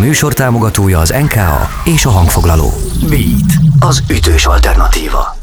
műsor 0.00 0.34
támogatója 0.34 0.98
az 0.98 1.10
NKA 1.10 1.68
és 1.84 2.04
a 2.04 2.10
hangfoglaló. 2.10 2.72
Beat, 3.08 3.52
az 3.78 4.02
ütős 4.10 4.46
alternatíva. 4.46 5.36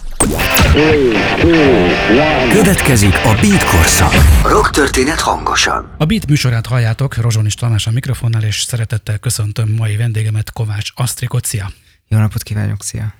Következik 2.51 3.13
a 3.13 3.37
Beat 3.41 3.63
korszak. 3.63 4.13
Rock 4.43 4.69
történet 4.69 5.19
hangosan. 5.19 5.95
A 5.97 6.05
Beat 6.05 6.27
műsorát 6.27 6.65
halljátok, 6.65 7.15
Rozsonis 7.15 7.53
Tamás 7.53 7.87
a 7.87 7.91
mikrofonnál, 7.91 8.43
és 8.43 8.61
szeretettel 8.61 9.17
köszöntöm 9.17 9.69
mai 9.77 9.95
vendégemet, 9.95 10.51
Kovács 10.51 10.89
Asztrikot. 10.95 11.45
Szia! 11.45 11.71
Jó 12.07 12.17
napot 12.17 12.43
kívánok, 12.43 12.83
szia! 12.83 13.13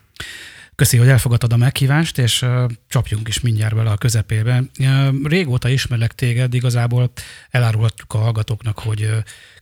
Köszi, 0.77 0.97
hogy 0.97 1.07
elfogadtad 1.07 1.53
a 1.53 1.57
meghívást, 1.57 2.17
és 2.17 2.45
csapjunk 2.87 3.27
is 3.27 3.39
mindjárt 3.39 3.75
bele 3.75 3.89
a 3.89 3.97
közepébe. 3.97 4.63
Régóta 5.23 5.69
ismerlek 5.69 6.13
téged, 6.15 6.53
igazából 6.53 7.11
elárulhatjuk 7.49 8.13
a 8.13 8.17
hallgatóknak, 8.17 8.79
hogy 8.79 9.09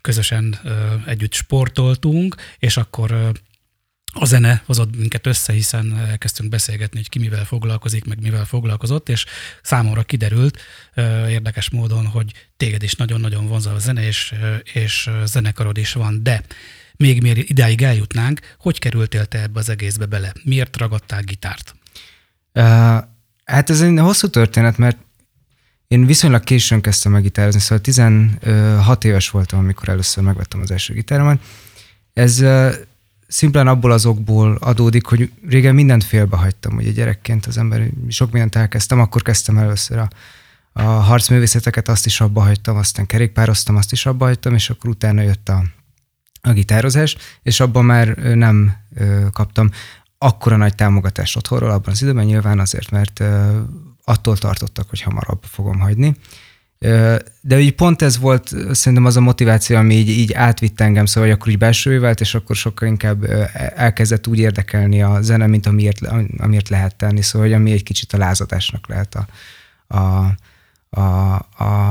közösen 0.01 0.59
együtt 1.05 1.33
sportoltunk, 1.33 2.36
és 2.59 2.78
akkor 2.78 3.32
a 4.14 4.25
zene 4.25 4.64
hozott 4.65 4.96
minket 4.97 5.25
össze, 5.28 5.54
hiszen 5.54 5.97
elkezdtünk 5.97 6.50
beszélgetni, 6.50 6.97
hogy 6.97 7.09
ki 7.09 7.20
mivel 7.20 7.45
foglalkozik, 7.45 8.06
meg 8.06 8.21
mivel 8.21 8.45
foglalkozott, 8.45 9.09
és 9.09 9.25
számomra 9.61 10.04
kiderült 10.04 10.61
érdekes 11.29 11.70
módon, 11.70 12.06
hogy 12.06 12.32
téged 12.57 12.84
is 12.84 12.93
nagyon-nagyon 12.93 13.47
vonza 13.47 13.73
a 13.73 13.79
zene, 13.79 14.07
és, 14.07 14.34
és 14.73 15.09
zenekarod 15.25 15.78
is 15.78 15.93
van, 15.93 16.23
de 16.23 16.43
még 16.98 17.22
miért 17.22 17.38
idáig 17.38 17.82
eljutnánk, 17.82 18.40
hogy 18.58 18.80
kerültél 18.80 19.26
te 19.26 19.42
ebbe 19.42 19.60
az 19.60 19.70
egészbe 19.70 20.06
bele? 20.06 20.34
Miért 20.44 20.78
ragadtál 20.78 21.21
gitárt? 21.21 21.76
Uh, 22.54 22.64
hát 23.46 23.70
ez 23.70 23.82
egy 23.82 24.00
hosszú 24.00 24.28
történet, 24.28 24.78
mert 24.78 24.98
én 25.88 26.06
viszonylag 26.06 26.44
későn 26.44 26.82
kezdtem 26.82 27.12
meg 27.12 27.21
gitározni, 27.21 27.60
szóval 27.60 27.80
16 27.80 29.04
éves 29.04 29.30
voltam, 29.30 29.60
amikor 29.60 29.90
először 29.90 30.24
megvettem 30.24 30.62
az 30.62 30.71
első 30.71 30.94
gitáromat. 30.94 31.42
Ez 32.14 32.42
uh, 32.42 32.73
szimplán 33.28 33.68
abból 33.68 33.92
az 33.92 34.06
okból 34.06 34.58
adódik, 34.62 35.06
hogy 35.06 35.32
régen 35.48 35.76
mindent 35.76 36.04
félbehagytam, 36.04 36.76
ugye 36.76 36.92
gyerekként 36.92 37.46
az 37.46 37.58
ember 37.58 37.90
sok 38.09 38.32
mindent 38.32 38.56
elkezdtem, 38.56 39.00
akkor 39.00 39.22
kezdtem 39.22 39.58
először 39.58 39.98
a, 39.98 40.09
a 40.72 40.82
harcművészeteket, 40.82 41.88
azt 41.88 42.06
is 42.06 42.22
abba 42.22 42.42
hagytam, 42.42 42.78
aztán 42.78 43.06
kerékpároztam, 43.06 43.76
azt 43.76 43.92
is 43.92 44.06
abba 44.06 44.26
hagytam, 44.26 44.54
és 44.54 44.70
akkor 44.70 44.90
utána 44.90 45.22
jött 45.22 45.50
a, 45.50 45.64
a 46.46 46.54
gitározás, 46.54 47.18
és 47.42 47.60
abban 47.60 47.86
már 47.86 48.08
nem 48.18 48.76
kaptam 49.32 49.70
akkora 50.18 50.56
nagy 50.56 50.76
támogatást 50.76 51.38
otthonról 51.38 51.70
abban 51.70 51.92
az 51.92 52.02
időben, 52.02 52.26
nyilván 52.26 52.60
azért, 52.60 52.92
mert 52.92 53.24
attól 54.04 54.38
tartottak, 54.38 54.90
hogy 54.90 55.02
hamarabb 55.02 55.44
fogom 55.44 55.80
hagyni. 55.80 56.16
De 57.42 57.60
így 57.60 57.76
pont 57.76 58.02
ez 58.02 58.18
volt 58.18 58.56
szerintem 58.72 59.06
az 59.06 59.18
a 59.18 59.22
motiváció, 59.22 59.78
ami 59.78 59.96
így, 59.96 60.10
így 60.10 60.34
átvitt 60.34 60.82
engem, 60.82 61.06
szóval 61.06 61.30
hogy 61.30 61.38
akkor 61.38 61.52
így 61.52 61.58
belső 61.58 62.00
vált, 62.00 62.20
és 62.20 62.36
akkor 62.36 62.56
sokkal 62.56 62.88
inkább 62.88 63.24
elkezdett 63.76 64.28
úgy 64.28 64.40
érdekelni 64.40 65.02
a 65.02 65.22
zene, 65.22 65.48
mint 65.48 65.66
amiért, 65.66 66.00
amiért 66.38 66.70
lehet 66.70 66.96
tenni, 66.96 67.22
szóval 67.22 67.48
hogy 67.48 67.56
ami 67.56 67.72
egy 67.72 67.84
kicsit 67.84 68.14
a 68.14 68.18
lázadásnak 68.18 68.88
lehet 68.88 69.16
a, 69.16 69.28
a, 69.98 70.36
a, 71.02 71.36
a, 71.58 71.90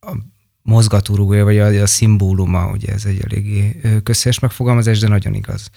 a 0.00 0.16
mozgatórugója, 0.62 1.44
vagy 1.44 1.58
a, 1.58 1.82
a 1.82 1.86
szimbóluma, 1.86 2.70
ugye 2.70 2.92
ez 2.92 3.04
egy 3.04 3.20
eléggé 3.24 3.80
közszeres 4.02 4.38
megfogalmazás, 4.38 4.98
de 4.98 5.08
nagyon 5.08 5.34
igaz. 5.34 5.70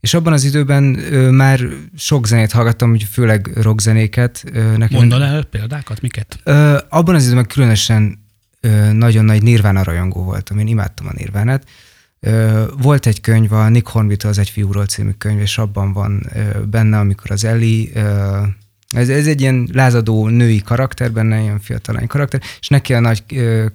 És 0.00 0.14
abban 0.14 0.32
az 0.32 0.44
időben 0.44 0.98
ö, 1.12 1.30
már 1.30 1.60
sok 1.96 2.26
zenét 2.26 2.52
hallgattam, 2.52 2.90
úgy 2.90 3.02
főleg 3.02 3.50
rockzenéket. 3.54 4.44
Nekem, 4.52 4.88
Mondd 4.90 5.12
el 5.12 5.44
példákat, 5.44 6.00
miket? 6.00 6.40
Ö, 6.44 6.78
abban 6.88 7.14
az 7.14 7.24
időben 7.24 7.46
különösen 7.46 8.26
ö, 8.60 8.92
nagyon 8.92 9.24
nagy 9.24 9.42
Nirvana 9.42 9.82
rajongó 9.82 10.24
voltam, 10.24 10.58
én 10.58 10.66
imádtam 10.66 11.06
a 11.06 11.12
Nirvánát. 11.16 11.68
Ö, 12.20 12.64
volt 12.82 13.06
egy 13.06 13.20
könyv, 13.20 13.52
a 13.52 13.68
Nick 13.68 13.88
Hornby 13.88 14.16
az 14.24 14.38
Egy 14.38 14.50
fiúról 14.50 14.86
című 14.86 15.10
könyv, 15.10 15.40
és 15.40 15.58
abban 15.58 15.92
van 15.92 16.26
ö, 16.34 16.64
benne, 16.64 16.98
amikor 16.98 17.30
az 17.30 17.44
Ellie 17.44 17.88
ö, 17.94 18.42
ez, 18.94 19.08
ez 19.08 19.26
egy 19.26 19.40
ilyen 19.40 19.68
lázadó 19.72 20.28
női 20.28 20.62
karakter, 20.62 21.12
benne 21.12 21.40
ilyen 21.40 21.60
fiatalány 21.60 22.06
karakter, 22.06 22.42
és 22.60 22.68
neki 22.68 22.94
a 22.94 23.00
nagy 23.00 23.24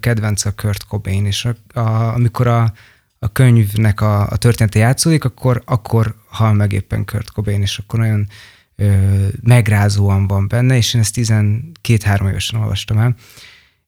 kedvenc 0.00 0.44
a 0.44 0.52
Kurt 0.54 0.86
Cobain, 0.86 1.26
és 1.26 1.44
a, 1.44 1.80
a, 1.80 2.14
amikor 2.14 2.46
a, 2.46 2.72
a 3.18 3.32
könyvnek 3.32 4.00
a, 4.00 4.28
a 4.28 4.36
története 4.36 4.78
játszódik, 4.78 5.24
akkor, 5.24 5.62
akkor 5.64 6.14
hal 6.28 6.52
meg 6.52 6.72
éppen 6.72 7.04
Kurt 7.04 7.30
Cobain, 7.30 7.60
és 7.60 7.78
akkor 7.78 7.98
nagyon 7.98 8.28
ö, 8.76 8.96
megrázóan 9.42 10.26
van 10.26 10.48
benne, 10.48 10.76
és 10.76 10.94
én 10.94 11.00
ezt 11.00 11.16
12-3 11.18 12.28
évesen 12.28 12.60
olvastam 12.60 12.98
el, 12.98 13.14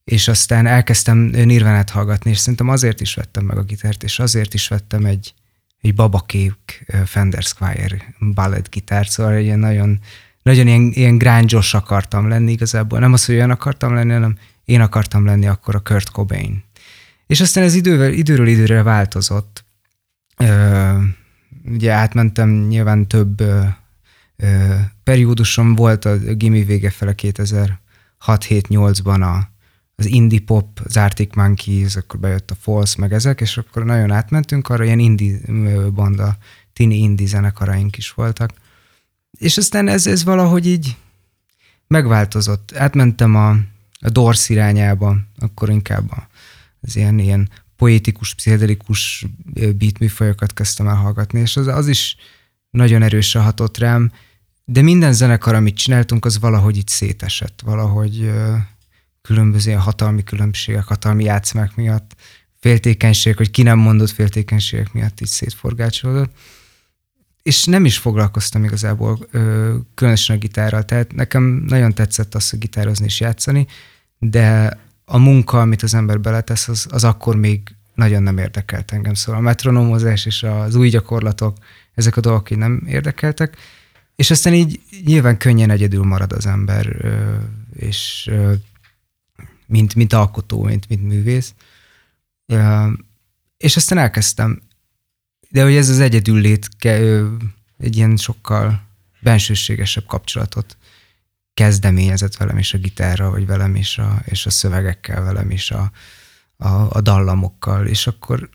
és 0.05 0.28
aztán 0.28 0.67
elkezdtem 0.67 1.19
Nirvánát 1.19 1.91
hallgatni, 1.91 2.31
és 2.31 2.38
szerintem 2.38 2.69
azért 2.69 3.00
is 3.00 3.15
vettem 3.15 3.44
meg 3.44 3.59
a 3.59 3.62
gitárt, 3.62 4.03
és 4.03 4.19
azért 4.19 4.55
is 4.55 4.69
vettem 4.69 5.05
egy, 5.05 5.34
egy 5.81 5.94
babakék 5.94 6.87
Fender 7.05 7.43
Squire 7.43 8.15
ballad 8.34 8.69
gitárt, 8.69 9.11
szóval 9.11 9.33
egy 9.33 9.44
ilyen 9.44 9.59
nagyon 9.59 10.00
nagyon 10.43 10.66
ilyen, 10.66 10.91
ilyen 10.94 11.19
grángyos 11.19 11.75
akartam 11.75 12.28
lenni 12.28 12.53
igazából. 12.53 12.99
Nem 12.99 13.12
az, 13.12 13.25
hogy 13.25 13.34
olyan 13.34 13.50
akartam 13.50 13.94
lenni, 13.94 14.12
hanem 14.12 14.38
én 14.65 14.81
akartam 14.81 15.25
lenni 15.25 15.47
akkor 15.47 15.75
a 15.75 15.81
Kurt 15.81 16.10
Cobain. 16.10 16.65
És 17.26 17.41
aztán 17.41 17.65
ez 17.65 17.75
idővel, 17.75 18.12
időről 18.12 18.47
időre 18.47 18.82
változott. 18.82 19.65
Ö, 20.37 20.93
ugye 21.65 21.93
átmentem 21.93 22.50
nyilván 22.50 23.06
több 23.06 23.41
ö, 23.41 23.60
ö, 24.37 24.75
periódusom 25.03 25.75
volt 25.75 26.04
a 26.04 26.16
gimi 26.16 26.65
vége 26.65 26.91
fele 26.91 27.15
2006-7-8-ban 27.16 29.20
a, 29.20 29.50
az 29.94 30.06
indie 30.06 30.41
pop, 30.41 30.81
az 30.84 30.97
Arctic 30.97 31.34
Monkeys, 31.34 31.97
akkor 31.97 32.20
bejött 32.20 32.50
a 32.50 32.55
Falls, 32.55 32.97
meg 32.97 33.12
ezek, 33.12 33.41
és 33.41 33.56
akkor 33.56 33.84
nagyon 33.84 34.10
átmentünk 34.10 34.69
arra, 34.69 34.84
ilyen 34.84 34.99
indie 34.99 35.38
banda, 35.91 36.37
tini 36.72 36.97
indie 36.97 37.26
zenekaraink 37.26 37.97
is 37.97 38.10
voltak. 38.10 38.50
És 39.31 39.56
aztán 39.56 39.89
ez, 39.89 40.06
ez 40.06 40.25
valahogy 40.25 40.66
így 40.66 40.97
megváltozott. 41.87 42.77
Átmentem 42.77 43.34
a, 43.34 43.50
a 44.00 44.09
Dors 44.11 44.49
irányába, 44.49 45.16
akkor 45.39 45.71
inkább 45.71 46.28
az 46.81 46.97
ilyen, 46.97 47.19
ilyen 47.19 47.49
poétikus, 47.77 48.34
pszichedelikus 48.34 49.25
beat 49.55 49.99
műfajokat 49.99 50.53
kezdtem 50.53 50.88
el 50.88 50.94
hallgatni, 50.94 51.41
és 51.41 51.56
az, 51.56 51.67
az 51.67 51.88
is 51.88 52.17
nagyon 52.71 53.03
erősen 53.03 53.43
hatott 53.43 53.78
rám, 53.78 54.12
de 54.65 54.83
minden 54.83 55.12
zenekar, 55.12 55.55
amit 55.55 55.77
csináltunk, 55.77 56.25
az 56.25 56.38
valahogy 56.38 56.77
itt 56.77 56.88
szétesett, 56.88 57.61
valahogy 57.65 58.22
ö, 58.22 58.56
különböző 59.22 59.72
hatalmi 59.72 60.25
különbségek, 60.25 60.84
hatalmi 60.84 61.25
játszmák 61.25 61.77
miatt, 61.77 62.17
féltékenység, 62.61 63.37
hogy 63.37 63.50
ki 63.50 63.62
nem 63.62 63.78
mondott 63.78 64.11
féltékenységek 64.11 64.93
miatt 64.93 65.21
így 65.21 65.28
szétforgácsolódott 65.28 66.33
és 67.48 67.64
nem 67.64 67.84
is 67.84 67.98
foglalkoztam 67.98 68.64
igazából 68.64 69.19
ö, 69.31 69.75
különösen 69.94 70.36
a 70.36 70.38
gitárral, 70.38 70.84
tehát 70.84 71.14
nekem 71.14 71.42
nagyon 71.66 71.94
tetszett 71.94 72.34
az, 72.34 72.50
hogy 72.50 72.59
gitározni 72.59 73.04
és 73.04 73.20
játszani, 73.20 73.66
de 74.19 74.78
a 75.04 75.19
munka, 75.19 75.60
amit 75.60 75.82
az 75.82 75.94
ember 75.94 76.20
beletesz, 76.20 76.69
az, 76.69 76.87
az 76.91 77.04
akkor 77.04 77.37
még 77.37 77.60
nagyon 77.94 78.22
nem 78.22 78.38
érdekelt 78.38 78.92
engem. 78.92 79.14
Szóval 79.14 79.41
a 79.41 79.44
metronomozás 79.44 80.26
és 80.26 80.42
az 80.42 80.75
új 80.75 80.88
gyakorlatok, 80.88 81.56
ezek 81.94 82.16
a 82.16 82.20
dolgok 82.20 82.50
így 82.50 82.58
nem 82.58 82.82
érdekeltek, 82.87 83.56
és 84.16 84.31
aztán 84.31 84.54
így 84.54 84.81
nyilván 85.04 85.38
könnyen 85.38 85.70
egyedül 85.70 86.04
marad 86.04 86.32
az 86.32 86.47
ember, 86.47 86.97
ö, 87.00 87.34
és 87.75 88.28
ö, 88.31 88.53
mint, 89.66 89.94
mint 89.94 90.12
alkotó, 90.12 90.62
mint, 90.62 90.88
mint 90.88 91.03
művész. 91.03 91.54
Ö, 92.47 92.87
és 93.56 93.76
aztán 93.76 93.98
elkezdtem 93.98 94.66
de 95.48 95.62
hogy 95.62 95.75
ez 95.75 95.88
az 95.88 96.00
egyedül 96.00 96.41
lét 96.41 96.69
egy 97.78 97.97
ilyen 97.97 98.16
sokkal 98.16 98.82
bensőségesebb 99.20 100.06
kapcsolatot 100.06 100.76
kezdeményezett 101.54 102.36
velem 102.36 102.59
is 102.59 102.75
a 102.75 102.78
gitárra, 102.78 103.31
vagy 103.31 103.47
velem 103.47 103.75
is 103.75 103.98
a, 103.98 104.22
és 104.25 104.47
a 104.47 104.50
szövegekkel, 104.50 105.22
velem 105.22 105.50
is 105.50 105.70
a, 105.70 105.91
a, 106.56 106.69
a 106.69 107.00
dallamokkal, 107.00 107.87
és 107.87 108.06
akkor, 108.06 108.50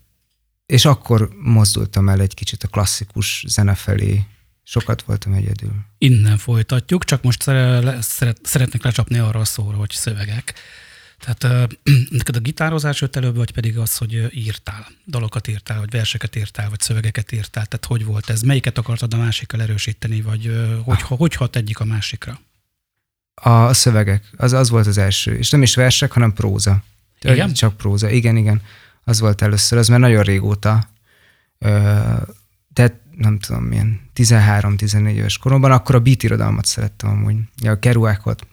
és 0.65 0.85
akkor 0.85 1.29
mozdultam 1.41 2.09
el 2.09 2.21
egy 2.21 2.33
kicsit 2.33 2.63
a 2.63 2.67
klasszikus 2.67 3.43
zene 3.47 3.75
felé, 3.75 4.25
sokat 4.63 5.01
voltam 5.01 5.33
egyedül. 5.33 5.73
Innen 5.97 6.37
folytatjuk, 6.37 7.05
csak 7.05 7.23
most 7.23 7.41
szeret, 7.41 8.39
szeretnék 8.43 8.83
lecsapni 8.83 9.17
arra 9.17 9.39
a 9.39 9.45
szóra, 9.45 9.77
hogy 9.77 9.91
szövegek. 9.91 10.53
Tehát 11.25 11.69
neked 12.17 12.35
a 12.35 12.39
gitározás 12.39 13.01
jött 13.01 13.15
előbb, 13.15 13.35
vagy 13.35 13.51
pedig 13.51 13.77
az, 13.77 13.97
hogy 13.97 14.27
írtál, 14.31 14.87
dalokat 15.07 15.47
írtál, 15.47 15.79
vagy 15.79 15.89
verseket 15.89 16.35
írtál, 16.35 16.69
vagy 16.69 16.79
szövegeket 16.79 17.31
írtál, 17.31 17.65
tehát 17.65 17.85
hogy 17.85 18.05
volt 18.05 18.29
ez? 18.29 18.41
Melyiket 18.41 18.77
akartad 18.77 19.13
a 19.13 19.17
másikkal 19.17 19.61
erősíteni, 19.61 20.21
vagy 20.21 20.45
hogy, 20.83 20.99
ah. 21.01 21.17
hogy 21.17 21.33
hat 21.33 21.55
egyik 21.55 21.79
a 21.79 21.85
másikra? 21.85 22.39
A 23.33 23.73
szövegek, 23.73 24.29
az, 24.37 24.53
az 24.53 24.69
volt 24.69 24.87
az 24.87 24.97
első, 24.97 25.37
és 25.37 25.49
nem 25.49 25.61
is 25.61 25.75
versek, 25.75 26.11
hanem 26.11 26.33
próza. 26.33 26.83
Igen? 27.21 27.53
Csak 27.53 27.77
próza, 27.77 28.09
igen, 28.09 28.37
igen. 28.37 28.61
Az 29.03 29.19
volt 29.19 29.41
először, 29.41 29.77
az 29.77 29.87
már 29.87 29.99
nagyon 29.99 30.23
régóta. 30.23 30.89
Tehát 32.73 32.93
nem 33.15 33.39
tudom 33.39 33.63
milyen, 33.63 34.01
13-14 34.15 35.13
éves 35.13 35.37
koromban, 35.37 35.71
akkor 35.71 35.95
a 35.95 35.99
beat 35.99 36.23
irodalmat 36.23 36.65
szerettem 36.65 37.09
amúgy. 37.09 37.35
Ja, 37.61 37.71
a 37.71 37.79
keruákot, 37.79 38.47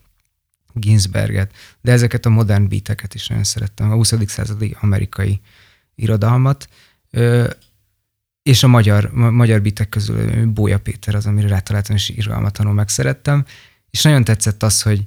Ginsberget, 0.81 1.53
de 1.81 1.93
ezeket 1.93 2.27
a 2.27 2.31
modern 2.31 2.69
beateket 2.69 3.15
is 3.15 3.27
nagyon 3.27 3.45
szerettem, 3.45 3.91
a 3.91 3.95
20. 3.95 4.15
századi 4.27 4.77
amerikai 4.81 5.41
irodalmat. 5.95 6.69
és 8.43 8.63
a 8.63 8.67
magyar, 8.67 9.11
magyar 9.13 9.63
bitek 9.63 9.89
közül 9.89 10.47
Bója 10.47 10.79
Péter 10.79 11.15
az, 11.15 11.27
amire 11.27 11.49
rátaláltam, 11.49 11.97
és 11.97 12.09
irgalmatlanul 12.09 12.73
megszerettem, 12.75 13.45
és 13.91 14.03
nagyon 14.03 14.25
tetszett 14.25 14.63
az, 14.63 14.83
hogy, 14.83 15.03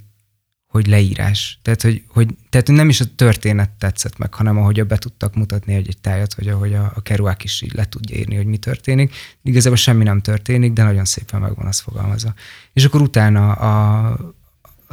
hogy 0.68 0.88
leírás. 0.88 1.60
Tehát, 1.62 1.82
hogy, 1.82 2.04
hogy, 2.08 2.36
tehát 2.50 2.68
nem 2.68 2.90
is 2.90 3.02
a 3.02 3.06
történet 3.16 3.70
tetszett 3.70 4.18
meg, 4.18 4.34
hanem 4.34 4.58
ahogy 4.58 4.86
be 4.86 4.98
tudtak 4.98 5.36
mutatni 5.36 5.74
egy, 5.74 5.88
egy 5.88 5.98
tájat, 5.98 6.34
vagy 6.34 6.48
ahogy 6.48 6.74
a, 6.74 6.92
a 6.96 7.02
Kerouac 7.02 7.44
is 7.44 7.62
így 7.62 7.74
le 7.74 7.86
tudja 7.86 8.18
írni, 8.18 8.36
hogy 8.36 8.46
mi 8.46 8.58
történik. 8.58 9.16
Igazából 9.44 9.78
semmi 9.78 10.04
nem 10.04 10.22
történik, 10.22 10.74
de 10.74 10.84
nagyon 10.84 11.06
szépen 11.06 11.42
megvan 11.42 11.66
az 11.66 11.80
fogalmazva. 11.80 12.34
És 12.74 12.86
akkor 12.86 13.02
utána 13.02 13.52
a, 13.52 14.18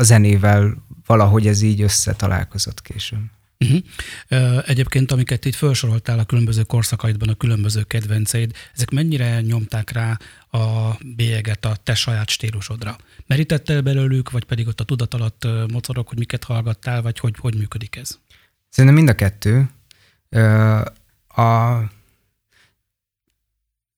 a 0.01 0.03
zenével 0.03 0.85
valahogy 1.07 1.47
ez 1.47 1.63
így 1.63 1.81
összetalálkozott 1.81 2.83
később. 2.83 3.21
Uh-huh. 3.59 4.63
Egyébként, 4.69 5.13
amiket 5.13 5.45
itt 5.45 5.55
felsoroltál 5.55 6.19
a 6.19 6.25
különböző 6.25 6.63
korszakaidban, 6.63 7.29
a 7.29 7.35
különböző 7.35 7.83
kedvenceid, 7.83 8.53
ezek 8.75 8.91
mennyire 8.91 9.41
nyomták 9.41 9.91
rá 9.91 10.19
a 10.51 10.97
bélyeget 11.17 11.65
a 11.65 11.77
te 11.85 11.95
saját 11.95 12.29
stílusodra? 12.29 12.97
Merítettél 13.27 13.81
belőlük, 13.81 14.31
vagy 14.31 14.45
pedig 14.45 14.67
ott 14.67 14.81
a 14.81 14.85
tudat 14.85 15.15
alatt 15.15 15.47
mocorok, 15.73 16.09
hogy 16.09 16.19
miket 16.19 16.45
hallgattál, 16.45 17.03
vagy 17.03 17.19
hogy, 17.19 17.35
hogy 17.39 17.57
működik 17.57 17.97
ez? 17.97 18.19
Szerintem 18.69 18.99
mind 18.99 19.09
a 19.09 19.15
kettő. 19.15 19.71
A, 21.29 21.77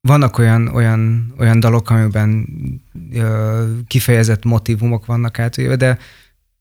vannak 0.02 0.38
olyan, 0.38 0.68
olyan, 0.68 1.32
olyan 1.38 1.60
dalok, 1.60 1.90
amiben 1.90 2.48
kifejezett 3.86 4.44
motivumok 4.44 5.06
vannak 5.06 5.38
átvéve, 5.38 5.76
de 5.76 5.98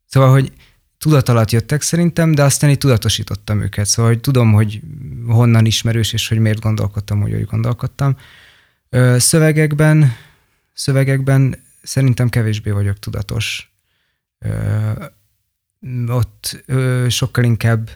szóval, 0.06 0.32
hogy 0.32 0.52
tudat 0.98 1.30
alatt 1.30 1.52
jöttek 1.52 1.82
szerintem, 1.82 2.32
de 2.32 2.44
aztán 2.44 2.70
így 2.70 2.78
tudatosítottam 2.78 3.62
őket. 3.62 3.86
Szóval 3.86 4.12
hogy 4.12 4.22
tudom, 4.22 4.54
hogy 4.54 4.82
honnan 5.28 5.66
ismerős, 5.66 6.14
és 6.14 6.28
hogy 6.28 6.40
miért 6.40 6.60
gondolkodtam, 6.60 7.22
hogy 7.22 7.34
úgy 7.34 7.46
gondolkodtam. 7.46 8.18
Szövegekben, 9.18 10.16
szövegekben 10.74 11.64
szerintem 11.82 12.30
kevésbé 12.30 12.72
vagyok 12.72 13.00
tudatos. 13.00 13.72
Ott 16.08 16.64
sokkal 17.08 17.44
inkább 17.44 17.90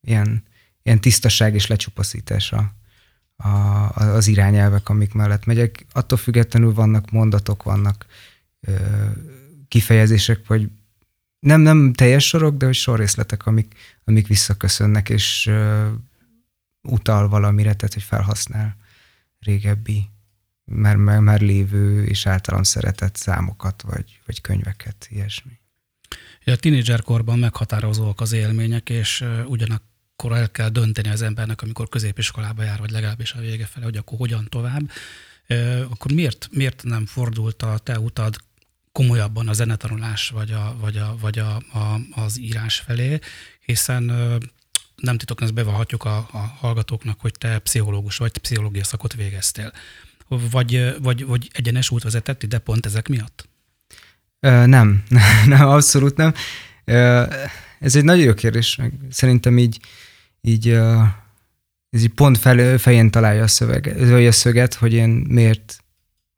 ilyen, 0.00 0.42
ilyen 0.82 1.00
tisztaság 1.00 1.54
és 1.54 1.66
lecsupaszítás 1.66 2.52
a, 2.52 2.72
a, 3.44 3.48
az 3.96 4.26
irányelvek, 4.26 4.88
amik 4.88 5.14
mellett 5.14 5.44
megyek. 5.44 5.86
Attól 5.92 6.18
függetlenül 6.18 6.74
vannak 6.74 7.10
mondatok, 7.10 7.62
vannak 7.62 8.06
kifejezések, 9.68 10.46
vagy 10.46 10.70
nem, 11.38 11.60
nem 11.60 11.92
teljes 11.92 12.26
sorok, 12.26 12.56
de 12.56 12.66
hogy 12.66 12.74
sorrészletek, 12.74 13.46
amik, 13.46 13.74
amik 14.04 14.26
visszaköszönnek, 14.26 15.08
és 15.08 15.46
uh, 15.46 15.86
utal 16.82 17.28
valamire, 17.28 17.74
tehát 17.74 17.94
hogy 17.94 18.02
felhasznál 18.02 18.76
régebbi, 19.40 20.10
már, 20.64 20.96
már, 20.96 21.20
már 21.20 21.40
lévő 21.40 22.04
és 22.04 22.26
általam 22.26 22.62
szeretett 22.62 23.16
számokat, 23.16 23.82
vagy, 23.82 24.20
vagy 24.26 24.40
könyveket, 24.40 25.06
ilyesmi. 25.10 25.58
A 26.44 26.56
tínédzserkorban 26.56 27.38
meghatározóak 27.38 28.20
az 28.20 28.32
élmények, 28.32 28.90
és 28.90 29.20
uh, 29.20 29.50
ugyanakkor 30.24 30.42
el 30.42 30.50
kell 30.50 30.68
dönteni 30.68 31.08
az 31.08 31.22
embernek, 31.22 31.62
amikor 31.62 31.88
középiskolába 31.88 32.62
jár, 32.62 32.78
vagy 32.78 32.90
legalábbis 32.90 33.32
a 33.32 33.40
vége 33.40 33.66
fele, 33.66 33.84
hogy 33.84 33.96
akkor 33.96 34.18
hogyan 34.18 34.46
tovább. 34.48 34.90
Akkor 35.90 36.12
miért, 36.12 36.48
miért 36.52 36.82
nem 36.82 37.06
fordult 37.06 37.62
a 37.62 37.78
te 37.78 37.98
utad 37.98 38.36
komolyabban 38.92 39.48
a 39.48 39.52
zenetanulás 39.52 40.28
vagy, 40.28 40.52
a, 40.52 40.76
vagy, 40.80 40.96
a, 40.96 41.16
vagy 41.20 41.38
a, 41.38 41.56
a, 41.56 42.00
az 42.10 42.38
írás 42.38 42.78
felé, 42.78 43.18
hiszen 43.60 44.02
nem 44.96 45.18
titok, 45.18 45.40
ezt 45.40 45.54
bevallhatjuk 45.54 46.04
a, 46.04 46.16
a 46.16 46.38
hallgatóknak, 46.38 47.20
hogy 47.20 47.34
te 47.38 47.58
pszichológus 47.58 48.16
vagy, 48.16 48.38
pszichológia 48.38 48.84
szakot 48.84 49.14
végeztél. 49.14 49.72
Vagy, 50.28 50.94
vagy, 51.02 51.24
vagy 51.24 51.50
egyenes 51.52 51.90
út 51.90 52.02
vezetett 52.02 52.42
ide 52.42 52.58
pont 52.58 52.86
ezek 52.86 53.08
miatt? 53.08 53.48
Ö, 54.40 54.66
nem, 54.66 55.04
nem, 55.46 55.68
abszolút 55.68 56.16
nem. 56.16 56.34
Ö, 56.84 57.24
ez 57.78 57.96
egy 57.96 58.04
nagyon 58.04 58.24
jó 58.24 58.34
kérdés, 58.34 58.78
szerintem 59.10 59.58
így, 59.58 59.80
így, 60.40 60.68
ez 61.90 62.02
így 62.02 62.14
pont 62.14 62.38
fel, 62.38 62.78
fején 62.78 63.10
találja 63.10 63.42
a, 63.42 63.46
szöveget, 63.46 64.00
a 64.00 64.32
szöget, 64.32 64.74
hogy 64.74 64.92
én 64.92 65.08
miért 65.08 65.84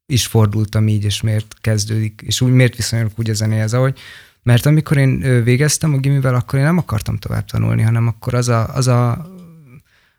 is 0.07 0.27
fordultam 0.27 0.89
így, 0.89 1.05
és 1.05 1.21
miért 1.21 1.55
kezdődik, 1.61 2.23
és 2.25 2.41
úgy 2.41 2.53
miért 2.53 2.77
viszonyulok 2.77 3.13
úgy 3.17 3.31
a 3.31 3.35
zenéhez, 3.35 3.75
ahogy, 3.75 3.99
mert 4.43 4.67
amikor 4.67 4.97
én 4.97 5.43
végeztem 5.45 5.95
a 5.95 5.99
gimivel, 5.99 6.35
akkor 6.35 6.59
én 6.59 6.65
nem 6.65 6.79
akartam 6.79 7.17
tovább 7.17 7.45
tanulni, 7.45 7.83
hanem 7.83 8.07
akkor 8.07 8.35
az 8.35 8.49
a, 8.49 8.75
az 8.75 8.87
a, 8.87 9.31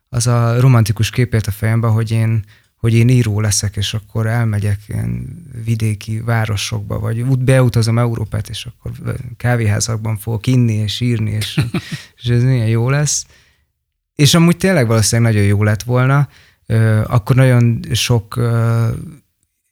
az 0.09 0.27
a 0.27 0.59
romantikus 0.59 1.09
képért 1.09 1.47
a 1.47 1.51
fejembe, 1.51 1.87
hogy 1.87 2.11
én, 2.11 2.43
hogy 2.75 2.93
én 2.93 3.09
író 3.09 3.39
leszek, 3.39 3.75
és 3.75 3.93
akkor 3.93 4.27
elmegyek 4.27 4.79
ilyen 4.87 5.27
vidéki 5.65 6.19
városokba, 6.19 6.99
vagy 6.99 7.25
beutazom 7.25 7.97
Európát, 7.97 8.49
és 8.49 8.65
akkor 8.65 9.15
kávéházakban 9.37 10.17
fogok 10.17 10.47
inni 10.47 10.73
és 10.73 10.99
írni, 10.99 11.31
és, 11.31 11.59
és 12.21 12.29
ez 12.29 12.43
milyen 12.43 12.67
jó 12.67 12.89
lesz. 12.89 13.25
És 14.15 14.33
amúgy 14.33 14.57
tényleg 14.57 14.87
valószínűleg 14.87 15.33
nagyon 15.33 15.47
jó 15.47 15.63
lett 15.63 15.83
volna, 15.83 16.27
akkor 17.03 17.35
nagyon 17.35 17.79
sok 17.91 18.35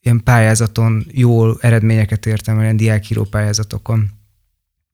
ilyen 0.00 0.22
pályázaton 0.24 1.06
jól 1.10 1.58
eredményeket 1.60 2.26
értem 2.26 2.56
el, 2.56 2.62
ilyen 2.62 2.76
diákíró 2.76 3.24
pályázatokon. 3.24 4.10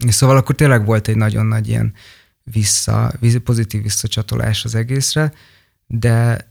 Szóval 0.08 0.36
akkor 0.36 0.54
tényleg 0.54 0.84
volt 0.84 1.08
egy 1.08 1.16
nagyon 1.16 1.46
nagy 1.46 1.68
ilyen 1.68 1.94
vissza, 2.44 3.12
pozitív 3.44 3.82
visszacsatolás 3.82 4.64
az 4.64 4.74
egészre, 4.74 5.32
de, 5.86 6.48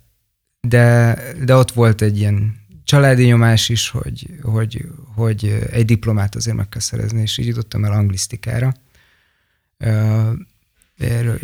de, 0.61 1.17
de 1.43 1.55
ott 1.55 1.71
volt 1.71 2.01
egy 2.01 2.17
ilyen 2.17 2.63
családi 2.83 3.25
nyomás 3.25 3.69
is, 3.69 3.89
hogy, 3.89 4.29
hogy, 4.41 4.85
hogy 5.15 5.67
egy 5.71 5.85
diplomát 5.85 6.35
azért 6.35 6.55
meg 6.57 6.69
kell 6.69 6.81
szerezni, 6.81 7.21
és 7.21 7.37
így 7.37 7.47
jutottam 7.47 7.85
el 7.85 7.91
anglisztikára. 7.91 8.73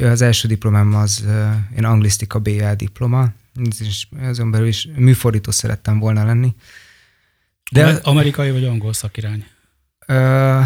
Az 0.02 0.22
első 0.22 0.48
diplomám 0.48 0.96
az 0.96 1.26
én 1.78 1.86
anglisztika 1.86 2.40
BA 2.40 2.76
diploma, 2.76 3.34
azon 4.22 4.52
belül 4.52 4.68
is 4.68 4.88
műfordító 4.96 5.52
szerettem 5.52 6.00
volna 6.00 6.26
lenni, 6.26 6.56
de, 7.72 8.00
Amerikai 8.04 8.52
vagy 8.52 8.66
angol 8.66 8.94
szakirány? 8.94 9.46
Ö, 10.06 10.62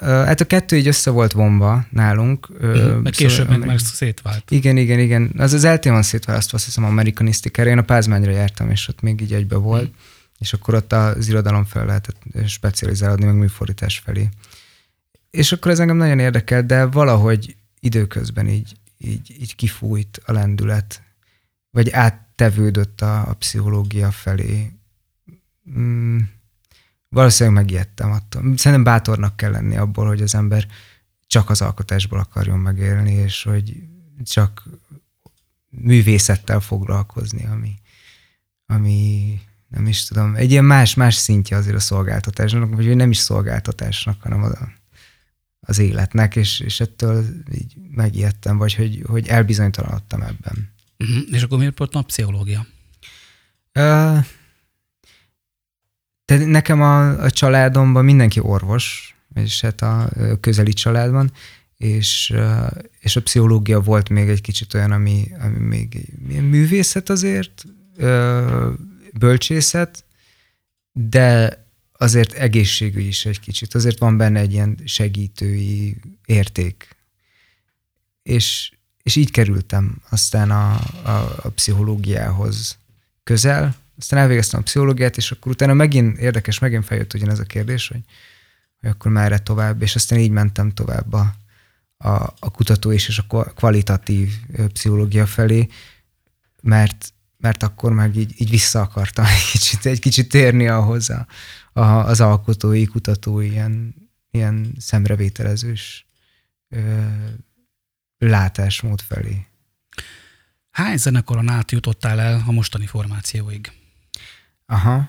Hát 0.00 0.40
a 0.40 0.44
kettő 0.44 0.76
így 0.76 0.86
össze 0.86 1.10
volt 1.10 1.32
vonva 1.32 1.86
nálunk. 1.90 2.48
Uh-huh. 2.50 3.00
Meg 3.00 3.12
később 3.12 3.30
szóval, 3.30 3.58
meg, 3.58 3.68
meg 3.68 3.78
szétvált. 3.78 4.50
Igen, 4.50 4.76
igen, 4.76 4.98
igen. 4.98 5.32
Az 5.38 5.52
az 5.52 5.64
eltén 5.64 5.92
van 5.92 6.02
szétválasztva, 6.02 6.56
azt 6.56 6.66
hiszem 6.66 6.84
amerikanisztikára. 6.84 7.70
Én 7.70 7.78
a 7.78 7.82
Pázmányra 7.82 8.30
jártam, 8.30 8.70
és 8.70 8.88
ott 8.88 9.00
még 9.00 9.20
így 9.20 9.32
egybe 9.32 9.56
volt. 9.56 9.82
Uh-huh. 9.82 9.96
És 10.38 10.52
akkor 10.52 10.74
ott 10.74 10.92
az 10.92 11.28
irodalom 11.28 11.64
fel 11.64 11.86
lehetett 11.86 12.16
specializálódni, 12.46 13.24
meg 13.24 13.34
műfordítás 13.34 14.02
felé. 14.04 14.28
És 15.30 15.52
akkor 15.52 15.70
ez 15.70 15.78
engem 15.78 15.96
nagyon 15.96 16.18
érdekel, 16.18 16.62
de 16.62 16.84
valahogy 16.84 17.56
időközben 17.80 18.48
így, 18.48 18.76
így, 18.98 19.36
így 19.40 19.54
kifújt 19.54 20.20
a 20.24 20.32
lendület, 20.32 21.02
vagy 21.70 21.90
áttevődött 21.90 23.00
a, 23.00 23.28
a 23.28 23.32
pszichológia 23.32 24.10
felé 24.10 24.72
mm, 25.78 26.18
valószínűleg 27.08 27.62
megijedtem 27.62 28.10
attól. 28.10 28.42
Szerintem 28.56 28.84
bátornak 28.84 29.36
kell 29.36 29.50
lenni 29.50 29.76
abból, 29.76 30.06
hogy 30.06 30.22
az 30.22 30.34
ember 30.34 30.66
csak 31.26 31.50
az 31.50 31.62
alkotásból 31.62 32.18
akarjon 32.18 32.58
megélni, 32.58 33.12
és 33.12 33.42
hogy 33.42 33.82
csak 34.24 34.68
művészettel 35.68 36.60
foglalkozni, 36.60 37.46
ami, 37.46 37.74
ami 38.66 39.40
nem 39.68 39.86
is 39.86 40.04
tudom, 40.04 40.34
egy 40.34 40.50
ilyen 40.50 40.64
más-más 40.64 41.14
szintje 41.14 41.56
azért 41.56 41.76
a 41.76 41.80
szolgáltatásnak, 41.80 42.74
vagy 42.74 42.96
nem 42.96 43.10
is 43.10 43.18
szolgáltatásnak, 43.18 44.22
hanem 44.22 44.42
az, 44.42 44.58
az 45.68 45.78
életnek, 45.78 46.36
és, 46.36 46.60
és 46.60 46.80
ettől 46.80 47.24
így 47.54 47.76
megijedtem, 47.90 48.58
vagy 48.58 48.74
hogy, 48.74 49.02
hogy 49.06 49.28
elbizonytalanodtam 49.28 50.22
ebben. 50.22 50.72
Uh-huh. 50.98 51.18
És 51.30 51.42
akkor 51.42 51.58
miért 51.58 51.74
pont 51.74 51.94
a 51.94 52.02
pszichológia? 52.02 52.66
Uh, 53.74 54.24
de 56.24 56.44
nekem 56.46 56.82
a, 56.82 57.22
a 57.22 57.30
családomban 57.30 58.04
mindenki 58.04 58.40
orvos, 58.40 59.16
és 59.34 59.60
hát 59.60 59.82
a 59.82 60.10
közeli 60.40 60.72
családban, 60.72 61.32
és, 61.76 62.34
és 63.00 63.16
a 63.16 63.22
pszichológia 63.22 63.80
volt 63.80 64.08
még 64.08 64.28
egy 64.28 64.40
kicsit 64.40 64.74
olyan, 64.74 64.92
ami, 64.92 65.26
ami 65.40 65.58
még 65.58 66.12
művészet 66.24 67.08
azért, 67.08 67.64
bölcsészet, 69.18 70.04
de 70.92 71.58
azért 71.98 72.32
egészségügy 72.32 73.06
is 73.06 73.26
egy 73.26 73.40
kicsit. 73.40 73.74
Azért 73.74 73.98
van 73.98 74.16
benne 74.16 74.40
egy 74.40 74.52
ilyen 74.52 74.78
segítői 74.84 75.96
érték. 76.24 76.96
És, 78.22 78.72
és 79.02 79.16
így 79.16 79.30
kerültem 79.30 80.02
aztán 80.08 80.50
a, 80.50 80.72
a, 81.02 81.38
a 81.42 81.48
pszichológiához 81.48 82.78
közel, 83.22 83.76
aztán 83.98 84.20
elvégeztem 84.20 84.60
a 84.60 84.62
pszichológiát, 84.62 85.16
és 85.16 85.30
akkor 85.30 85.52
utána 85.52 85.74
megint 85.74 86.18
érdekes, 86.18 86.58
megint 86.58 86.84
feljött 86.84 87.14
ugyanez 87.14 87.38
a 87.38 87.44
kérdés, 87.44 87.88
hogy, 87.88 88.02
hogy 88.80 88.90
akkor 88.90 89.10
merre 89.10 89.38
tovább, 89.38 89.82
és 89.82 89.94
aztán 89.94 90.18
így 90.18 90.30
mentem 90.30 90.70
tovább 90.70 91.12
a, 91.12 91.34
a, 91.96 92.34
a 92.38 92.50
kutató 92.50 92.92
és, 92.92 93.08
és 93.08 93.22
a 93.28 93.44
kvalitatív 93.44 94.32
pszichológia 94.72 95.26
felé, 95.26 95.68
mert, 96.62 97.12
mert 97.36 97.62
akkor 97.62 97.92
meg 97.92 98.16
így, 98.16 98.34
így 98.36 98.50
vissza 98.50 98.80
akartam 98.80 99.24
egy 99.36 99.50
kicsit, 99.50 99.86
egy 99.86 100.00
kicsit 100.00 100.28
térni 100.28 100.68
ahhoz 100.68 101.10
a, 101.10 101.26
a, 101.78 102.06
az 102.06 102.20
alkotói, 102.20 102.86
kutatói, 102.86 103.50
ilyen, 103.50 103.94
ilyen 104.30 104.74
szemrevételezős 104.78 106.06
ö, 106.68 107.04
látásmód 108.18 109.00
felé. 109.00 109.46
Hány 110.70 110.96
zenekoron 110.96 111.48
át 111.48 111.70
jutottál 111.72 112.20
el 112.20 112.42
a 112.46 112.52
mostani 112.52 112.86
formációig? 112.86 113.72
Aha. 114.66 115.08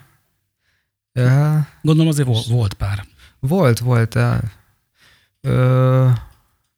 Ö, 1.14 1.58
Gondolom 1.82 2.12
azért 2.12 2.28
volt, 2.28 2.46
volt 2.46 2.74
pár. 2.74 3.06
volt, 3.40 3.80
volt. 3.80 4.18
Ö, 5.42 6.10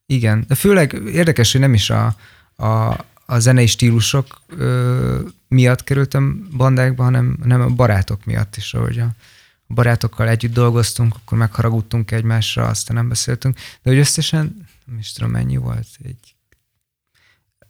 igen, 0.05 0.45
főleg 0.55 0.93
érdekes, 0.93 1.51
hogy 1.51 1.61
nem 1.61 1.73
is 1.73 1.89
a, 1.89 2.15
a, 2.55 2.65
a 3.25 3.39
zenei 3.39 3.67
stílusok 3.67 4.41
ö, 4.47 5.19
miatt 5.47 5.83
kerültem 5.83 6.47
bandákba, 6.57 7.03
hanem, 7.03 7.37
hanem 7.41 7.61
a 7.61 7.69
barátok 7.69 8.25
miatt 8.25 8.55
is, 8.55 8.73
ahogy 8.73 8.99
a 8.99 9.09
barátokkal 9.73 10.27
együtt 10.27 10.53
dolgoztunk, 10.53 11.15
akkor 11.15 11.37
megharagudtunk 11.37 12.11
egymásra, 12.11 12.67
aztán 12.67 12.95
nem 12.95 13.09
beszéltünk, 13.09 13.55
de 13.55 13.89
hogy 13.89 13.97
összesen, 13.97 14.67
nem 14.85 14.97
is 14.97 15.11
tudom 15.11 15.31
mennyi 15.31 15.57
volt, 15.57 15.87
egy, 16.03 16.35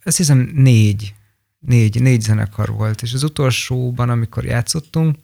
azt 0.04 0.16
hiszem 0.16 0.50
négy, 0.54 1.14
négy, 1.58 2.00
négy 2.00 2.20
zenekar 2.20 2.68
volt, 2.68 3.02
és 3.02 3.12
az 3.12 3.22
utolsóban, 3.22 4.10
amikor 4.10 4.44
játszottunk, 4.44 5.16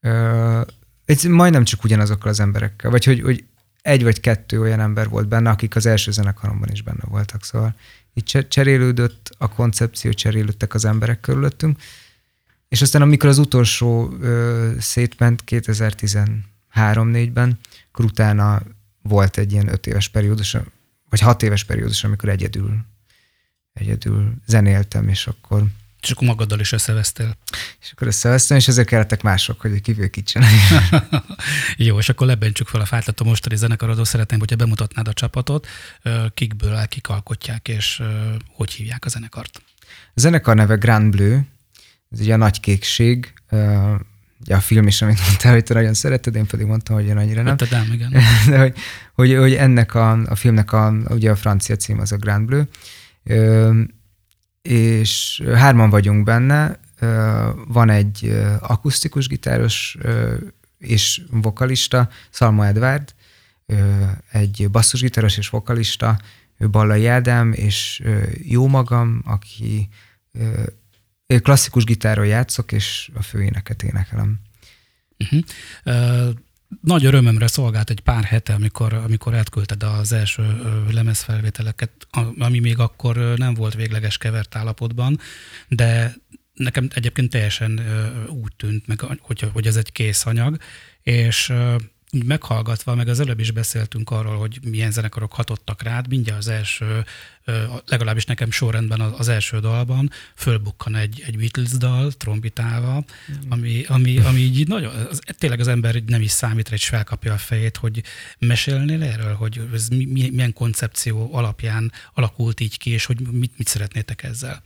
ö, 0.00 0.60
ez 1.04 1.22
majdnem 1.22 1.64
csak 1.64 1.84
ugyanazokkal 1.84 2.30
az 2.30 2.40
emberekkel, 2.40 2.90
vagy 2.90 3.04
hogy, 3.04 3.20
hogy 3.20 3.44
egy 3.82 4.02
vagy 4.02 4.20
kettő 4.20 4.60
olyan 4.60 4.80
ember 4.80 5.08
volt 5.08 5.28
benne, 5.28 5.50
akik 5.50 5.76
az 5.76 5.86
első 5.86 6.10
zenekaromban 6.10 6.68
is 6.70 6.82
benne 6.82 7.04
voltak, 7.04 7.44
szóval 7.44 7.74
így 8.14 8.46
cserélődött 8.48 9.34
a 9.38 9.48
koncepció, 9.48 10.12
cserélődtek 10.12 10.74
az 10.74 10.84
emberek 10.84 11.20
körülöttünk, 11.20 11.78
és 12.68 12.82
aztán 12.82 13.02
amikor 13.02 13.28
az 13.28 13.38
utolsó 13.38 14.12
ö, 14.20 14.72
szétment 14.78 15.42
2013-4-ben, 15.46 17.58
akkor 17.92 18.04
utána 18.04 18.62
volt 19.02 19.38
egy 19.38 19.52
ilyen 19.52 19.68
öt 19.68 19.86
éves 19.86 20.08
periódus, 20.08 20.56
vagy 21.08 21.20
hat 21.20 21.42
éves 21.42 21.64
periódus, 21.64 22.04
amikor 22.04 22.28
egyedül, 22.28 22.76
egyedül 23.72 24.32
zenéltem, 24.46 25.08
és 25.08 25.26
akkor 25.26 25.64
És 26.02 26.10
akkor 26.10 26.28
magaddal 26.28 26.60
is 26.60 26.72
összevesztél. 26.72 27.36
és 27.80 27.90
akkor 27.92 28.06
összevesztem, 28.06 28.56
és 28.56 28.68
ezek 28.68 28.86
kellettek 28.86 29.22
mások, 29.22 29.60
hogy 29.60 29.80
kivőkítsenek. 29.80 30.50
Jó, 31.76 31.98
és 31.98 32.08
akkor 32.08 32.26
lebentsük 32.26 32.68
fel 32.68 32.80
a 32.80 32.84
fát, 32.84 33.20
a 33.20 33.24
mostani 33.24 33.56
zenekarodó. 33.56 34.04
Szeretném, 34.04 34.38
hogyha 34.38 34.56
bemutatnád 34.56 35.08
a 35.08 35.12
csapatot, 35.12 35.66
kikből 36.34 36.74
áll, 36.74 36.86
kik 36.86 37.08
alkotják, 37.08 37.68
és 37.68 38.02
hogy 38.46 38.72
hívják 38.72 39.04
a 39.04 39.08
zenekart. 39.08 39.62
A 40.14 40.20
zenekar 40.20 40.54
neve 40.54 40.74
Grand 40.74 41.10
Bleu, 41.10 41.40
ez 42.10 42.20
ugye 42.20 42.34
a 42.34 42.36
nagy 42.36 42.60
kékség, 42.60 43.32
ugye 44.40 44.54
a 44.54 44.60
film 44.60 44.86
is, 44.86 45.02
amit 45.02 45.26
mondtál, 45.26 45.52
hogy 45.52 45.62
te 45.62 45.74
nagyon 45.74 45.94
szereted, 45.94 46.34
én 46.34 46.46
pedig 46.46 46.66
mondtam, 46.66 46.96
hogy 46.96 47.06
én 47.06 47.16
annyira 47.16 47.42
nem. 47.42 47.56
Vetted 47.56 47.78
el, 47.78 47.92
igen. 47.92 48.12
De 48.48 48.58
hogy, 48.58 48.76
hogy, 49.14 49.36
hogy 49.36 49.54
ennek 49.54 49.94
a, 49.94 50.10
a 50.10 50.34
filmnek 50.34 50.72
a, 50.72 50.94
ugye 51.08 51.30
a 51.30 51.36
francia 51.36 51.76
cím 51.76 51.98
az 51.98 52.12
a 52.12 52.16
Grand 52.16 52.46
Bleu, 52.46 52.64
és 54.62 55.42
hárman 55.54 55.90
vagyunk 55.90 56.24
benne, 56.24 56.78
van 57.66 57.90
egy 57.90 58.40
akusztikus 58.60 59.28
gitáros 59.28 59.96
és 60.78 61.22
vokalista, 61.30 62.08
Szalma 62.30 62.66
Edvard, 62.66 63.14
egy 64.30 64.68
basszusgitáros 64.70 65.36
és 65.36 65.48
vokalista, 65.48 66.18
Ballai 66.58 67.06
Ádám, 67.06 67.52
és 67.52 68.02
jó 68.42 68.68
magam, 68.68 69.22
aki 69.24 69.88
klasszikus 71.36 71.84
gitáron 71.84 72.26
játszok, 72.26 72.72
és 72.72 73.10
a 73.14 73.22
főéneket 73.22 73.82
énekelem. 73.82 74.40
Uh-huh. 75.18 75.40
Ö, 75.84 76.30
nagy 76.82 77.04
örömömre 77.04 77.46
szolgált 77.46 77.90
egy 77.90 78.00
pár 78.00 78.24
hete, 78.24 78.54
amikor, 78.54 78.92
amikor 78.92 79.34
átküldted 79.34 79.82
az 79.82 80.12
első 80.12 80.62
lemezfelvételeket, 80.90 81.90
ami 82.38 82.58
még 82.58 82.78
akkor 82.78 83.16
nem 83.36 83.54
volt 83.54 83.74
végleges 83.74 84.18
kevert 84.18 84.56
állapotban, 84.56 85.20
de 85.68 86.14
nekem 86.54 86.88
egyébként 86.94 87.30
teljesen 87.30 87.80
úgy 88.28 88.52
tűnt, 88.56 88.86
meg, 88.86 89.00
hogy, 89.20 89.50
hogy 89.52 89.66
ez 89.66 89.76
egy 89.76 89.92
kész 89.92 90.26
anyag, 90.26 90.56
és 91.02 91.52
így 92.10 92.24
meghallgatva, 92.24 92.94
meg 92.94 93.08
az 93.08 93.20
előbb 93.20 93.40
is 93.40 93.50
beszéltünk 93.50 94.10
arról, 94.10 94.38
hogy 94.38 94.58
milyen 94.62 94.90
zenekarok 94.90 95.32
hatottak 95.32 95.82
rád, 95.82 96.08
mindjárt 96.08 96.38
az 96.38 96.48
első, 96.48 97.04
legalábbis 97.86 98.24
nekem 98.24 98.50
sorrendben 98.50 99.00
az 99.00 99.28
első 99.28 99.58
dalban 99.60 100.10
fölbukkan 100.34 100.94
egy, 100.94 101.22
egy 101.26 101.38
Beatles 101.38 101.70
dal 101.70 102.12
trombitával, 102.12 103.04
ami, 103.48 103.84
ami, 103.88 104.18
ami 104.18 104.38
így 104.40 104.68
nagyon, 104.68 104.94
az, 105.10 105.20
tényleg 105.38 105.60
az 105.60 105.68
ember 105.68 106.02
nem 106.06 106.20
is 106.20 106.30
számít 106.30 106.70
és 106.70 106.88
felkapja 106.88 107.32
a 107.32 107.38
fejét, 107.38 107.76
hogy 107.76 108.02
mesélnél 108.38 109.02
erről, 109.02 109.34
hogy 109.34 109.68
ez 109.72 109.88
mi, 109.88 110.04
mi- 110.04 110.30
milyen 110.30 110.52
koncepció 110.52 111.34
alapján 111.34 111.92
alakult 112.14 112.60
így 112.60 112.78
ki, 112.78 112.90
és 112.90 113.04
hogy 113.04 113.20
mit, 113.20 113.58
mit 113.58 113.68
szeretnétek 113.68 114.22
ezzel 114.22 114.62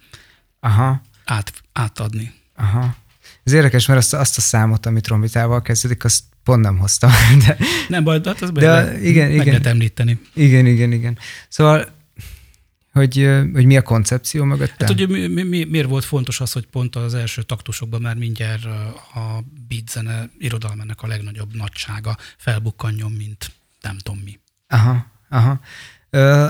Aha, 0.60 1.02
át, 1.24 1.52
átadni. 1.72 2.32
aha. 2.56 2.96
Ez 3.44 3.52
érdekes, 3.52 3.86
mert 3.86 4.00
azt, 4.00 4.14
azt 4.14 4.38
a 4.38 4.40
számot, 4.40 4.86
amit 4.86 5.02
trombitával 5.02 5.62
kezdődik, 5.62 6.04
azt 6.04 6.24
pont 6.44 6.62
nem 6.62 6.78
hoztam. 6.78 7.10
De, 7.46 7.56
Nem 7.88 8.04
baj, 8.04 8.20
hát 8.24 8.42
ez 8.42 8.50
De 8.50 8.60
de 8.60 9.00
igen, 9.02 9.26
meg 9.26 9.34
igen. 9.34 9.46
lehet 9.46 9.66
említeni. 9.66 10.20
igen, 10.34 10.66
igen, 10.66 10.92
igen. 10.92 11.18
Szóval, 11.48 12.00
hogy, 12.92 13.28
hogy 13.52 13.64
mi 13.64 13.76
a 13.76 13.82
koncepció 13.82 14.44
mögötte? 14.44 14.86
Hát, 14.86 14.98
hogy 14.98 15.08
mi, 15.08 15.26
mi, 15.26 15.42
mi, 15.42 15.64
miért 15.64 15.88
volt 15.88 16.04
fontos 16.04 16.40
az, 16.40 16.52
hogy 16.52 16.66
pont 16.66 16.96
az 16.96 17.14
első 17.14 17.42
taktusokban 17.42 18.00
már 18.00 18.16
mindjárt 18.16 18.64
a 19.14 19.44
beat 19.68 19.88
zene 19.90 20.30
irodalmának 20.38 21.02
a 21.02 21.06
legnagyobb 21.06 21.56
nagysága 21.56 22.16
felbukkanjon, 22.36 23.12
mint 23.12 23.52
nem 23.80 23.98
tudom 23.98 24.20
mi. 24.24 24.38
Aha, 24.68 25.06
aha. 25.28 25.60
Ö, 26.10 26.48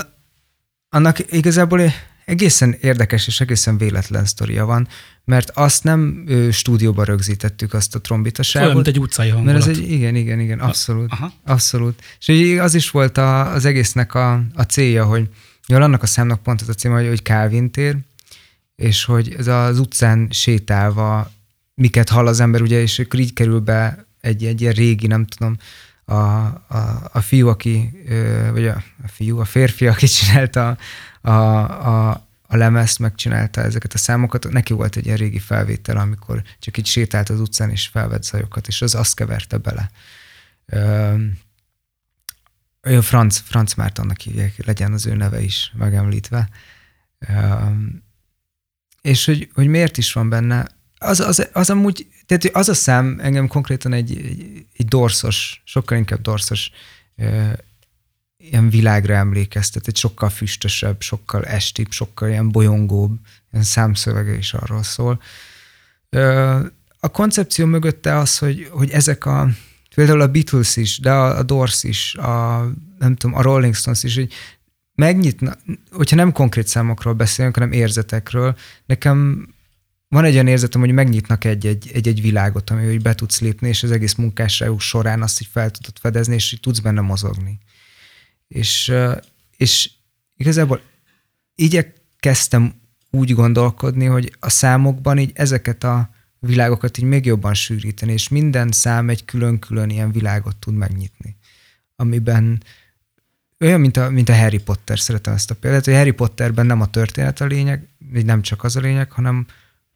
annak 0.89 1.31
igazából 1.31 1.91
egészen 2.33 2.75
érdekes 2.81 3.27
és 3.27 3.41
egészen 3.41 3.77
véletlen 3.77 4.25
sztoria 4.25 4.65
van, 4.65 4.87
mert 5.25 5.49
azt 5.49 5.83
nem 5.83 6.23
ö, 6.27 6.51
stúdióba 6.51 7.03
rögzítettük, 7.03 7.73
azt 7.73 7.87
a 7.87 7.91
Olyan, 7.93 8.03
trombitaságot. 8.03 8.73
mint 8.73 8.87
egy 8.87 8.99
utcai 8.99 9.29
hangulat. 9.29 9.53
Mert 9.53 9.67
ez 9.67 9.77
egy, 9.77 9.91
igen, 9.91 10.15
igen, 10.15 10.39
igen, 10.39 10.59
abszolút. 10.59 11.11
Aha. 11.11 11.33
Abszolút. 11.45 12.01
És 12.19 12.57
az 12.59 12.73
is 12.73 12.89
volt 12.89 13.17
a, 13.17 13.51
az 13.53 13.65
egésznek 13.65 14.13
a, 14.13 14.33
a 14.53 14.61
célja, 14.61 15.05
hogy 15.05 15.29
jól 15.67 15.81
annak 15.81 16.03
a 16.03 16.05
számnak 16.05 16.43
pont 16.43 16.61
az 16.61 16.69
a 16.69 16.73
címe, 16.73 16.95
hogy, 16.95 17.07
hogy 17.07 17.23
Calvin 17.23 17.71
tér, 17.71 17.97
és 18.75 19.03
hogy 19.03 19.35
ez 19.37 19.47
az 19.47 19.79
utcán 19.79 20.27
sétálva 20.31 21.31
miket 21.75 22.09
hall 22.09 22.27
az 22.27 22.39
ember, 22.39 22.61
ugye, 22.61 22.81
és 22.81 22.99
akkor 22.99 23.19
így 23.19 23.33
kerül 23.33 23.59
be 23.59 24.05
egy, 24.21 24.45
egy 24.45 24.61
ilyen 24.61 24.73
régi, 24.73 25.07
nem 25.07 25.25
tudom, 25.25 25.57
a, 26.05 26.13
a, 26.13 27.09
a 27.11 27.21
fiú, 27.21 27.47
aki, 27.47 27.89
vagy 28.51 28.67
a, 28.67 28.83
a 29.03 29.07
fiú, 29.07 29.39
a 29.39 29.45
férfi, 29.45 29.87
aki 29.87 30.07
csinálta 30.07 30.77
a, 31.23 31.29
a, 31.29 32.27
a 32.47 32.55
lemezt, 32.55 32.99
megcsinálta 32.99 33.61
ezeket 33.61 33.93
a 33.93 33.97
számokat, 33.97 34.49
neki 34.49 34.73
volt 34.73 34.95
egy 34.95 35.05
ilyen 35.05 35.17
régi 35.17 35.39
felvétel, 35.39 35.97
amikor 35.97 36.41
csak 36.59 36.77
így 36.77 36.85
sétált 36.85 37.29
az 37.29 37.39
utcán, 37.39 37.69
és 37.69 37.87
felvett 37.87 38.23
zajokat, 38.23 38.67
és 38.67 38.81
az 38.81 38.95
azt 38.95 39.15
keverte 39.15 39.57
bele. 39.57 39.91
Ő 42.81 43.01
Franz, 43.01 43.37
Franz 43.37 43.73
Mártonnak 43.73 44.19
hívják, 44.19 44.65
legyen 44.65 44.93
az 44.93 45.05
ő 45.05 45.15
neve 45.15 45.41
is 45.41 45.71
megemlítve. 45.75 46.49
És 49.01 49.25
hogy, 49.25 49.49
hogy 49.53 49.67
miért 49.67 49.97
is 49.97 50.13
van 50.13 50.29
benne, 50.29 50.67
az, 50.97 51.19
az, 51.19 51.49
az 51.53 51.69
amúgy, 51.69 52.07
tehát 52.25 52.45
az 52.55 52.69
a 52.69 52.73
szám 52.73 53.19
engem 53.21 53.47
konkrétan 53.47 53.93
egy, 53.93 54.17
egy, 54.17 54.65
egy 54.77 54.85
dorszos, 54.85 55.61
sokkal 55.65 55.97
inkább 55.97 56.21
dorszos 56.21 56.71
ilyen 58.49 58.69
világra 58.69 59.13
emlékeztet, 59.13 59.87
egy 59.87 59.95
sokkal 59.95 60.29
füstösebb, 60.29 61.01
sokkal 61.01 61.45
estibb, 61.45 61.91
sokkal 61.91 62.29
ilyen 62.29 62.51
bolyongóbb, 62.51 63.19
ilyen 63.51 63.65
számszövege 63.65 64.33
is 64.33 64.53
arról 64.53 64.83
szól. 64.83 65.21
A 66.99 67.07
koncepció 67.11 67.65
mögötte 67.65 68.17
az, 68.17 68.37
hogy, 68.37 68.67
hogy 68.71 68.89
ezek 68.89 69.25
a, 69.25 69.49
például 69.95 70.21
a 70.21 70.27
Beatles 70.27 70.75
is, 70.75 70.99
de 70.99 71.11
a, 71.11 71.37
a 71.37 71.43
Doors 71.43 71.83
is, 71.83 72.15
a, 72.15 72.67
nem 72.99 73.15
tudom, 73.15 73.35
a 73.35 73.41
Rolling 73.41 73.75
Stones 73.75 74.03
is, 74.03 74.15
hogy 74.15 74.33
megnyitna, 74.95 75.55
hogyha 75.91 76.15
nem 76.15 76.31
konkrét 76.31 76.67
számokról 76.67 77.13
beszélünk, 77.13 77.55
hanem 77.55 77.71
érzetekről, 77.71 78.57
nekem 78.85 79.47
van 80.07 80.23
egy 80.23 80.33
olyan 80.33 80.47
érzetem, 80.47 80.81
hogy 80.81 80.91
megnyitnak 80.91 81.45
egy-egy 81.45 82.21
világot, 82.21 82.69
ami 82.69 82.85
hogy 82.85 83.01
be 83.01 83.15
tudsz 83.15 83.39
lépni, 83.39 83.67
és 83.67 83.83
az 83.83 83.91
egész 83.91 84.13
munkásságuk 84.13 84.81
során 84.81 85.21
azt 85.21 85.41
így 85.41 85.49
fel 85.51 85.71
tudod 85.71 85.99
fedezni, 85.99 86.33
és 86.33 86.53
így 86.53 86.59
tudsz 86.59 86.79
benne 86.79 87.01
mozogni. 87.01 87.59
És, 88.53 88.93
és 89.57 89.89
igazából 90.35 90.81
igyekeztem 91.55 92.73
úgy 93.09 93.33
gondolkodni, 93.33 94.05
hogy 94.05 94.35
a 94.39 94.49
számokban 94.49 95.17
így 95.17 95.31
ezeket 95.33 95.83
a 95.83 96.09
világokat 96.39 96.97
így 96.97 97.05
még 97.05 97.25
jobban 97.25 97.53
sűríteni, 97.53 98.11
és 98.11 98.29
minden 98.29 98.71
szám 98.71 99.09
egy 99.09 99.25
külön-külön 99.25 99.89
ilyen 99.89 100.11
világot 100.11 100.55
tud 100.55 100.73
megnyitni, 100.73 101.35
amiben 101.95 102.63
olyan, 103.59 103.79
mint 103.79 103.97
a, 103.97 104.09
mint 104.09 104.29
a 104.29 104.35
Harry 104.35 104.57
Potter, 104.57 104.99
szeretem 104.99 105.33
ezt 105.33 105.51
a 105.51 105.55
példát, 105.55 105.85
hogy 105.85 105.93
Harry 105.93 106.11
Potterben 106.11 106.65
nem 106.65 106.81
a 106.81 106.89
történet 106.89 107.41
a 107.41 107.45
lényeg, 107.45 107.87
vagy 108.11 108.25
nem 108.25 108.41
csak 108.41 108.63
az 108.63 108.75
a 108.75 108.79
lényeg, 108.79 109.11
hanem 109.11 109.47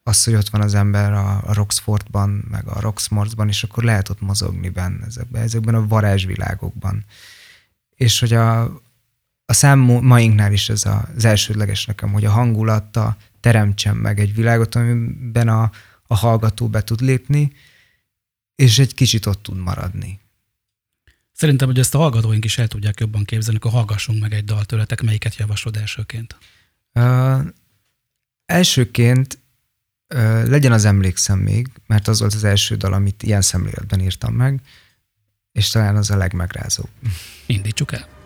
az, 0.04 0.24
hogy 0.24 0.34
ott 0.34 0.50
van 0.50 0.62
az 0.62 0.74
ember 0.74 1.14
a, 1.14 1.42
a 1.46 1.54
Roxfortban, 1.54 2.30
meg 2.50 2.68
a 2.68 2.80
Roxmortban, 2.80 3.48
és 3.48 3.64
akkor 3.64 3.84
lehet 3.84 4.10
ott 4.10 4.22
mozogni 4.22 4.70
benne 4.70 5.06
ezekben, 5.06 5.42
ezekben 5.42 5.76
a 5.76 5.88
varázsvilágokban. 5.88 7.06
És 7.98 8.20
hogy 8.20 8.34
a, 8.34 8.62
a 9.46 9.54
számainknál 9.54 10.54
is 10.54 10.70
ez 10.70 10.86
az 11.16 11.26
elsődleges 11.26 11.86
nekem, 11.86 12.12
hogy 12.12 12.26
a 12.26 12.32
hangulatta 12.32 13.18
teremtsen 13.40 13.96
meg 13.96 14.20
egy 14.20 14.36
világot, 14.36 14.76
amiben 14.76 15.48
a, 15.48 15.72
a 16.08 16.16
hallgató 16.16 16.68
be 16.68 16.84
tud 16.84 17.02
lépni, 17.02 17.54
és 18.56 18.80
egy 18.80 18.94
kicsit 18.94 19.26
ott 19.26 19.44
tud 19.44 19.58
maradni. 19.58 20.20
Szerintem, 21.32 21.68
hogy 21.68 21.80
ezt 21.80 21.96
a 21.96 21.98
hallgatóink 21.98 22.46
is 22.46 22.58
el 22.58 22.68
tudják 22.68 23.00
jobban 23.00 23.24
képzelni, 23.24 23.58
akkor 23.58 23.72
hallgassunk 23.72 24.22
meg 24.22 24.34
egy 24.34 24.46
dal 24.46 24.66
tőletek, 24.66 25.02
melyiket 25.02 25.36
javaslod 25.36 25.76
elsőként? 25.78 26.38
Uh, 26.94 27.46
elsőként 28.46 29.40
uh, 30.14 30.48
legyen 30.48 30.72
az 30.72 30.86
emlékszem 30.86 31.40
még, 31.40 31.68
mert 31.88 32.08
az 32.08 32.20
volt 32.20 32.34
az 32.34 32.44
első 32.44 32.76
dal, 32.76 32.94
amit 32.94 33.24
ilyen 33.24 33.42
szemléletben 33.42 34.02
írtam 34.02 34.34
meg, 34.34 34.62
és 35.58 35.70
talán 35.70 35.96
az 35.96 36.10
a 36.10 36.18
legmegrázóbb. 36.18 36.90
Indítsuk 37.46 37.94
el. 37.94 38.17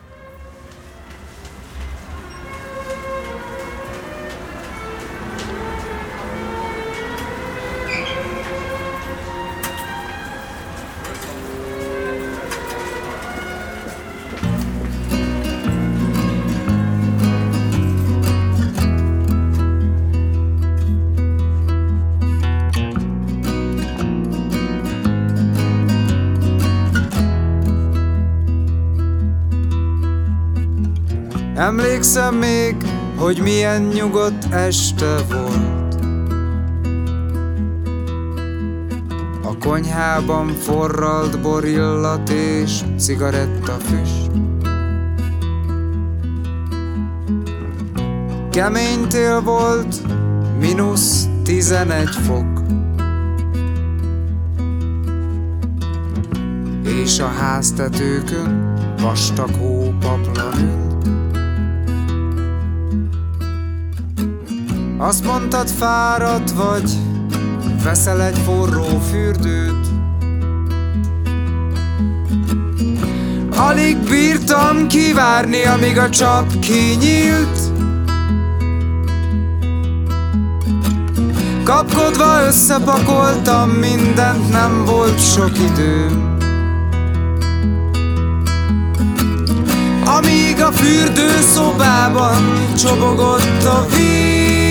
Emlékszem 32.01 32.36
még, 32.36 32.75
hogy 33.17 33.41
milyen 33.41 33.81
nyugodt 33.81 34.53
este 34.53 35.15
volt. 35.29 35.96
A 39.43 39.58
konyhában 39.58 40.48
forralt 40.48 41.41
borillat 41.41 42.29
és 42.29 42.81
cigaretta 42.98 43.72
füst. 43.72 44.31
Kemény 48.51 49.08
tél 49.08 49.41
volt, 49.41 49.96
mínusz 50.60 51.27
tizenegy 51.43 52.15
fok. 52.25 52.62
És 56.84 57.20
a 57.20 57.27
háztetőkön 57.27 58.74
vastag 59.01 59.50
hópaplan 59.55 60.60
ült 60.60 60.81
Azt 65.01 65.25
mondtad 65.25 65.70
fáradt 65.70 66.51
vagy, 66.51 66.91
veszel 67.84 68.22
egy 68.22 68.38
forró 68.46 69.01
fürdőt. 69.10 69.88
Alig 73.55 73.98
bírtam 73.98 74.88
kivárni, 74.88 75.63
amíg 75.63 75.98
a 75.98 76.10
csap 76.10 76.60
kinyílt. 76.60 77.60
Kapkodva 81.63 82.46
összepakoltam 82.48 83.70
mindent, 83.70 84.50
nem 84.51 84.86
volt 84.86 85.31
sok 85.34 85.58
időm 85.60 86.38
Amíg 90.06 90.62
a 90.62 90.71
fürdőszobában 90.71 92.36
csobogott 92.78 93.63
a 93.63 93.86
víz 93.89 94.70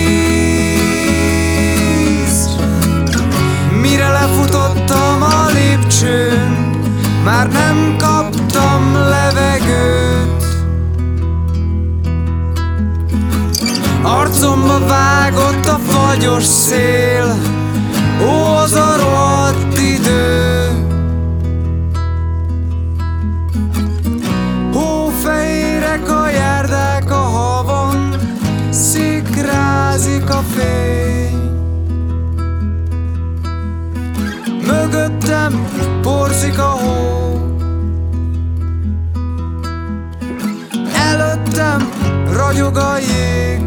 Mire 4.01 4.13
lefutottam 4.13 5.21
a 5.21 5.51
lépcsőn 5.53 6.79
Már 7.23 7.47
nem 7.51 7.95
kaptam 7.97 8.93
levegőt. 8.93 10.43
Arcomba 14.03 14.79
vágott 14.87 15.65
a 15.65 15.79
fagyos 15.87 16.43
szél 16.43 17.35
Ó, 18.21 18.55
az 18.55 18.73
a 18.73 18.95
rohadt 18.97 19.79
idő. 19.79 20.69
Hófehérek 24.73 26.09
a 26.09 26.29
járdák 26.29 27.11
a 27.11 27.15
havon 27.15 28.15
Szikrázik 28.69 30.29
a 30.29 30.41
fény 30.55 31.40
Mögöttem 35.49 36.01
porzik 36.01 36.59
a 36.59 36.63
hó. 36.63 37.39
Előttem 40.93 41.89
ragyog 42.33 42.77
a 42.77 42.97
jég 42.97 43.61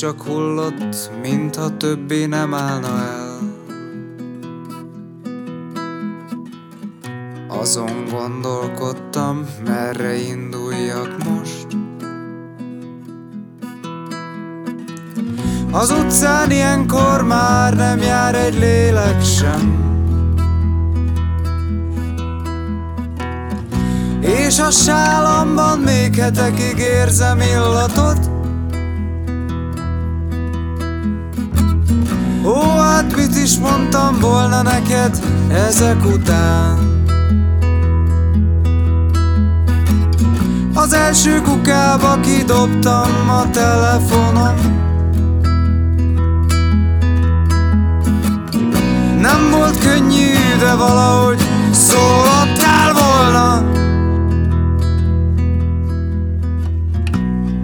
csak 0.00 0.22
hullott, 0.22 1.10
mintha 1.22 1.76
többé 1.76 2.24
nem 2.26 2.54
állna 2.54 2.88
el. 2.88 3.38
Azon 7.48 8.04
gondolkodtam, 8.10 9.46
merre 9.64 10.14
induljak 10.14 11.16
most. 11.24 11.66
Az 15.72 15.90
utcán 15.90 16.50
ilyenkor 16.50 17.22
már 17.22 17.74
nem 17.74 17.98
jár 17.98 18.34
egy 18.34 18.58
lélek 18.58 19.22
sem. 19.22 19.88
És 24.20 24.58
a 24.58 24.70
sálamban 24.70 25.78
még 25.78 26.14
hetekig 26.14 26.78
érzem 26.78 27.40
illatot 27.40 27.99
kidobtam 42.70 43.28
a 43.28 43.50
telefonom. 43.50 44.54
Nem 49.20 49.50
volt 49.50 49.78
könnyű, 49.78 50.32
de 50.58 50.74
valahogy 50.74 51.40
szólottál 51.70 52.92
volna. 52.92 53.62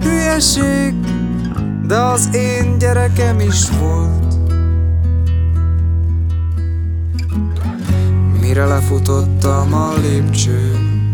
Hülyeség, 0.01 0.95
de 1.87 1.95
az 1.95 2.29
én 2.35 2.77
gyerekem 2.77 3.39
is 3.39 3.69
volt. 3.79 4.35
Mire 8.41 8.65
lefutottam 8.65 9.73
a 9.73 9.93
lépcsőn, 10.01 11.05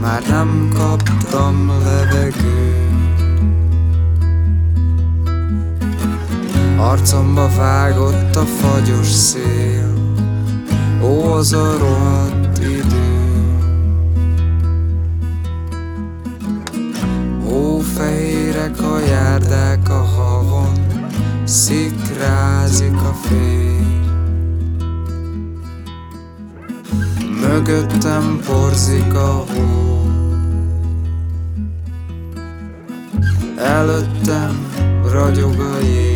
már 0.00 0.22
nem 0.28 0.68
kaptam 0.74 1.70
levegőt. 1.84 2.81
Arcomba 6.82 7.48
vágott 7.56 8.36
a 8.36 8.44
fagyos 8.44 9.06
szél. 9.06 9.94
Ó, 11.02 11.32
az 11.32 11.52
a 11.52 11.78
rohadt 11.78 12.58
idő. 12.58 13.12
Ó, 17.50 17.78
fehérek 17.78 18.80
a 18.80 18.98
járdák 18.98 19.88
a 19.88 20.02
havon 20.02 20.72
Szikrázik 21.44 22.96
a 22.96 23.12
fény. 23.12 24.00
Mögöttem 27.40 28.40
porzik 28.46 29.14
a 29.14 29.44
hó. 29.54 30.06
Előttem 33.58 34.66
ragyog 35.10 35.60
a 35.60 35.78
jég. 35.78 36.11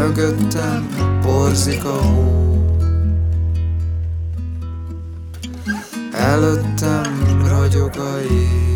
Mögöttem 0.00 0.88
porzik 1.22 1.84
a 1.84 2.02
hó 2.02 2.40
Előttem 6.12 7.42
ragyog 7.48 7.96
a 7.96 8.18
jég 8.18 8.70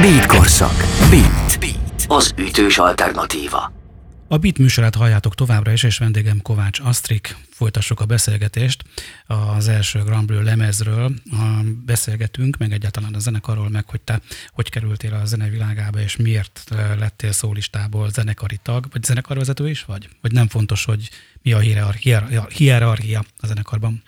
Beat 0.00 0.26
korszak. 0.26 0.72
Beat. 1.10 1.58
Beat. 1.60 2.04
Az 2.08 2.32
ütős 2.36 2.78
alternatíva. 2.78 3.79
A 4.32 4.38
Beat 4.38 4.58
műsorát 4.58 4.94
halljátok 4.94 5.34
továbbra 5.34 5.72
is, 5.72 5.82
és 5.82 5.98
vendégem 5.98 6.42
Kovács 6.42 6.80
Asztrik. 6.80 7.36
Folytassuk 7.50 8.00
a 8.00 8.04
beszélgetést 8.04 8.82
az 9.26 9.68
első 9.68 10.02
Grand 10.02 10.26
Bleu 10.26 10.42
lemezről. 10.42 11.14
Beszélgetünk, 11.84 12.56
meg 12.56 12.72
egyáltalán 12.72 13.14
a 13.14 13.18
zenekarról, 13.18 13.68
meg 13.68 13.88
hogy 13.88 14.00
te 14.00 14.20
hogy 14.52 14.70
kerültél 14.70 15.14
a 15.14 15.24
zenevilágába, 15.24 16.00
és 16.00 16.16
miért 16.16 16.64
lettél 16.98 17.32
szólistából 17.32 18.10
zenekari 18.10 18.58
tag, 18.62 18.86
vagy 18.92 19.04
zenekarvezető 19.04 19.68
is 19.68 19.84
vagy? 19.84 20.08
Vagy 20.20 20.32
nem 20.32 20.48
fontos, 20.48 20.84
hogy 20.84 21.10
mi 21.42 21.52
a 21.52 21.58
hierarchia, 21.58 22.46
hierarchia 22.48 23.24
a 23.36 23.46
zenekarban? 23.46 24.02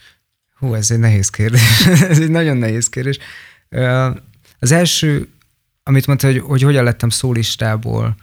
Hú, 0.55 0.75
ez 0.75 0.91
egy 0.91 0.99
nehéz 0.99 1.31
kérdés. 1.31 1.87
ez 2.11 2.21
egy 2.21 2.31
nagyon 2.31 2.57
nehéz 2.57 2.89
kérdés. 2.89 3.19
Az 4.59 4.71
első, 4.71 5.29
amit 5.83 6.07
mondta, 6.07 6.27
hogy, 6.27 6.39
hogy 6.39 6.63
hogyan 6.63 6.85
lettem 6.85 7.09
szólistából 7.09 8.17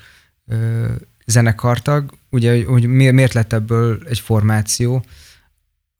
zenekartag, 1.29 2.13
ugye, 2.29 2.65
hogy 2.65 2.87
miért 2.87 3.33
lett 3.33 3.53
ebből 3.53 4.01
egy 4.09 4.19
formáció, 4.19 5.05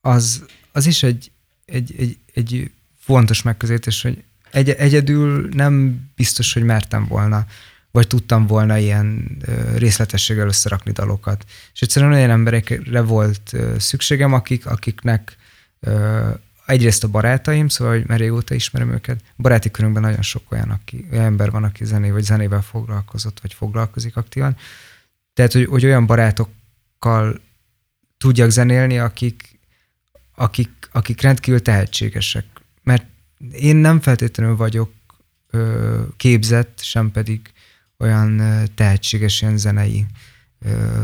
az, 0.02 0.46
az 0.72 0.86
is 0.86 1.04
egy, 1.04 1.32
egy, 1.65 1.96
egy, 1.98 2.18
egy 2.34 2.72
fontos 3.00 3.42
megközelítés, 3.42 4.02
hogy 4.02 4.24
egy, 4.52 4.70
egyedül 4.70 5.50
nem 5.54 6.02
biztos, 6.15 6.54
hogy 6.54 6.63
mertem 6.63 7.08
volna, 7.08 7.46
vagy 7.92 8.08
tudtam 8.08 8.48
volna 8.48 8.78
ilyen 8.78 9.38
részletességgel 9.76 10.48
összerakni 10.48 10.92
dalokat. 10.92 11.46
És 11.74 11.82
egyszerűen 11.82 12.13
olyan 12.13 12.30
emberekre 12.30 13.02
volt 13.02 13.56
szükségem, 13.78 14.34
akik, 14.34 14.65
akiknek 14.65 15.38
egyrészt 16.65 17.04
a 17.04 17.08
barátaim, 17.08 17.68
szóval, 17.68 17.94
hogy 17.94 18.08
már 18.08 18.20
régóta 18.20 18.54
ismerem 18.54 18.92
őket, 18.92 19.20
baráti 19.38 19.72
körünkben 19.72 20.04
nagyon 20.04 20.22
sok 20.22 20.52
olyan, 20.52 20.70
aki, 20.70 21.08
olyan 21.12 21.26
ember 21.26 21.52
van, 21.52 21.63
aki 21.63 21.86
zené 21.86 22.10
vagy 22.10 22.24
zenével 22.24 22.62
foglalkozott, 22.62 23.39
vagy 23.42 23.54
foglalkozik 23.54 24.15
aktívan, 24.15 24.58
tehát, 25.39 25.54
hogy, 25.54 25.65
hogy 25.65 25.86
olyan 25.86 26.06
barátokkal 26.06 27.41
tudjak 28.17 28.49
zenélni, 28.49 28.99
akik, 28.99 29.60
akik, 30.36 30.69
akik 30.91 31.21
rendkívül 31.21 31.62
tehetségesek. 31.62 32.45
Mert 32.84 33.06
én 33.52 33.75
nem 33.75 33.99
feltétlenül 33.99 34.56
vagyok 34.56 34.91
ö, 35.49 36.02
képzett, 36.17 36.80
sem 36.82 37.12
pedig 37.12 37.52
olyan 37.97 38.41
tehetséges 38.75 39.41
ilyen 39.41 39.58
zenei 39.58 40.06
ö, 40.60 41.04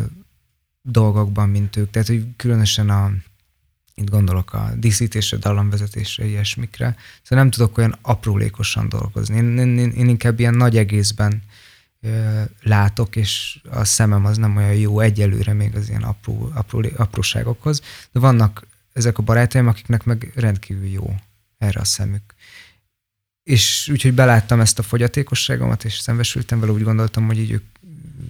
dolgokban, 0.82 1.50
mint 1.50 1.76
ők. 1.76 1.90
Tehát, 1.90 2.08
hogy 2.08 2.26
különösen 2.36 2.90
a, 2.90 3.12
itt 3.94 4.10
gondolok 4.10 4.54
a 4.54 4.72
díszítésre, 4.78 5.38
dallamvezetésre, 5.38 6.26
ilyesmikre. 6.26 6.96
Szóval 7.24 7.44
nem 7.44 7.52
tudok 7.52 7.78
olyan 7.78 7.98
aprólékosan 8.02 8.90
dolgozni. 8.90 9.36
Én, 9.36 9.58
én, 9.58 9.78
én 9.78 10.10
inkább 10.10 10.40
ilyen 10.40 10.56
nagy 10.56 10.78
egészben 10.78 11.42
látok, 12.62 13.16
és 13.16 13.60
a 13.70 13.84
szemem 13.84 14.26
az 14.26 14.38
nem 14.38 14.56
olyan 14.58 14.74
jó 14.74 15.00
egyelőre 15.00 15.54
még 15.54 15.76
az 15.76 15.90
ilyen 15.90 16.04
apró, 16.04 16.52
apró, 16.54 16.82
apróságokhoz, 16.98 17.82
de 18.12 18.20
vannak 18.20 18.68
ezek 18.94 19.18
a 19.18 19.24
barátaim, 19.24 19.68
akiknek 19.68 20.04
meg 20.04 20.32
rendkívül 20.36 20.88
jó 20.88 21.16
erre 21.58 21.80
a 21.80 21.84
szemük. 21.84 22.34
És 23.44 23.90
úgyhogy 23.92 24.14
beláttam 24.14 24.60
ezt 24.60 24.80
a 24.80 24.84
fogyatékosságomat, 24.84 25.84
és 25.84 25.98
szembesültem 25.98 26.60
vele, 26.60 26.72
úgy 26.72 26.84
gondoltam, 26.84 27.26
hogy 27.26 27.40
így 27.40 27.52
ők, 27.52 27.64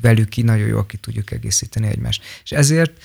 velük 0.01 0.29
ki 0.29 0.41
nagyon 0.41 0.67
jó, 0.67 0.77
aki 0.77 0.97
tudjuk 0.97 1.31
egészíteni 1.31 1.88
egymást. 1.88 2.23
És 2.43 2.51
ezért 2.51 3.03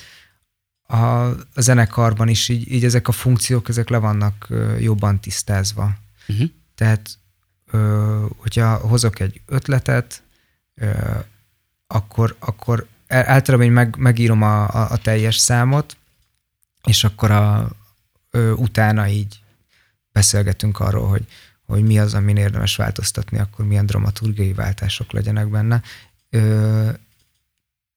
a, 0.81 0.95
a 0.95 1.37
zenekarban 1.55 2.27
is 2.27 2.49
így, 2.49 2.71
így 2.71 2.85
ezek 2.85 3.07
a 3.07 3.11
funkciók, 3.11 3.69
ezek 3.69 3.89
le 3.89 3.97
vannak 3.97 4.47
jobban 4.79 5.19
tisztázva. 5.19 5.95
Uh-huh. 6.27 6.49
Tehát, 6.75 7.17
hogyha 8.37 8.75
hozok 8.75 9.19
egy 9.19 9.41
ötletet, 9.45 10.23
akkor, 11.87 12.35
akkor 12.39 12.87
általában 13.07 13.65
én 13.65 13.71
meg, 13.71 13.95
megírom 13.97 14.41
a, 14.41 14.69
a, 14.69 14.91
a 14.91 14.97
teljes 14.97 15.35
számot, 15.35 15.97
és 16.83 17.03
akkor 17.03 17.31
a, 17.31 17.71
ö, 18.29 18.51
utána 18.51 19.07
így 19.07 19.39
beszélgetünk 20.11 20.79
arról, 20.79 21.07
hogy, 21.07 21.27
hogy 21.65 21.83
mi 21.83 21.99
az, 21.99 22.13
amin 22.13 22.37
érdemes 22.37 22.75
változtatni, 22.75 23.39
akkor 23.39 23.65
milyen 23.65 23.85
dramaturgiai 23.85 24.53
váltások 24.53 25.11
legyenek 25.11 25.49
benne. 25.49 25.81
Ö, 26.29 26.89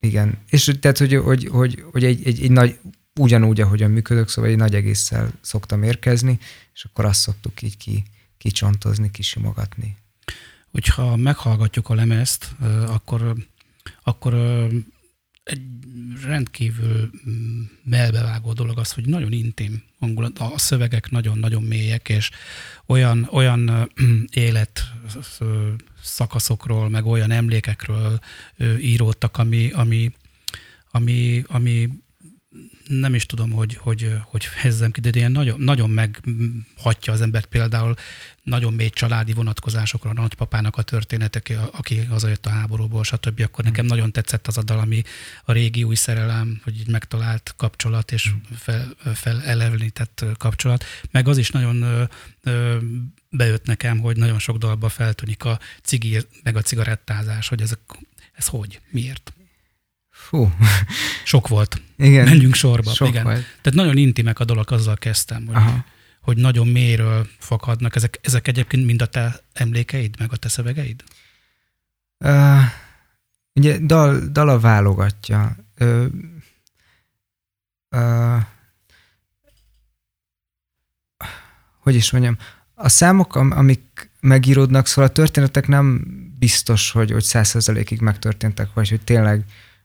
igen, 0.01 0.39
és 0.49 0.77
tehát, 0.81 0.99
hogy, 0.99 1.15
hogy, 1.15 1.49
hogy, 1.49 1.85
hogy 1.93 2.05
egy, 2.05 2.27
egy, 2.27 2.43
egy 2.43 2.51
nagy, 2.51 2.79
ugyanúgy, 3.21 3.61
ahogyan 3.61 3.91
működök, 3.91 4.29
szóval 4.29 4.51
egy 4.51 4.57
nagy 4.57 4.75
egésszel 4.75 5.31
szoktam 5.41 5.83
érkezni, 5.83 6.39
és 6.75 6.85
akkor 6.85 7.05
azt 7.05 7.21
szoktuk 7.21 7.63
így 7.63 7.77
ki, 7.77 8.05
kicsontozni, 8.39 9.11
kisimogatni 9.11 9.97
hogyha 10.75 11.17
meghallgatjuk 11.17 11.89
a 11.89 11.95
lemezt, 11.95 12.55
akkor, 12.87 13.35
akkor 14.03 14.35
egy 15.43 15.63
rendkívül 16.25 17.11
mm, 17.29 17.63
melbevágó 17.85 18.53
dolog 18.53 18.79
az, 18.79 18.93
hogy 18.93 19.07
nagyon 19.07 19.33
intim 19.33 19.83
hangulat, 19.99 20.39
a 20.39 20.59
szövegek 20.59 21.11
nagyon-nagyon 21.11 21.63
mélyek, 21.63 22.09
és 22.09 22.31
olyan, 22.87 23.29
olyan 23.31 23.91
élet 24.33 24.83
szakaszokról, 26.03 26.89
meg 26.89 27.07
olyan 27.07 27.31
emlékekről 27.31 28.19
íródtak, 28.81 29.39
ami, 29.39 29.71
ami, 29.71 30.13
ami, 30.91 31.45
ami 31.47 31.89
nem 32.89 33.15
is 33.15 33.27
tudom, 33.27 33.51
hogy, 33.51 33.75
hogy, 33.75 34.15
hogy 34.25 34.45
fejezzem 34.45 34.91
ki, 34.91 35.01
de 35.01 35.11
ilyen 35.15 35.33
nagyon, 35.33 35.61
nagyon 35.61 35.91
meghatja 35.91 37.13
az 37.13 37.21
embert 37.21 37.47
például 37.47 37.95
nagyon 38.43 38.73
mély 38.73 38.91
családi 38.91 39.33
vonatkozásokra, 39.33 40.11
a 40.11 40.13
nagypapának 40.13 40.77
a 40.77 40.83
történetek, 40.83 41.53
aki 41.73 42.05
hazajött 42.05 42.47
a 42.47 42.51
háborúból, 42.51 43.05
stb. 43.05 43.41
Akkor 43.41 43.65
nekem 43.65 43.87
nagyon 43.87 44.13
tetszett 44.13 44.47
az 44.47 44.59
a 44.59 44.63
dal, 44.63 44.79
ami 44.79 45.03
a 45.45 45.53
régi 45.53 45.85
új 45.85 45.95
szerelem, 45.95 46.61
hogy 46.65 46.81
így 46.81 46.89
megtalált 46.89 47.55
kapcsolat 47.57 48.13
és 48.13 48.31
fel, 48.57 48.95
felelevenített 49.15 50.25
kapcsolat. 50.39 50.85
Meg 51.11 51.29
az 51.29 51.39
is 51.39 51.51
nagyon 51.51 52.09
bejött 53.31 53.67
nekem, 53.67 53.99
hogy 53.99 54.17
nagyon 54.17 54.39
sok 54.39 54.57
dalba 54.57 54.89
feltűnik 54.89 55.45
a 55.45 55.59
cigi, 55.83 56.19
meg 56.43 56.57
a 56.57 56.63
cigarettázás, 56.63 57.49
hogy 57.49 57.61
ezek, 57.61 57.79
ez 58.33 58.47
hogy, 58.47 58.81
miért? 58.91 59.33
Fú. 60.15 60.53
Sok 61.25 61.49
volt. 61.49 61.83
Igen. 61.97 62.25
Menjünk 62.25 62.55
sorba. 62.55 62.91
Sok 62.93 63.09
Igen. 63.09 63.23
volt. 63.23 63.43
Tehát 63.63 63.79
nagyon 63.79 63.97
intimek 63.97 64.39
a 64.39 64.45
dolog, 64.45 64.73
azzal 64.73 64.97
kezdtem, 64.97 65.47
hogy, 65.47 65.57
Aha. 65.57 65.85
hogy 66.21 66.37
nagyon 66.37 66.67
mélyről 66.67 67.27
fakadnak. 67.39 67.97
Ezek, 67.97 68.19
ezek 68.23 68.49
egyébként 68.49 68.85
mind 68.85 69.03
a 69.03 69.07
te 69.07 69.41
emlékeid, 69.53 70.15
meg 70.19 70.33
a 70.33 70.37
te 70.37 70.49
szövegeid? 70.49 71.05
Uh, 72.19 72.61
ugye 73.55 73.79
dal, 73.79 74.19
dala 74.33 74.61
válogatja. 74.61 75.57
Uh, 75.81 76.07
uh, 77.91 78.43
hogy 81.79 81.95
is 81.95 82.11
mondjam, 82.11 82.37
a 82.75 82.89
számok, 82.89 83.35
amik 83.37 84.11
megíródnak, 84.21 84.87
szóval 84.87 85.11
a 85.11 85.13
történetek 85.13 85.67
nem 85.67 86.05
biztos, 86.39 86.91
hogy, 86.91 87.11
hogy 87.11 87.23
százszerzalékig 87.23 88.01
megtörténtek, 88.01 88.73
vagy 88.75 88.89
hogy 88.89 89.01
tényleg 89.01 89.45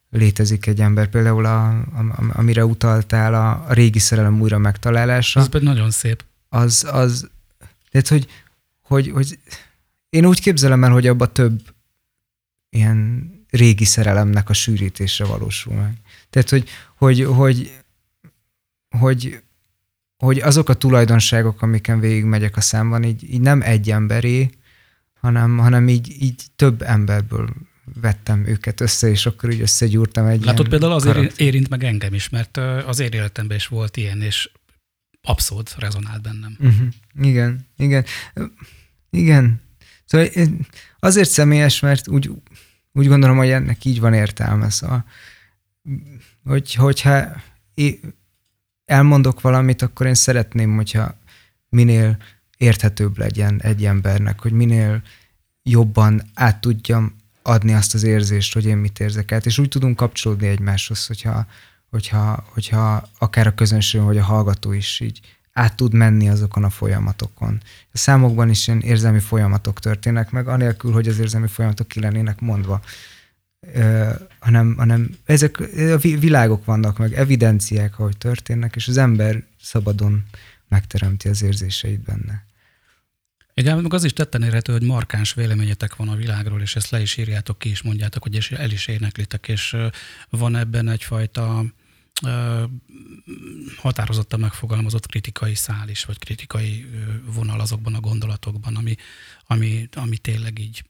létezik 0.10 0.66
egy 0.66 0.82
ember. 0.82 1.10
Például, 1.10 1.46
a, 1.46 1.68
a, 1.70 2.30
amire 2.30 2.66
utaltál, 2.66 3.34
a, 3.34 3.66
a 3.68 3.74
régi 3.74 4.00
szerelem 4.00 4.42
újra 4.42 4.58
megtalálása. 4.58 5.40
Ez 5.40 5.48
nagyon 5.62 5.92
szép. 5.92 6.24
Az, 6.50 6.88
az 6.92 7.30
tehát, 7.92 8.08
hogy, 8.08 8.28
hogy, 8.82 9.10
hogy 9.10 9.40
én 10.10 10.26
úgy 10.26 10.42
képzelem 10.42 10.84
el, 10.84 10.92
hogy 10.92 11.08
abba 11.08 11.32
több 11.32 11.62
ilyen 12.70 13.30
régi 13.50 13.86
szerelemnek 13.86 14.50
a 14.50 14.54
sűrítése 14.54 15.26
valósul 15.26 15.74
meg. 15.74 15.94
Tehát, 16.30 16.50
hogy, 16.50 16.70
hogy, 16.96 17.24
hogy, 17.24 17.82
hogy, 18.90 19.42
hogy 20.18 20.40
azok 20.40 20.70
a 20.70 20.74
tulajdonságok, 20.74 21.62
amiken 21.62 22.00
végigmegyek 22.00 22.58
a 22.58 22.62
számban, 22.62 23.04
így, 23.04 23.34
így 23.34 23.42
nem 23.42 23.62
egy 23.62 23.92
emberé, 23.92 24.50
hanem, 25.20 25.58
hanem 25.58 25.88
így, 25.88 26.22
így 26.22 26.44
több 26.56 26.82
emberből 26.82 27.50
vettem 28.02 28.46
őket 28.46 28.82
össze, 28.82 29.10
és 29.10 29.26
akkor 29.26 29.50
úgy 29.50 29.62
összegyúrtam 29.62 30.26
egy 30.26 30.44
Látod, 30.44 30.70
például 30.70 30.92
azért 30.92 31.16
karakter. 31.16 31.46
érint 31.48 31.70
meg 31.70 31.84
engem 31.84 32.14
is, 32.14 32.30
mert 32.30 32.58
az 32.58 33.00
én 33.00 33.12
életemben 33.12 33.58
is 33.58 33.68
volt 33.68 33.98
ilyen, 33.98 34.22
és 34.22 34.50
abszolút 35.22 35.76
rezonált 35.78 36.22
bennem. 36.22 36.58
Uh-huh. 36.60 36.88
Igen, 37.22 37.68
igen. 37.78 38.06
Igen. 39.10 39.62
Szóval 40.06 40.28
azért 41.00 41.30
személyes, 41.30 41.80
mert 41.80 42.08
úgy, 42.08 42.32
úgy 42.92 43.08
gondolom, 43.08 43.38
hogy 43.38 43.50
ennek 43.50 43.86
így 43.86 44.00
van 44.00 44.14
értelme. 44.14 44.70
Szóval, 44.70 45.06
hogy, 46.44 46.74
hogyha 46.74 47.42
elmondok 48.86 49.42
valamit, 49.42 49.82
akkor 49.82 50.06
én 50.06 50.14
szeretném, 50.14 50.76
hogyha 50.76 51.18
minél 51.70 52.18
érthetőbb 52.58 53.18
legyen 53.18 53.62
egy 53.62 53.86
embernek, 53.86 54.40
hogy 54.40 54.52
minél 54.52 55.02
jobban 55.64 56.22
át 56.34 56.62
tudjam 56.62 57.16
adni 57.50 57.74
azt 57.74 57.94
az 57.94 58.04
érzést, 58.04 58.54
hogy 58.54 58.66
én 58.66 58.78
mit 58.78 59.00
érzek 59.00 59.32
át, 59.32 59.46
és 59.46 59.58
úgy 59.58 59.70
tudunk 59.70 59.96
kapcsolódni 59.96 60.48
egymáshoz, 60.48 61.06
hogyha, 61.08 61.46
hogyha, 61.90 62.46
hogyha 62.54 63.10
akár 63.18 63.48
a 63.48 63.54
közönség, 63.54 64.02
vagy 64.02 64.18
a 64.18 64.24
hallgató 64.24 64.72
is 64.72 65.00
így 65.00 65.20
át 65.54 65.76
tud 65.76 65.94
menni 65.94 66.30
azokon 66.30 66.64
a 66.64 66.70
folyamatokon. 66.70 67.62
A 67.92 67.98
számokban 67.98 68.50
is 68.50 68.68
ilyen 68.68 68.80
érzelmi 68.80 69.20
folyamatok 69.20 69.80
történnek 69.80 70.32
meg, 70.32 70.48
anélkül, 70.48 70.92
hogy 70.92 71.08
az 71.08 71.20
érzelmi 71.20 71.48
folyamatok 71.48 71.88
ki 71.88 72.00
lennének 72.00 72.40
mondva. 72.40 72.82
Ö, 73.74 74.10
hanem, 74.40 74.76
hanem 74.78 75.10
ezek 75.26 75.60
a 75.60 75.98
világok 75.98 76.66
vannak 76.66 76.98
meg, 76.98 77.14
evidenciák, 77.14 78.00
ahogy 78.00 78.18
történnek, 78.18 78.76
és 78.76 78.88
az 78.88 78.98
ember 78.98 79.44
szabadon 79.62 80.24
megteremti 80.68 81.28
az 81.28 81.44
érzéseit 81.44 82.00
benne. 82.00 82.48
Igen, 83.60 83.82
meg 83.82 83.94
az 83.94 84.04
is 84.04 84.14
tetten 84.14 84.44
érhető, 84.44 84.72
hogy 84.72 84.84
markáns 84.84 85.34
véleményetek 85.34 85.96
van 85.96 86.10
a 86.10 86.16
világról, 86.16 86.62
és 86.62 86.76
ezt 86.76 86.90
le 86.90 87.02
is 87.02 87.18
írjátok 87.18 87.60
ki, 87.60 87.70
és 87.70 87.82
mondjátok, 87.82 88.24
hogy 88.24 88.48
el 88.58 88.72
is 88.72 88.88
éneklitek, 88.88 89.48
és 89.48 89.76
van 90.30 90.56
ebben 90.56 90.88
egyfajta 90.90 91.66
határozottan 93.78 94.40
megfogalmazott 94.40 95.06
kritikai 95.06 95.56
szál 95.56 95.90
is, 95.90 96.06
vagy 96.06 96.20
kritikai 96.20 96.86
vonal 97.34 97.60
azokban 97.60 97.94
a 97.94 98.00
gondolatokban, 98.00 98.76
ami, 98.76 98.96
ami, 99.48 99.90
ami 99.96 100.18
tényleg 100.18 100.60
így 100.60 100.84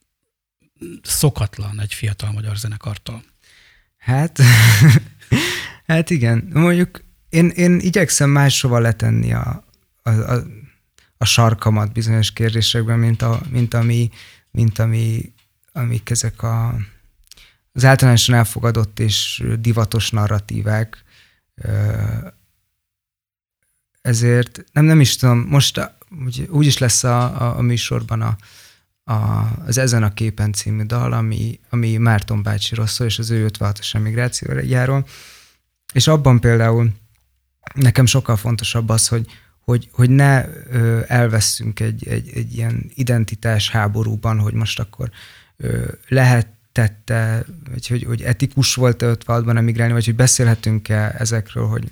szokatlan 1.02 1.80
egy 1.80 1.94
fiatal 1.94 2.32
magyar 2.32 2.56
zenekartól. 2.56 3.22
Hát, 3.96 4.38
hát 5.86 6.10
igen. 6.10 6.48
Mondjuk 6.52 7.04
én, 7.28 7.48
én 7.48 7.78
igyekszem 7.78 8.30
máshova 8.30 8.78
letenni 8.78 9.32
a, 9.32 9.64
a, 10.02 10.10
a, 10.10 10.42
a 11.22 11.24
sarkamat 11.24 11.92
bizonyos 11.92 12.32
kérdésekben, 12.32 12.98
mint, 12.98 13.22
a, 13.22 13.40
mint 13.48 13.74
ami, 13.74 14.10
mint 14.50 14.78
ami, 14.78 15.32
amik 15.72 16.10
ezek 16.10 16.42
a, 16.42 16.74
az 17.72 17.84
általánosan 17.84 18.34
elfogadott 18.34 18.98
és 18.98 19.44
divatos 19.58 20.10
narratívák, 20.10 21.04
ezért 24.00 24.64
nem, 24.72 24.84
nem 24.84 25.00
is 25.00 25.16
tudom, 25.16 25.38
most 25.38 25.90
úgy, 26.48 26.66
is 26.66 26.78
lesz 26.78 27.04
a, 27.04 27.42
a, 27.42 27.58
a 27.58 27.60
műsorban 27.60 28.22
a, 28.22 28.36
a, 29.12 29.48
az 29.66 29.78
Ezen 29.78 30.02
a 30.02 30.14
képen 30.14 30.52
című 30.52 30.82
dal, 30.82 31.12
ami, 31.12 31.60
ami 31.70 31.96
Márton 31.96 32.42
bácsi 32.42 32.76
szól, 32.84 33.06
és 33.06 33.18
az 33.18 33.30
ő 33.30 33.50
56-os 33.52 33.94
emigrációjáról. 33.94 35.06
És 35.92 36.06
abban 36.06 36.40
például 36.40 36.90
nekem 37.74 38.06
sokkal 38.06 38.36
fontosabb 38.36 38.88
az, 38.88 39.08
hogy, 39.08 39.26
hogy, 39.70 39.88
hogy 39.92 40.10
ne 40.10 40.44
elveszünk 41.04 41.80
egy, 41.80 42.08
egy, 42.08 42.30
egy 42.34 42.54
ilyen 42.54 42.90
identitás 42.94 43.70
háborúban, 43.70 44.38
hogy 44.38 44.52
most 44.52 44.80
akkor 44.80 45.10
lehet 46.08 46.46
tette, 46.72 47.44
vagy 47.70 47.86
hogy, 47.86 48.02
hogy 48.04 48.22
etikus 48.22 48.74
volt-e 48.74 49.14
56-ban 49.26 49.56
emigrálni, 49.56 49.92
vagy 49.92 50.04
hogy 50.04 50.14
beszélhetünk-e 50.14 51.14
ezekről, 51.18 51.66
hogy 51.66 51.90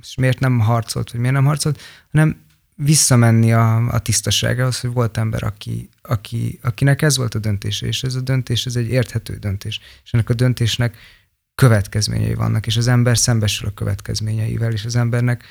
és 0.00 0.14
miért 0.14 0.40
nem 0.40 0.58
harcolt, 0.58 1.10
vagy 1.10 1.20
miért 1.20 1.34
nem 1.34 1.44
harcolt, 1.44 1.80
hanem 2.10 2.36
visszamenni 2.74 3.52
a, 3.52 3.86
a 3.86 3.98
tisztaságához, 3.98 4.80
hogy 4.80 4.92
volt 4.92 5.16
ember, 5.16 5.42
aki, 5.42 5.88
aki, 6.02 6.58
akinek 6.62 7.02
ez 7.02 7.16
volt 7.16 7.34
a 7.34 7.38
döntése, 7.38 7.86
és 7.86 8.02
ez 8.02 8.14
a 8.14 8.20
döntés, 8.20 8.66
ez 8.66 8.76
egy 8.76 8.88
érthető 8.88 9.36
döntés, 9.36 9.80
és 10.04 10.12
ennek 10.12 10.30
a 10.30 10.34
döntésnek 10.34 10.96
következményei 11.54 12.34
vannak, 12.34 12.66
és 12.66 12.76
az 12.76 12.88
ember 12.88 13.18
szembesül 13.18 13.68
a 13.68 13.74
következményeivel, 13.74 14.72
és 14.72 14.84
az 14.84 14.96
embernek 14.96 15.44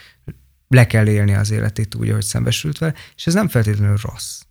le 0.67 0.87
kell 0.87 1.07
élni 1.07 1.33
az 1.33 1.51
életét 1.51 1.95
úgy, 1.95 2.09
ahogy 2.09 2.23
szembesült 2.23 2.77
vele, 2.77 2.93
és 3.15 3.27
ez 3.27 3.33
nem 3.33 3.47
feltétlenül 3.47 3.97
rossz. 4.01 4.41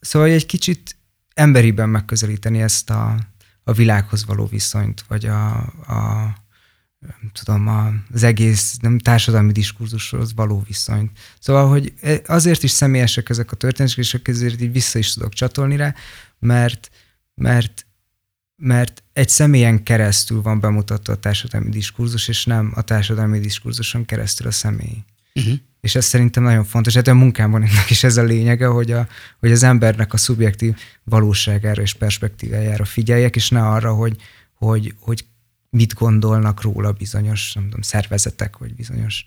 Szóval 0.00 0.28
egy 0.28 0.46
kicsit 0.46 0.96
emberiben 1.34 1.88
megközelíteni 1.88 2.62
ezt 2.62 2.90
a, 2.90 3.18
a 3.64 3.72
világhoz 3.72 4.24
való 4.24 4.46
viszonyt, 4.46 5.04
vagy 5.08 5.26
a, 5.26 5.56
a 5.86 6.32
nem 6.98 7.30
tudom, 7.32 7.68
az 8.12 8.22
egész 8.22 8.76
nem 8.80 8.98
társadalmi 8.98 9.52
diskurzushoz 9.52 10.34
való 10.34 10.62
viszonyt. 10.66 11.18
Szóval, 11.40 11.68
hogy 11.68 11.92
azért 12.26 12.62
is 12.62 12.70
személyesek 12.70 13.28
ezek 13.28 13.52
a 13.52 13.56
történetek, 13.56 13.98
és 13.98 14.20
ezért 14.24 14.60
így 14.60 14.72
vissza 14.72 14.98
is 14.98 15.12
tudok 15.12 15.32
csatolni 15.32 15.76
rá, 15.76 15.94
mert, 16.38 16.90
mert, 17.34 17.83
mert 18.64 19.02
egy 19.12 19.28
személyen 19.28 19.82
keresztül 19.82 20.42
van 20.42 20.60
bemutatva 20.60 21.12
a 21.12 21.16
társadalmi 21.16 21.68
diskurzus, 21.68 22.28
és 22.28 22.44
nem 22.44 22.72
a 22.74 22.82
társadalmi 22.82 23.38
diskurzuson 23.38 24.04
keresztül 24.04 24.46
a 24.46 24.50
személy. 24.50 25.04
Uh-huh. 25.34 25.54
És 25.80 25.94
ez 25.94 26.04
szerintem 26.04 26.42
nagyon 26.42 26.64
fontos. 26.64 26.94
Hát 26.94 27.08
a 27.08 27.14
munkámban 27.14 27.62
ennek 27.62 27.90
is 27.90 28.04
ez 28.04 28.16
a 28.16 28.22
lényege, 28.22 28.66
hogy, 28.66 28.90
a, 28.90 29.08
hogy 29.38 29.52
az 29.52 29.62
embernek 29.62 30.12
a 30.12 30.16
szubjektív 30.16 30.74
valóságára 31.02 31.82
és 31.82 31.94
perspektívájára 31.94 32.84
figyeljek, 32.84 33.36
és 33.36 33.48
ne 33.48 33.68
arra, 33.68 33.92
hogy, 33.92 34.16
hogy, 34.54 34.94
hogy 35.00 35.24
mit 35.70 35.94
gondolnak 35.94 36.62
róla 36.62 36.92
bizonyos 36.92 37.52
nem 37.52 37.64
tudom, 37.64 37.82
szervezetek, 37.82 38.56
vagy 38.56 38.74
bizonyos 38.74 39.26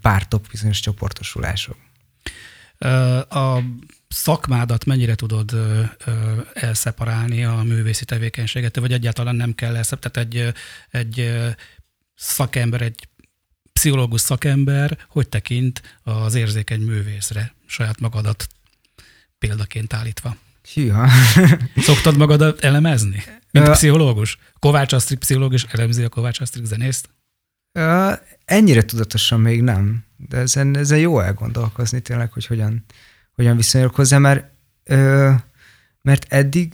pártok, 0.00 0.46
bizonyos 0.50 0.80
csoportosulások. 0.80 1.76
A 3.28 3.60
szakmádat 4.08 4.84
mennyire 4.84 5.14
tudod 5.14 5.56
elszeparálni 6.52 7.44
a 7.44 7.62
művészi 7.62 8.04
tevékenységet, 8.04 8.76
vagy 8.76 8.92
egyáltalán 8.92 9.36
nem 9.36 9.54
kell 9.54 9.76
elszeparálni? 9.76 10.30
Tehát 10.30 10.34
egy, 10.34 10.54
egy 10.90 11.32
szakember, 12.14 12.80
egy 12.82 13.08
pszichológus 13.72 14.20
szakember 14.20 14.98
hogy 15.08 15.28
tekint 15.28 15.98
az 16.02 16.34
érzékeny 16.34 16.80
művészre, 16.80 17.54
saját 17.66 18.00
magadat 18.00 18.46
példaként 19.38 19.92
állítva? 19.92 20.36
Hűha. 20.74 21.08
Szoktad 21.86 22.16
magadat 22.16 22.64
elemezni? 22.64 23.22
Mint 23.50 23.70
pszichológus? 23.70 24.38
Kovács 24.58 24.92
Asztrik 24.92 25.18
pszichológus 25.18 25.64
elemzi 25.64 26.02
a 26.02 26.08
Kovács 26.08 26.40
Asztrik 26.40 26.64
zenészt? 26.64 27.08
Ennyire 28.44 28.82
tudatosan 28.82 29.40
még 29.40 29.62
nem, 29.62 30.04
de 30.16 30.36
ezen, 30.36 30.76
ezen 30.76 30.98
jó 30.98 31.20
elgondolkozni 31.20 32.00
tényleg, 32.00 32.32
hogy 32.32 32.46
hogyan, 32.46 32.84
hogyan 33.38 33.56
viszonyulok 33.56 33.94
hozzá, 33.94 34.18
mert, 34.18 34.44
mert 36.02 36.26
eddig 36.28 36.72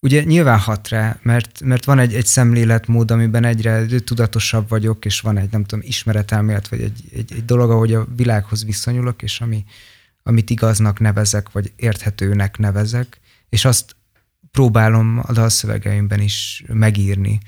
ugye 0.00 0.22
nyilván 0.22 0.58
hat 0.58 0.88
rá, 0.88 1.18
mert, 1.22 1.60
mert 1.60 1.84
van 1.84 1.98
egy, 1.98 2.14
egy 2.14 2.26
szemléletmód, 2.26 3.10
amiben 3.10 3.44
egyre 3.44 3.86
tudatosabb 3.86 4.68
vagyok, 4.68 5.04
és 5.04 5.20
van 5.20 5.38
egy, 5.38 5.50
nem 5.50 5.64
tudom, 5.64 5.84
ismeretelmélet, 5.88 6.68
vagy 6.68 6.80
egy, 6.80 7.00
egy, 7.12 7.32
egy 7.32 7.44
dolog, 7.44 7.70
ahogy 7.70 7.94
a 7.94 8.06
világhoz 8.16 8.64
viszonyulok, 8.64 9.22
és 9.22 9.40
ami, 9.40 9.64
amit 10.22 10.50
igaznak 10.50 11.00
nevezek, 11.00 11.52
vagy 11.52 11.72
érthetőnek 11.76 12.58
nevezek, 12.58 13.20
és 13.48 13.64
azt 13.64 13.96
próbálom 14.50 15.22
a 15.26 15.32
dalszövegeimben 15.32 16.20
is 16.20 16.64
megírni. 16.66 17.40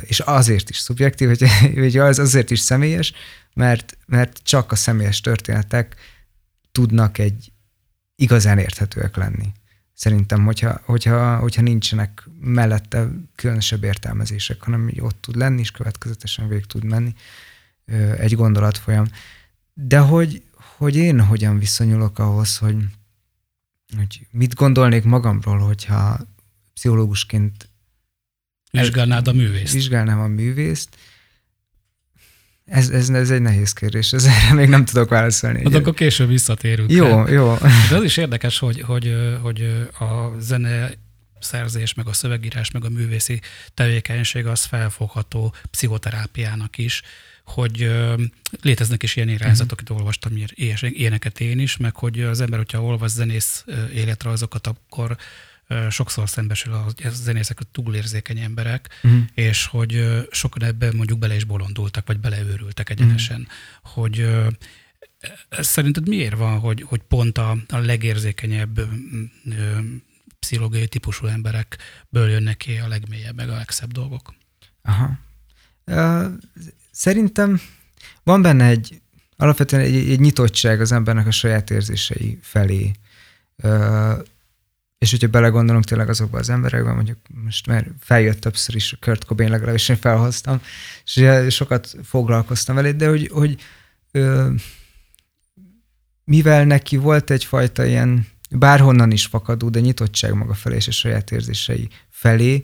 És 0.00 0.20
azért 0.20 0.70
is 0.70 0.76
szubjektív, 0.76 1.28
hogy, 1.28 1.48
hogy 1.74 1.96
az 1.98 2.18
azért 2.18 2.50
is 2.50 2.60
személyes, 2.60 3.12
mert, 3.54 3.96
mert 4.06 4.40
csak 4.42 4.72
a 4.72 4.76
személyes 4.76 5.20
történetek 5.20 5.96
tudnak 6.76 7.18
egy 7.18 7.52
igazán 8.16 8.58
érthetőek 8.58 9.16
lenni. 9.16 9.52
Szerintem, 9.94 10.44
hogyha, 10.44 10.80
hogyha, 10.84 11.38
hogyha 11.38 11.62
nincsenek 11.62 12.28
mellette 12.40 13.08
különösebb 13.34 13.84
értelmezések, 13.84 14.62
hanem 14.62 14.92
ott 15.00 15.20
tud 15.20 15.36
lenni, 15.36 15.60
és 15.60 15.70
következetesen 15.70 16.48
végig 16.48 16.66
tud 16.66 16.84
menni 16.84 17.14
egy 18.18 18.34
gondolatfolyam. 18.34 19.06
De 19.74 19.98
hogy, 19.98 20.42
hogy 20.54 20.96
én 20.96 21.20
hogyan 21.20 21.58
viszonyulok 21.58 22.18
ahhoz, 22.18 22.56
hogy, 22.56 22.76
hogy 23.96 24.26
mit 24.30 24.54
gondolnék 24.54 25.04
magamról, 25.04 25.58
hogyha 25.58 26.18
pszichológusként 26.74 27.68
vizsgálnád 28.70 29.28
a 29.28 29.32
művészt. 29.32 29.72
Vizsgálnám 29.72 30.20
a 30.20 30.26
művészt. 30.26 30.96
Ez, 32.66 32.88
ez, 32.88 33.08
ez 33.08 33.30
egy 33.30 33.40
nehéz 33.40 33.72
kérdés, 33.72 34.12
ez 34.12 34.24
erre 34.24 34.54
még 34.54 34.68
nem 34.68 34.84
tudok 34.84 35.08
válaszolni. 35.08 35.62
Hát 35.64 35.74
akkor 35.74 35.94
később 35.94 36.28
visszatérünk. 36.28 36.92
Jó, 36.92 37.06
el. 37.06 37.32
jó. 37.32 37.56
De 37.90 37.96
az 37.96 38.02
is 38.02 38.16
érdekes, 38.16 38.58
hogy, 38.58 38.80
hogy, 38.80 39.16
hogy 39.42 39.88
a 39.98 40.38
zene 40.38 40.90
szerzés, 41.40 41.94
meg 41.94 42.06
a 42.06 42.12
szövegírás, 42.12 42.70
meg 42.70 42.84
a 42.84 42.88
művészi 42.88 43.40
tevékenység 43.74 44.46
az 44.46 44.64
felfogható 44.64 45.54
pszichoterápiának 45.70 46.78
is, 46.78 47.02
hogy 47.44 47.90
léteznek 48.62 49.02
is 49.02 49.16
ilyen 49.16 49.28
irányzatok, 49.28 49.80
uh-huh. 49.82 49.98
olvastam 49.98 50.32
ilyeneket 50.80 51.40
én 51.40 51.58
is, 51.58 51.76
meg 51.76 51.96
hogy 51.96 52.20
az 52.20 52.40
ember, 52.40 52.58
hogyha 52.58 52.82
olvas 52.82 53.10
zenész 53.10 53.64
életrajzokat, 53.94 54.66
akkor 54.66 55.16
sokszor 55.90 56.28
szembesül 56.28 56.72
a 56.72 56.86
zenészek 57.10 57.60
a 57.60 57.64
túlérzékeny 57.72 58.38
emberek, 58.38 58.88
uh-huh. 59.02 59.20
és 59.34 59.66
hogy 59.66 60.24
sokan 60.30 60.64
ebben 60.64 60.96
mondjuk 60.96 61.18
bele 61.18 61.34
is 61.34 61.44
bolondultak, 61.44 62.06
vagy 62.06 62.20
beleőrültek 62.20 62.90
egyenesen, 62.90 63.40
uh-huh. 63.40 64.04
hogy 64.04 64.28
ez 65.48 65.66
szerinted 65.66 66.08
miért 66.08 66.36
van, 66.36 66.58
hogy, 66.58 66.82
hogy 66.82 67.02
pont 67.08 67.38
a, 67.38 67.56
a 67.68 67.78
legérzékenyebb 67.78 68.78
ö, 68.78 68.84
pszichológiai 70.38 70.88
típusú 70.88 71.26
emberekből 71.26 72.28
jönnek 72.28 72.56
ki 72.56 72.76
a 72.76 72.88
legmélyebb, 72.88 73.36
meg 73.36 73.48
a 73.48 73.56
legszebb 73.56 73.92
dolgok? 73.92 74.34
Aha. 74.82 75.18
Uh, 75.86 76.32
szerintem 76.90 77.60
van 78.22 78.42
benne 78.42 78.66
egy, 78.66 79.00
alapvetően 79.36 79.82
egy, 79.82 80.10
egy 80.10 80.20
nyitottság 80.20 80.80
az 80.80 80.92
embernek 80.92 81.26
a 81.26 81.30
saját 81.30 81.70
érzései 81.70 82.38
felé. 82.42 82.90
Uh, 83.62 84.18
és 84.98 85.10
hogyha 85.10 85.28
belegondolunk 85.28 85.84
tényleg 85.84 86.08
azokba 86.08 86.38
az 86.38 86.50
emberekbe, 86.50 86.92
mondjuk 86.92 87.18
most 87.44 87.66
már 87.66 87.86
feljött 88.00 88.40
többször 88.40 88.74
is 88.74 88.92
a 88.92 88.96
Kurt 89.00 89.24
Cobain, 89.24 89.50
legalábbis 89.50 89.88
én 89.88 89.96
felhoztam, 89.96 90.60
és 91.04 91.54
sokat 91.54 91.96
foglalkoztam 92.04 92.74
vele, 92.74 92.92
de 92.92 93.08
hogy, 93.08 93.28
hogy 93.32 93.60
ö, 94.10 94.50
mivel 96.24 96.64
neki 96.64 96.96
volt 96.96 97.30
egyfajta 97.30 97.84
ilyen 97.84 98.26
bárhonnan 98.50 99.10
is 99.10 99.26
fakadó, 99.26 99.68
de 99.68 99.80
nyitottság 99.80 100.34
maga 100.34 100.54
felé 100.54 100.76
és 100.76 100.88
a 100.88 100.92
saját 100.92 101.30
érzései 101.30 101.88
felé, 102.08 102.62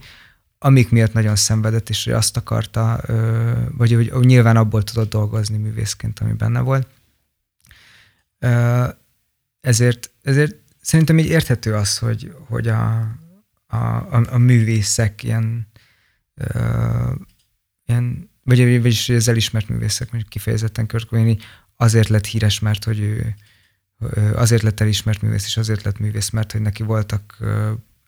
amik 0.58 0.90
miatt 0.90 1.12
nagyon 1.12 1.36
szenvedett, 1.36 1.88
és 1.88 2.04
hogy 2.04 2.12
azt 2.12 2.36
akarta, 2.36 3.00
ö, 3.06 3.52
vagy 3.76 3.92
hogy 3.92 4.24
nyilván 4.24 4.56
abból 4.56 4.82
tudott 4.82 5.10
dolgozni 5.10 5.56
művészként, 5.56 6.18
ami 6.18 6.32
benne 6.32 6.60
volt. 6.60 6.86
Ö, 8.38 8.88
ezért, 9.60 10.10
ezért 10.22 10.61
szerintem 10.82 11.18
így 11.18 11.26
érthető 11.26 11.74
az, 11.74 11.98
hogy, 11.98 12.34
hogy 12.48 12.68
a, 12.68 12.98
a, 13.66 13.76
a, 13.76 14.22
a 14.30 14.38
művészek 14.38 15.22
ilyen, 15.22 15.66
ö, 16.34 17.12
ilyen 17.86 18.30
vagy, 18.44 18.80
vagyis 18.80 19.08
az 19.08 19.28
elismert 19.28 19.68
művészek, 19.68 20.10
mondjuk 20.10 20.32
kifejezetten 20.32 20.86
Kurt 20.86 21.08
azért 21.76 22.08
lett 22.08 22.26
híres, 22.26 22.58
mert 22.58 22.84
hogy 22.84 23.00
ő 23.00 23.34
azért 24.34 24.62
lett 24.62 24.80
elismert 24.80 25.22
művész, 25.22 25.46
és 25.46 25.56
azért 25.56 25.82
lett 25.82 25.98
művész, 25.98 26.30
mert 26.30 26.52
hogy 26.52 26.60
neki 26.60 26.82
voltak 26.82 27.38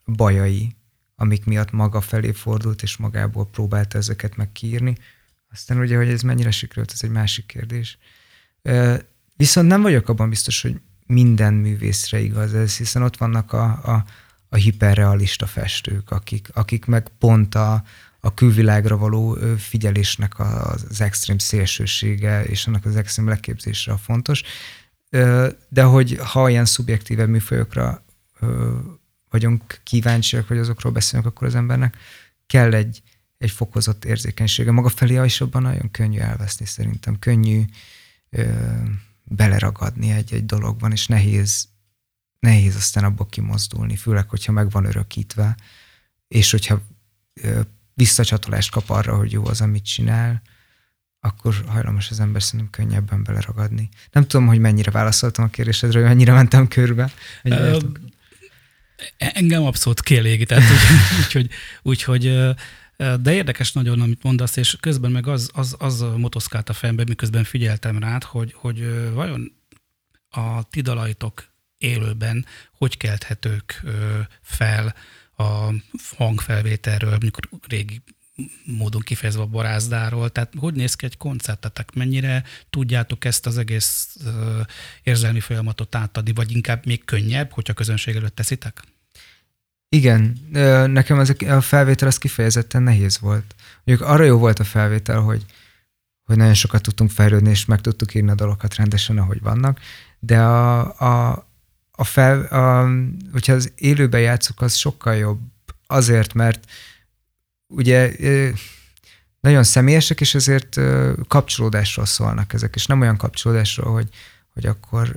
bajai, 0.05 0.75
amik 1.15 1.45
miatt 1.45 1.71
maga 1.71 2.01
felé 2.01 2.31
fordult, 2.31 2.81
és 2.81 2.97
magából 2.97 3.49
próbálta 3.49 3.97
ezeket 3.97 4.35
megkírni. 4.35 4.97
Aztán 5.51 5.79
ugye, 5.79 5.97
hogy 5.97 6.09
ez 6.09 6.21
mennyire 6.21 6.51
sikerült, 6.51 6.91
ez 6.91 7.03
egy 7.03 7.09
másik 7.09 7.45
kérdés. 7.45 7.97
Viszont 9.35 9.67
nem 9.67 9.81
vagyok 9.81 10.09
abban 10.09 10.29
biztos, 10.29 10.61
hogy 10.61 10.81
minden 11.05 11.53
művészre 11.53 12.19
igaz 12.19 12.53
ez, 12.53 12.77
hiszen 12.77 13.01
ott 13.01 13.17
vannak 13.17 13.53
a, 13.53 13.63
a, 13.63 14.05
a 14.49 14.55
hiperrealista 14.55 15.45
festők, 15.45 16.11
akik, 16.11 16.49
akik 16.53 16.85
meg 16.85 17.09
pont 17.19 17.55
a, 17.55 17.83
a 18.19 18.33
külvilágra 18.33 18.97
való 18.97 19.37
figyelésnek 19.57 20.39
az 20.39 21.01
extrém 21.01 21.37
szélsősége 21.37 22.43
és 22.43 22.67
annak 22.67 22.85
az 22.85 22.95
extrém 22.95 23.27
leképzésre 23.27 23.91
a 23.91 23.97
fontos. 23.97 24.43
De 25.69 25.83
hogy 25.83 26.19
ha 26.23 26.49
ilyen 26.49 26.65
szubjektíve 26.65 27.25
műfajokra 27.25 28.05
vagyunk 29.29 29.79
kíváncsiak, 29.83 30.47
vagy 30.47 30.57
azokról 30.57 30.91
beszélünk, 30.91 31.27
akkor 31.27 31.47
az 31.47 31.55
embernek 31.55 31.97
kell 32.47 32.73
egy, 32.73 33.01
egy 33.37 33.51
fokozott 33.51 34.05
érzékenysége. 34.05 34.71
Maga 34.71 34.89
felé 34.89 35.25
is 35.25 35.41
abban 35.41 35.61
nagyon 35.61 35.91
könnyű 35.91 36.19
elveszni 36.19 36.65
szerintem. 36.65 37.19
Könnyű 37.19 37.63
beleragadni 39.25 40.11
egy-egy 40.11 40.45
dologban, 40.45 40.91
és 40.91 41.07
nehéz, 41.07 41.67
nehéz 42.39 42.75
aztán 42.75 43.03
abból 43.03 43.27
kimozdulni, 43.29 43.95
főleg, 43.95 44.29
hogyha 44.29 44.51
meg 44.51 44.69
van 44.69 44.85
örökítve, 44.85 45.55
és 46.27 46.51
hogyha 46.51 46.81
visszacsatolást 47.93 48.71
kap 48.71 48.89
arra, 48.89 49.15
hogy 49.15 49.31
jó 49.31 49.45
az, 49.45 49.61
amit 49.61 49.85
csinál, 49.85 50.41
akkor 51.19 51.63
hajlamos 51.67 52.09
az 52.09 52.19
ember 52.19 52.43
szerintem 52.43 52.69
könnyebben 52.69 53.23
beleragadni. 53.23 53.89
Nem 54.11 54.27
tudom, 54.27 54.47
hogy 54.47 54.59
mennyire 54.59 54.91
válaszoltam 54.91 55.45
a 55.45 55.47
kérdésedre, 55.47 55.99
hogy 55.99 56.07
mennyire 56.07 56.33
mentem 56.33 56.67
körbe. 56.67 57.11
Uh, 57.43 57.77
engem 59.17 59.63
abszolút 59.63 60.01
kielégített, 60.01 60.63
úgyhogy, 61.23 61.49
úgyhogy 61.91 62.55
de 62.97 63.33
érdekes 63.33 63.73
nagyon, 63.73 64.01
amit 64.01 64.23
mondasz, 64.23 64.55
és 64.55 64.77
közben 64.79 65.11
meg 65.11 65.27
az, 65.27 65.49
az, 65.53 65.75
az 65.79 66.05
motoszkált 66.17 66.69
a 66.69 66.73
fejembe, 66.73 67.03
miközben 67.07 67.43
figyeltem 67.43 67.99
rád, 67.99 68.23
hogy, 68.23 68.53
hogy 68.53 69.11
vajon 69.13 69.51
a 70.29 70.63
ti 70.69 70.81
dalaitok 70.81 71.53
élőben 71.77 72.45
hogy 72.71 72.97
kelthetők 72.97 73.83
fel 74.41 74.95
a 75.37 75.73
hangfelvételről, 76.17 77.09
mondjuk 77.09 77.39
régi 77.67 78.01
módon 78.65 79.01
kifejezve 79.01 79.41
a 79.41 79.45
barázdáról. 79.45 80.29
Tehát 80.29 80.53
hogy 80.57 80.73
néz 80.73 80.95
ki 80.95 81.05
egy 81.05 81.17
koncertetek? 81.17 81.93
Mennyire 81.93 82.43
tudjátok 82.69 83.25
ezt 83.25 83.45
az 83.45 83.57
egész 83.57 84.17
érzelmi 85.03 85.39
folyamatot 85.39 85.95
átadni, 85.95 86.33
vagy 86.33 86.51
inkább 86.51 86.85
még 86.85 87.05
könnyebb, 87.05 87.51
hogyha 87.51 87.73
közönség 87.73 88.15
előtt 88.15 88.35
teszitek? 88.35 88.83
Igen, 89.89 90.37
nekem 90.91 91.19
ez 91.19 91.33
a 91.47 91.61
felvétel 91.61 92.07
az 92.07 92.17
kifejezetten 92.17 92.83
nehéz 92.83 93.19
volt. 93.19 93.55
Mondjuk 93.83 94.09
arra 94.09 94.23
jó 94.23 94.37
volt 94.37 94.59
a 94.59 94.63
felvétel, 94.63 95.19
hogy, 95.19 95.45
hogy 96.23 96.37
nagyon 96.37 96.53
sokat 96.53 96.81
tudtunk 96.81 97.11
fejlődni, 97.11 97.49
és 97.49 97.65
meg 97.65 97.81
tudtuk 97.81 98.13
írni 98.13 98.29
a 98.29 98.35
dalokat 98.35 98.75
rendesen, 98.75 99.17
ahogy 99.17 99.41
vannak, 99.41 99.79
de 100.19 100.41
a, 100.41 100.79
a, 100.99 101.47
a 101.91 102.03
fel, 102.03 102.41
a, 102.41 102.89
hogyha 103.31 103.53
az 103.53 103.71
élőben 103.75 104.21
játszok, 104.21 104.61
az 104.61 104.75
sokkal 104.75 105.15
jobb 105.15 105.39
azért, 105.87 106.33
mert 106.33 106.65
ugye 107.67 108.11
nagyon 109.39 109.63
személyesek, 109.63 110.21
és 110.21 110.35
ezért 110.35 110.79
kapcsolódásról 111.27 112.05
szólnak 112.05 112.53
ezek, 112.53 112.75
és 112.75 112.85
nem 112.85 113.01
olyan 113.01 113.17
kapcsolódásról, 113.17 113.93
hogy, 113.93 114.09
hogy 114.53 114.65
akkor 114.65 115.15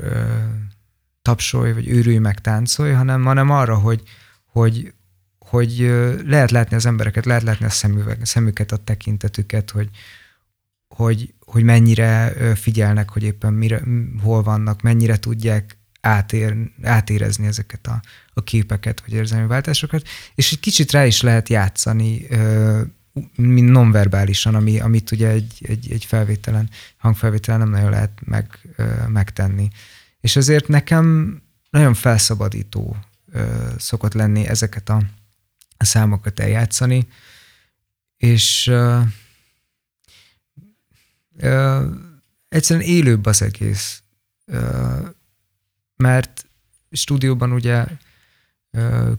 tapsolj, 1.22 1.72
vagy 1.72 1.88
őrülj 1.88 2.18
meg, 2.18 2.40
táncolj, 2.40 2.92
hanem, 2.92 3.24
hanem 3.24 3.50
arra, 3.50 3.74
hogy, 3.74 4.02
hogy, 4.58 4.92
hogy 5.38 5.78
lehet 6.24 6.50
látni 6.50 6.76
az 6.76 6.86
embereket, 6.86 7.24
lehet 7.24 7.42
látni 7.42 7.66
a 7.66 7.70
szemüveg, 7.70 8.24
szemüket, 8.24 8.72
a 8.72 8.76
tekintetüket, 8.76 9.70
hogy, 9.70 9.88
hogy, 10.88 11.34
hogy 11.44 11.62
mennyire 11.62 12.32
figyelnek, 12.54 13.10
hogy 13.10 13.22
éppen 13.22 13.52
mire, 13.52 13.82
hol 14.22 14.42
vannak, 14.42 14.82
mennyire 14.82 15.18
tudják 15.18 15.78
átér, 16.00 16.56
átérezni 16.82 17.46
ezeket 17.46 17.86
a, 17.86 18.00
a 18.34 18.42
képeket, 18.42 19.00
vagy 19.00 19.12
érzelmi 19.12 19.46
váltásokat, 19.46 20.06
és 20.34 20.52
egy 20.52 20.60
kicsit 20.60 20.90
rá 20.90 21.06
is 21.06 21.20
lehet 21.20 21.48
játszani 21.48 22.26
mint 23.36 23.70
nonverbálisan, 23.70 24.54
ami, 24.54 24.80
amit 24.80 25.10
ugye 25.10 25.28
egy, 25.28 25.62
egy, 25.62 25.92
egy 25.92 26.04
felvételen, 26.04 26.70
hangfelvételen 26.96 27.60
nem 27.60 27.70
nagyon 27.70 27.90
lehet 27.90 28.20
meg, 28.24 28.58
megtenni. 29.08 29.68
És 30.20 30.36
azért 30.36 30.68
nekem 30.68 31.36
nagyon 31.70 31.94
felszabadító 31.94 32.96
szokott 33.78 34.12
lenni 34.12 34.46
ezeket 34.46 34.88
a, 34.88 35.02
számokat 35.78 36.40
eljátszani, 36.40 37.08
és 38.16 38.72
egyszerűen 42.48 42.86
élőbb 42.86 43.26
az 43.26 43.42
egész. 43.42 44.02
Mert 45.96 46.46
stúdióban 46.90 47.52
ugye 47.52 47.86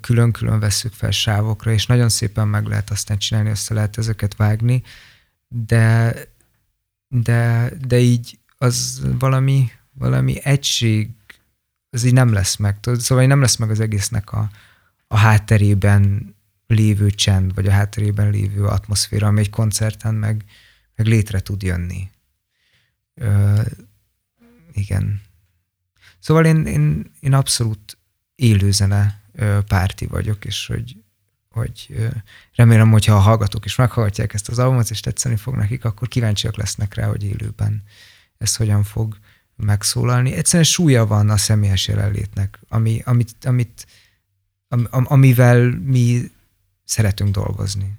külön-külön 0.02 0.60
vesszük 0.60 0.94
fel 0.94 1.12
sávokra, 1.12 1.72
és 1.72 1.86
nagyon 1.86 2.10
szépen 2.10 2.48
meg 2.48 2.66
lehet 2.66 2.90
aztán 2.90 3.18
csinálni, 3.18 3.50
össze 3.50 3.74
lehet 3.74 3.98
ezeket 3.98 4.36
vágni, 4.36 4.84
de, 5.48 6.16
de, 7.08 7.72
de 7.88 8.00
így 8.00 8.40
az 8.58 9.02
valami, 9.20 9.72
valami 9.92 10.40
egység 10.44 11.10
ez 11.90 12.04
így 12.04 12.14
nem 12.14 12.34
lesz 12.34 12.56
meg. 12.56 12.78
Szóval 12.82 13.26
nem 13.26 13.42
lesz 13.42 13.56
meg 13.56 13.70
az 13.70 13.80
egésznek 13.80 14.32
a, 14.32 14.50
a 15.08 15.18
hátterében 15.18 16.36
lévő 16.68 17.10
csend, 17.10 17.54
vagy 17.54 17.68
a 17.68 17.72
hátterében 17.72 18.30
lévő 18.30 18.66
atmoszféra, 18.66 19.28
ami 19.28 19.40
egy 19.40 19.50
koncerten 19.50 20.16
meg, 20.16 20.46
meg 20.96 21.08
létre 21.08 21.40
tud 21.40 21.62
jönni. 21.62 22.10
Ö, 23.14 23.62
igen. 24.72 25.22
Szóval 26.20 26.46
én, 26.46 26.66
én, 26.66 27.12
én 27.20 27.34
abszolút 27.34 27.98
élőzene 28.36 29.22
párti 29.68 30.06
vagyok, 30.06 30.46
és 30.46 30.66
hogy, 30.68 30.96
hogy 31.50 32.10
remélem, 32.56 32.92
hogyha 32.92 33.16
a 33.16 33.20
hallgatók 33.20 33.66
is 33.66 33.76
meghallgatják 33.76 34.34
ezt 34.34 34.50
az 34.50 34.60
albumot, 34.60 34.90
és 34.90 35.00
tetszeni 35.00 35.36
fog 35.36 35.56
nekik, 35.56 35.86
akkor 35.86 36.08
kíváncsiak 36.08 36.58
lesznek 36.58 36.94
rá, 36.94 37.08
hogy 37.08 37.24
élőben 37.24 37.84
ez 38.38 38.56
hogyan 38.56 38.84
fog 38.84 39.18
megszólalni. 39.60 40.34
Egyszerűen 40.34 40.64
súlya 40.64 41.06
van 41.06 41.30
a 41.30 41.38
személyes 41.38 41.88
jelenlétnek, 41.88 42.60
ami, 42.68 43.02
amit, 43.06 43.36
amit, 43.46 43.88
am, 44.68 44.88
amivel 44.90 45.70
mi 45.70 46.32
szeretünk 46.84 47.34
dolgozni. 47.34 47.98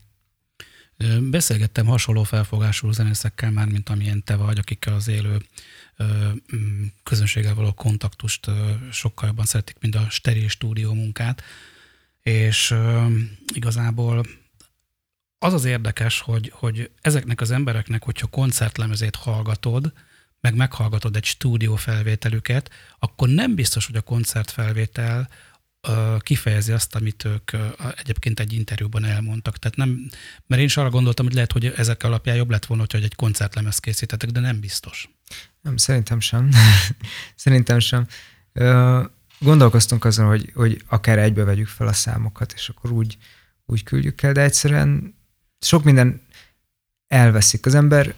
Beszélgettem 1.21 1.87
hasonló 1.87 2.23
felfogású 2.23 2.91
zenészekkel 2.91 3.51
már, 3.51 3.69
mint 3.69 3.89
amilyen 3.89 4.25
te 4.25 4.37
vagy, 4.37 4.59
akikkel 4.59 4.95
az 4.95 5.09
élő 5.09 5.43
közönséggel 7.03 7.55
való 7.55 7.73
kontaktust 7.73 8.51
sokkal 8.91 9.29
jobban 9.29 9.45
szeretik, 9.45 9.77
mint 9.81 9.95
a 9.95 10.07
steril 10.11 10.49
stúdió 10.49 10.93
munkát. 10.93 11.43
És 12.23 12.75
igazából 13.55 14.25
az 15.39 15.53
az 15.53 15.65
érdekes, 15.65 16.21
hogy, 16.21 16.53
hogy 16.55 16.91
ezeknek 17.01 17.41
az 17.41 17.51
embereknek, 17.51 18.05
hogyha 18.05 18.27
koncertlemezét 18.27 19.17
hallgatod, 19.17 19.93
meg 20.41 20.55
meghallgatod 20.55 21.17
egy 21.17 21.25
stúdió 21.25 21.77
felvételüket, 21.77 22.71
akkor 22.99 23.29
nem 23.29 23.55
biztos, 23.55 23.87
hogy 23.87 23.97
a 23.97 24.01
koncertfelvétel 24.01 25.29
kifejezi 26.19 26.73
azt, 26.73 26.95
amit 26.95 27.25
ők 27.25 27.51
egyébként 27.97 28.41
egy 28.41 28.53
interjúban 28.53 29.05
elmondtak. 29.05 29.57
Tehát 29.59 29.77
nem, 29.77 30.09
mert 30.47 30.61
én 30.61 30.67
is 30.67 30.77
arra 30.77 30.91
gondoltam, 30.91 31.25
hogy 31.25 31.35
lehet, 31.35 31.53
hogy 31.53 31.67
ezek 31.67 32.03
alapján 32.03 32.37
jobb 32.37 32.51
lett 32.51 32.67
volna, 32.67 32.85
hogy 32.91 33.03
egy 33.03 33.15
koncertlemez 33.15 33.79
készítetek, 33.79 34.31
de 34.31 34.41
nem 34.41 34.61
biztos. 34.61 35.11
Nem, 35.61 35.77
szerintem 35.77 36.21
sem. 36.21 36.49
szerintem 37.35 37.79
sem. 37.79 38.07
Gondolkoztunk 39.39 40.05
azon, 40.05 40.27
hogy, 40.27 40.51
hogy 40.55 40.83
akár 40.89 41.19
egybe 41.19 41.45
vegyük 41.45 41.69
fel 41.69 41.87
a 41.87 41.93
számokat, 41.93 42.53
és 42.53 42.69
akkor 42.69 42.91
úgy, 42.91 43.17
úgy 43.67 43.83
küldjük 43.83 44.23
el, 44.23 44.33
de 44.33 44.41
egyszerűen 44.41 45.15
sok 45.61 45.85
minden 45.85 46.23
elveszik. 47.07 47.67
Az 47.67 47.75
ember 47.75 48.15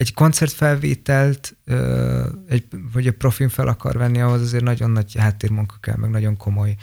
egy 0.00 0.14
koncertfelvételt, 0.14 1.56
egy, 2.48 2.66
vagy 2.92 3.06
egy 3.06 3.12
profin 3.12 3.48
fel 3.48 3.68
akar 3.68 3.96
venni, 3.96 4.20
ahhoz 4.20 4.40
azért 4.40 4.64
nagyon 4.64 4.90
nagy 4.90 5.14
háttérmunka 5.18 5.76
kell, 5.80 5.96
meg 5.96 6.10
nagyon 6.10 6.36
komoly 6.36 6.76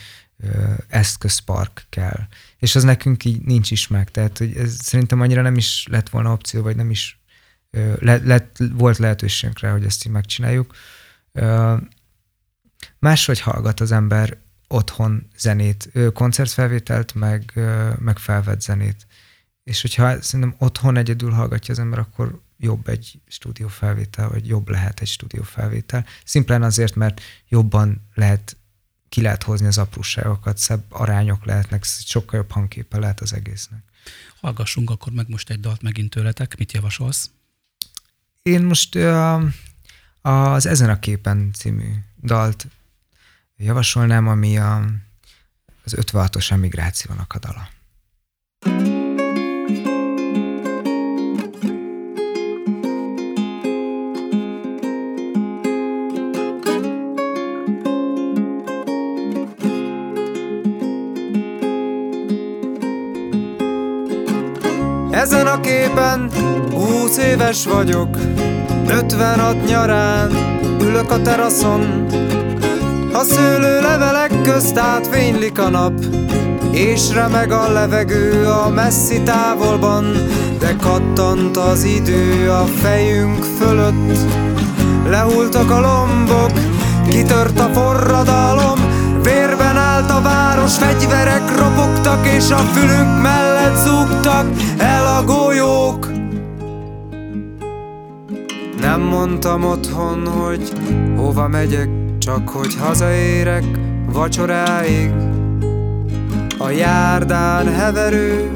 eszközpark 0.88 1.86
kell. 1.90 2.28
És 2.58 2.76
az 2.76 2.84
nekünk 2.84 3.26
így 3.26 3.42
nincs 3.42 3.72
is 3.72 3.88
meg. 3.88 4.12
Tehát 4.12 4.38
hogy 4.38 4.58
ez 4.58 4.76
szerintem 4.82 5.22
annyira 5.22 5.42
nem 5.42 5.58
is 5.58 5.88
lett 5.90 6.10
volna 6.10 6.32
opció, 6.32 6.62
vagy 6.62 6.76
nem 6.76 6.90
is 6.90 7.22
le, 8.00 8.18
lett, 8.18 8.58
volt 8.74 8.98
lehetőségünk 8.98 9.60
rá, 9.60 9.72
hogy 9.72 9.86
ezt 9.86 10.06
így 10.06 10.12
megcsináljuk. 10.12 10.76
Máshogy 13.00 13.40
hallgat 13.40 13.80
az 13.80 13.92
ember 13.92 14.38
otthon 14.68 15.28
zenét, 15.38 15.92
koncertfelvételt, 16.14 17.14
meg, 17.14 17.52
meg 18.00 18.18
felvett 18.18 18.62
zenét. 18.62 19.08
És 19.64 19.82
hogyha 19.82 20.22
szerintem 20.22 20.56
otthon 20.58 20.98
egyedül 20.98 21.32
hallgatja 21.32 21.74
az 21.74 21.80
ember, 21.80 22.00
akkor 22.00 22.46
jobb 22.58 22.88
egy 22.88 23.20
stúdiófelvétel, 23.28 24.30
vagy 24.30 24.48
jobb 24.48 24.70
lehet 24.70 25.00
egy 25.00 25.08
stúdiófelvétel. 25.08 26.06
Szimplán 26.24 26.64
azért, 26.64 26.96
mert 26.96 27.22
jobban 27.50 28.08
lehet, 28.14 28.58
ki 29.10 29.22
lehet 29.22 29.44
hozni 29.44 29.68
az 29.68 29.78
apróságokat, 29.78 30.58
szebb 30.58 30.84
arányok 30.90 31.46
lehetnek, 31.46 31.84
sokkal 31.84 32.40
jobb 32.40 32.52
hangképe 32.52 33.00
lehet 33.00 33.20
az 33.20 33.34
egésznek. 33.34 33.80
Hallgassunk 34.42 34.90
akkor 34.90 35.14
meg 35.14 35.30
most 35.30 35.50
egy 35.50 35.60
dalt 35.60 35.82
megint 35.82 36.10
tőletek. 36.10 36.58
Mit 36.58 36.72
javasolsz? 36.72 37.30
Én 38.42 38.62
most 38.62 38.96
uh, 38.96 39.44
az 40.22 40.66
Ezen 40.66 40.90
a 40.90 41.00
képen 41.00 41.52
című 41.54 41.94
dalt 42.24 42.68
javasolnám, 43.58 44.28
ami 44.28 44.58
a, 44.58 44.86
az 45.84 45.96
56-os 45.96 46.52
emigrációnak 46.52 47.34
a 47.34 47.40
dala. 47.40 47.70
Ezen 65.30 65.48
a 65.48 65.60
képen 65.60 66.30
húsz 66.72 67.18
éves 67.18 67.66
vagyok 67.66 68.18
Ötvenat 68.88 69.68
nyarán 69.68 70.32
ülök 70.82 71.12
a 71.12 71.22
teraszon. 71.22 72.06
A 73.14 73.24
szőlő 73.24 73.82
levelek 73.82 74.42
közt 74.42 74.78
átfénylik 74.78 75.60
a 75.60 75.70
nap 75.70 75.94
És 76.72 77.14
remeg 77.14 77.52
a 77.52 77.72
levegő 77.72 78.46
a 78.46 78.70
messzi 78.70 79.22
távolban 79.22 80.06
De 80.60 80.76
kattant 80.82 81.58
az 81.58 81.84
idő 81.84 82.50
a 82.50 82.66
fejünk 82.66 83.44
fölött. 83.60 84.18
Lehultak 85.10 85.72
a 85.72 85.80
lombok, 85.80 86.52
kitört 87.10 87.60
a 87.60 87.70
forradalom 87.74 88.80
Vérben 89.24 89.78
állt 89.78 90.12
a 90.12 90.22
város, 90.22 90.78
fegyverek 90.78 91.58
ropogtak 91.58 92.28
És 92.28 92.52
a 92.52 92.58
fülünk 92.58 93.22
mellett 93.22 93.76
zúgtak 93.76 94.46
el 94.78 95.07
golyók. 95.28 96.08
Nem 98.82 99.02
mondtam 99.02 99.64
otthon, 99.64 100.28
hogy 100.28 100.72
hova 101.16 101.48
megyek 101.48 101.90
Csak 102.18 102.50
hogy 102.50 102.76
hazaérek 102.76 103.64
vacsoráig. 104.12 105.12
A 106.58 106.70
járdán 106.70 107.74
heverő 107.74 108.52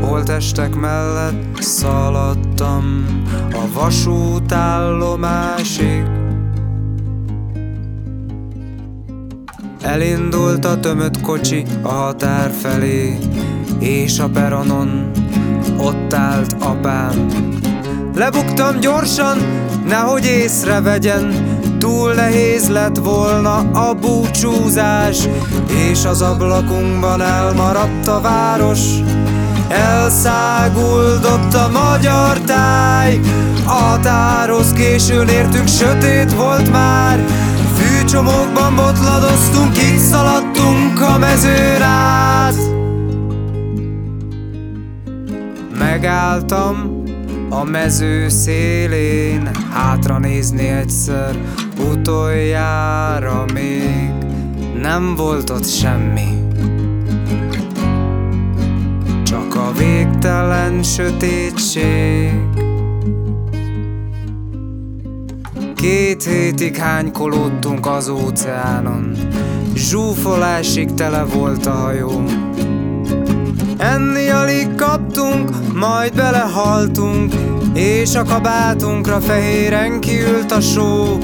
holtestek 0.00 0.74
mellett 0.74 1.62
szaladtam 1.62 3.06
a 3.52 3.62
vasútállomásig. 3.74 6.02
Elindult 9.82 10.64
a 10.64 10.80
tömött 10.80 11.20
kocsi 11.20 11.64
a 11.82 11.88
határ 11.88 12.50
felé 12.50 13.18
És 13.78 14.18
a 14.18 14.28
peronon 14.28 15.10
ott 15.78 16.14
állt 16.14 16.56
apám. 16.58 17.26
Lebuktam 18.14 18.80
gyorsan, 18.80 19.38
nehogy 19.86 20.24
észrevegyen 20.24 21.54
Túl 21.84 22.12
nehéz 22.12 22.68
lett 22.68 22.96
volna 22.96 23.56
a 23.58 23.94
búcsúzás 23.94 25.28
És 25.90 26.04
az 26.04 26.22
ablakunkban 26.22 27.22
elmaradt 27.22 28.06
a 28.06 28.20
város. 28.20 28.80
Elszáguldott 29.68 31.54
a 31.54 31.70
magyar 31.72 32.38
táj 32.38 33.20
A 33.66 33.70
határhoz 33.70 34.72
későn 34.72 35.28
értünk, 35.28 35.68
sötét 35.68 36.34
volt 36.34 36.72
már. 36.72 37.24
Fűcsomókban 37.76 38.76
botladoztunk, 38.76 39.78
így 39.78 39.98
szaladtunk 39.98 41.00
a 41.00 41.18
mezőn 41.18 41.82
át 41.82 42.83
Megálltam 45.78 47.02
a 47.48 47.64
mező 47.64 48.28
szélén 48.28 49.48
Hátra 49.72 50.18
nézni 50.18 50.68
egyszer, 50.68 51.36
utoljára 51.92 53.44
még 53.52 54.10
Nem 54.82 55.14
volt 55.14 55.50
ott 55.50 55.68
semmi. 55.68 56.42
Csak 59.22 59.54
a 59.54 59.72
végtelen 59.78 60.82
sötétség. 60.82 62.32
Két 65.74 66.24
hétig 66.24 66.76
hánykolódtunk 66.76 67.86
az 67.86 68.08
óceánon. 68.08 69.16
Zsúfolásig 69.74 70.94
tele 70.94 71.24
volt 71.24 71.66
a 71.66 71.70
hajó 71.70 72.22
Enni 73.78 74.28
alig 74.28 74.74
kaptunk, 74.74 75.50
majd 75.74 76.14
belehaltunk 76.14 77.32
És 77.72 78.14
a 78.14 78.24
kabátunkra 78.24 79.20
fehéren 79.20 80.00
kiült 80.00 80.52
a 80.52 80.60
só. 80.60 81.18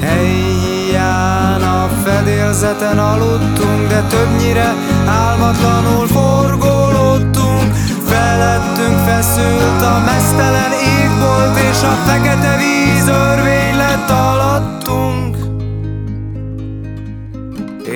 Helyján 0.00 1.62
a 1.62 1.88
fedélzeten 2.04 2.98
aludtunk 2.98 3.88
De 3.88 4.02
többnyire 4.08 4.74
álmatlanul 5.06 6.06
forgolódtunk. 6.06 7.74
Felettünk 8.06 8.98
feszült 9.06 9.82
a 9.82 10.02
mesztelen 10.04 10.72
égbolt 10.72 11.58
És 11.70 11.82
a 11.82 11.96
fekete 12.06 12.56
víz 12.56 13.08
örvény 13.08 13.76
lett 13.76 14.10
alattunk 14.10 14.25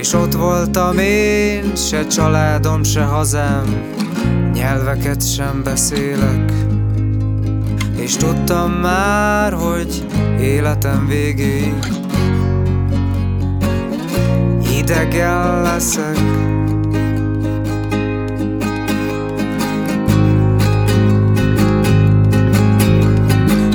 És 0.00 0.12
ott 0.12 0.32
voltam 0.32 0.98
én, 0.98 1.76
se 1.76 2.06
családom, 2.06 2.82
se 2.82 3.02
hazám. 3.02 3.64
Nyelveket 4.52 5.32
sem 5.34 5.62
beszélek. 5.62 6.52
És 7.96 8.16
tudtam 8.16 8.70
már, 8.70 9.52
hogy 9.52 10.06
életem 10.40 11.06
végéig 11.06 11.74
Idegen 14.78 15.62
leszek. 15.62 16.18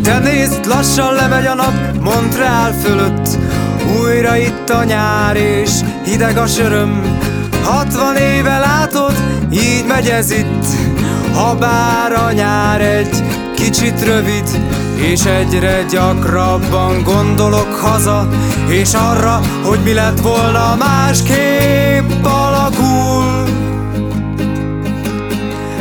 De 0.02 0.20
nézd, 0.20 0.66
lassan 0.66 1.14
lemegy 1.14 1.46
a 1.46 1.54
nap 1.54 1.74
Montreal 2.02 2.72
fölött 2.72 3.38
Újra 4.02 4.36
itt 4.36 4.70
a 4.70 4.84
nyár 4.84 5.36
és 5.36 5.72
hideg 6.06 6.38
a 6.38 6.48
söröm. 6.48 7.20
Hatvan 7.64 8.16
éve 8.16 8.58
látod, 8.58 9.14
így 9.50 9.86
megy 9.88 10.08
ez 10.08 10.32
itt. 10.32 10.66
Habár 11.34 12.12
a 12.12 12.32
nyár 12.32 12.82
egy 12.82 13.24
kicsit 13.56 14.04
rövid 14.04 14.50
És 14.96 15.26
egyre 15.26 15.84
gyakrabban 15.90 17.04
gondolok 17.04 17.74
haza 17.82 18.28
És 18.68 18.94
arra, 18.94 19.40
hogy 19.64 19.80
mi 19.84 19.94
lett 19.94 20.20
volna 20.20 20.76
másképp 20.80 22.26
alakul. 22.26 23.44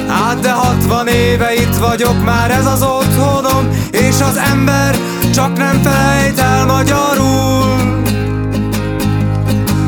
Hát 0.09 0.41
de 0.41 0.51
hatvan 0.51 1.07
éve 1.07 1.55
itt 1.55 1.77
vagyok, 1.77 2.25
már 2.25 2.51
ez 2.51 2.67
az 2.67 2.83
otthonom 2.83 3.69
És 3.91 4.21
az 4.21 4.37
ember 4.53 4.97
csak 5.35 5.57
nem 5.57 5.83
felejt 5.83 6.37
nem 6.37 6.71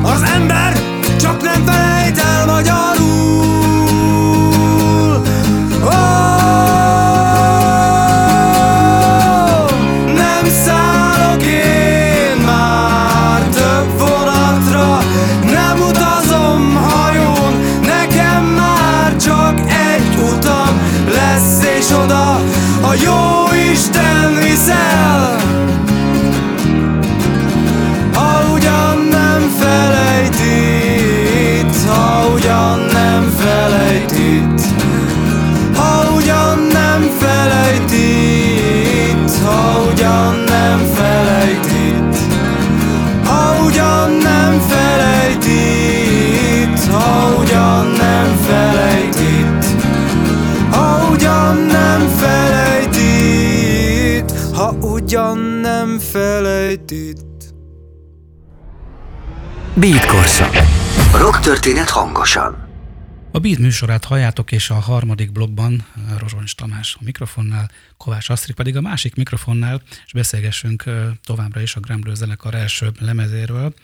az 0.06 0.22
ember 0.22 0.72
csak 1.20 1.42
nem 1.42 1.64
felejt 1.64 2.18
el 2.18 2.46
magyarul. 2.46 3.55
Beat 59.80 60.06
Korszak. 60.06 60.54
Rock 61.12 61.40
történet 61.40 61.88
hangosan. 61.88 62.68
A 63.32 63.38
Beat 63.38 63.58
műsorát 63.58 64.04
halljátok, 64.04 64.52
és 64.52 64.70
a 64.70 64.74
harmadik 64.74 65.32
blogban 65.32 65.86
Rozsonyos 66.18 66.54
Tamás 66.54 66.96
a 67.00 67.02
mikrofonnál, 67.04 67.70
Kovács 67.96 68.28
Asztri 68.28 68.52
pedig 68.52 68.76
a 68.76 68.80
másik 68.80 69.14
mikrofonnál, 69.14 69.82
és 70.06 70.12
beszélgessünk 70.12 70.84
továbbra 71.24 71.60
is 71.60 71.76
a 71.76 71.80
Gremlő 71.80 72.14
zenekar 72.14 72.54
első 72.54 72.92
lemezéről. 73.00 73.74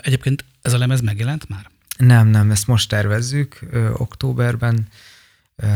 Egyébként 0.00 0.44
ez 0.62 0.72
a 0.72 0.78
lemez 0.78 1.00
megjelent 1.00 1.48
már? 1.48 1.70
Nem, 1.96 2.28
nem, 2.28 2.50
ezt 2.50 2.66
most 2.66 2.88
tervezzük 2.88 3.58
ö, 3.70 3.90
októberben. 3.92 4.88
Ö, 5.56 5.66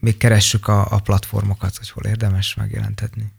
még 0.00 0.16
keressük 0.16 0.68
a, 0.68 0.86
a 0.90 0.98
platformokat, 0.98 1.76
hogy 1.76 1.90
hol 1.90 2.04
érdemes 2.04 2.54
megjelentetni. 2.54 3.32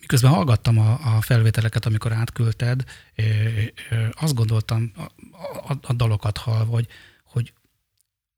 Miközben 0.00 0.30
hallgattam 0.30 0.78
a, 0.78 1.16
a 1.16 1.20
felvételeket, 1.20 1.86
amikor 1.86 2.12
átküldted, 2.12 2.84
azt 4.10 4.34
gondoltam 4.34 4.92
a, 4.96 5.72
a, 5.72 5.78
a 5.82 5.92
dalokat 5.92 6.38
hallva, 6.38 6.72
hogy, 6.72 6.86
hogy 7.24 7.52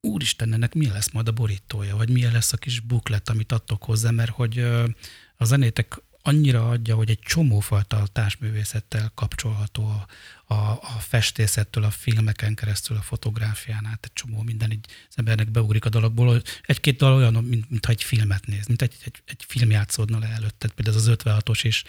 úristen, 0.00 0.52
ennek 0.52 0.74
mi 0.74 0.88
lesz 0.88 1.12
majd 1.12 1.28
a 1.28 1.32
borítója, 1.32 1.96
vagy 1.96 2.10
milyen 2.10 2.32
lesz 2.32 2.52
a 2.52 2.56
kis 2.56 2.80
buklet, 2.80 3.28
amit 3.28 3.52
adtok 3.52 3.82
hozzá, 3.82 4.10
mert 4.10 4.30
hogy 4.30 4.58
a 5.36 5.44
zenétek 5.44 6.02
annyira 6.26 6.68
adja, 6.68 6.94
hogy 6.94 7.10
egy 7.10 7.18
csomófajta 7.18 8.06
társművészettel 8.12 9.12
kapcsolható 9.14 9.86
a, 9.86 10.06
a, 10.54 10.70
a 10.70 10.96
festészettől, 10.98 11.84
a 11.84 11.90
filmeken 11.90 12.54
keresztül, 12.54 12.96
a 12.96 13.00
fotográfián 13.00 13.86
át, 13.86 14.04
egy 14.04 14.12
csomó 14.12 14.42
minden 14.42 14.70
így 14.70 14.86
az 15.08 15.14
embernek 15.16 15.50
beugrik 15.50 15.84
a 15.84 15.88
dologból, 15.88 16.26
hogy 16.26 16.44
egy-két 16.62 16.96
dal 16.96 17.14
olyan, 17.14 17.32
mint, 17.32 17.70
mintha 17.70 17.92
egy 17.92 18.02
filmet 18.02 18.46
néz, 18.46 18.66
mint 18.66 18.82
egy, 18.82 18.94
egy, 19.04 19.22
egy 19.24 19.44
film 19.48 19.70
játszódna 19.70 20.18
le 20.18 20.28
előtted, 20.28 20.70
például 20.70 20.96
az 20.96 21.10
56-os 21.10 21.60
is. 21.62 21.84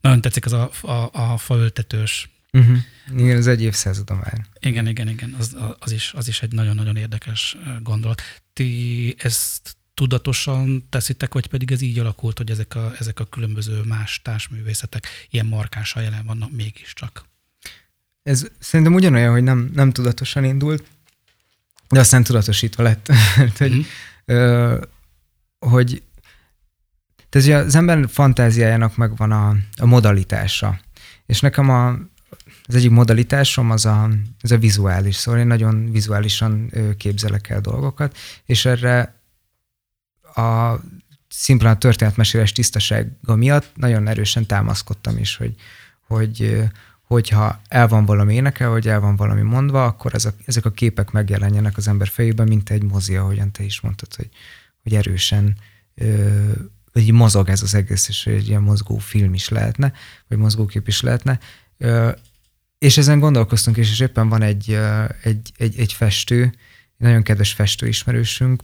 Nagyon 0.00 0.20
tetszik 0.20 0.44
az 0.44 0.52
a, 0.52 0.70
a, 0.80 1.10
a 1.12 1.38
faöltetős. 1.38 2.28
Uh-huh. 2.52 2.78
Igen, 3.16 3.36
az 3.36 3.46
egy 3.46 3.62
évszázadom 3.62 4.18
már. 4.18 4.46
Igen, 4.60 4.86
igen, 4.86 5.08
igen, 5.08 5.34
az, 5.38 5.56
az, 5.78 5.92
is, 5.92 6.12
az 6.12 6.28
is 6.28 6.42
egy 6.42 6.52
nagyon-nagyon 6.52 6.96
érdekes 6.96 7.56
gondolat. 7.82 8.22
Ti 8.52 9.14
ezt 9.18 9.76
tudatosan 9.94 10.86
teszitek, 10.88 11.34
vagy 11.34 11.46
pedig 11.46 11.72
ez 11.72 11.80
így 11.80 11.98
alakult, 11.98 12.38
hogy 12.38 12.50
ezek 12.50 12.74
a, 12.74 12.92
ezek 12.98 13.20
a 13.20 13.24
különböző 13.24 13.80
más 13.82 14.20
társművészetek 14.22 15.06
ilyen 15.30 15.46
markánsan 15.46 16.02
jelen 16.02 16.26
vannak 16.26 16.50
mégiscsak? 16.50 17.24
Ez 18.22 18.46
szerintem 18.58 18.94
ugyanolyan, 18.94 19.32
hogy 19.32 19.42
nem, 19.42 19.70
nem 19.74 19.92
tudatosan 19.92 20.44
indult, 20.44 20.84
de 21.88 22.00
aztán 22.00 22.22
tudatosítva 22.22 22.82
lett. 22.82 23.12
hogy, 23.58 23.74
mm. 23.74 23.80
ö, 24.24 24.84
hogy 25.58 26.02
tehát 27.30 27.46
ugye 27.46 27.56
az 27.56 27.74
ember 27.74 28.04
fantáziájának 28.08 28.96
megvan 28.96 29.32
a, 29.32 29.56
a 29.76 29.86
modalitása. 29.86 30.80
És 31.26 31.40
nekem 31.40 31.68
a, 31.68 31.88
az 32.64 32.74
egyik 32.74 32.90
modalitásom 32.90 33.70
az 33.70 33.86
a, 33.86 34.10
az 34.40 34.50
a 34.50 34.58
vizuális, 34.58 35.14
szóval 35.14 35.40
én 35.40 35.46
nagyon 35.46 35.90
vizuálisan 35.90 36.72
képzelek 36.96 37.48
el 37.48 37.60
dolgokat, 37.60 38.16
és 38.44 38.64
erre 38.64 39.19
a 40.34 40.80
szimplán 41.28 41.74
a 41.74 41.78
történetmesélés 41.78 42.52
tisztasága 42.52 43.36
miatt 43.36 43.70
nagyon 43.74 44.08
erősen 44.08 44.46
támaszkodtam 44.46 45.18
is, 45.18 45.36
hogy, 45.36 45.54
hogy 46.06 46.62
hogyha 47.02 47.60
el 47.68 47.88
van 47.88 48.04
valami 48.04 48.34
éneke, 48.34 48.66
vagy 48.66 48.88
el 48.88 49.00
van 49.00 49.16
valami 49.16 49.42
mondva, 49.42 49.84
akkor 49.84 50.14
ezek, 50.14 50.34
ezek 50.44 50.64
a 50.64 50.70
képek 50.70 51.10
megjelenjenek 51.10 51.76
az 51.76 51.88
ember 51.88 52.08
fejében, 52.08 52.48
mint 52.48 52.70
egy 52.70 52.82
mozi, 52.82 53.16
ahogyan 53.16 53.50
te 53.50 53.62
is 53.62 53.80
mondtad, 53.80 54.14
hogy, 54.14 54.28
hogy 54.82 54.94
erősen 54.94 55.56
hogy 56.92 57.12
mozog 57.12 57.48
ez 57.48 57.62
az 57.62 57.74
egész, 57.74 58.08
és 58.08 58.26
egy 58.26 58.48
ilyen 58.48 58.62
mozgó 58.62 58.98
film 58.98 59.34
is 59.34 59.48
lehetne, 59.48 59.92
vagy 60.28 60.38
mozgókép 60.38 60.88
is 60.88 61.00
lehetne. 61.00 61.38
Ö, 61.78 62.10
és 62.78 62.98
ezen 62.98 63.18
gondolkoztunk, 63.18 63.76
és, 63.76 63.90
és 63.90 64.00
éppen 64.00 64.28
van 64.28 64.42
egy, 64.42 64.78
egy, 65.22 65.52
egy, 65.56 65.78
egy 65.78 65.92
festő, 65.92 66.54
nagyon 66.96 67.22
kedves 67.22 67.52
festő 67.52 67.88
ismerősünk, 67.88 68.62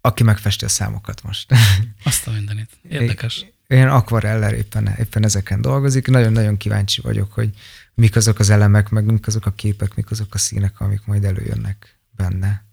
aki 0.00 0.22
megfesti 0.22 0.64
a 0.64 0.68
számokat 0.68 1.22
most. 1.22 1.52
Azt 2.04 2.26
a 2.26 2.30
mindenit. 2.30 2.70
Érdekes. 2.88 3.46
Ilyen 3.66 3.88
akvareller 3.88 4.52
éppen, 4.52 4.94
éppen 4.98 5.24
ezeken 5.24 5.60
dolgozik. 5.60 6.06
Nagyon-nagyon 6.06 6.56
kíváncsi 6.56 7.00
vagyok, 7.00 7.32
hogy 7.32 7.50
mik 7.94 8.16
azok 8.16 8.38
az 8.38 8.50
elemek, 8.50 8.88
meg 8.88 9.04
mik 9.04 9.26
azok 9.26 9.46
a 9.46 9.52
képek, 9.52 9.94
mik 9.94 10.10
azok 10.10 10.34
a 10.34 10.38
színek, 10.38 10.80
amik 10.80 11.04
majd 11.04 11.24
előjönnek 11.24 11.98
benne 12.10 12.64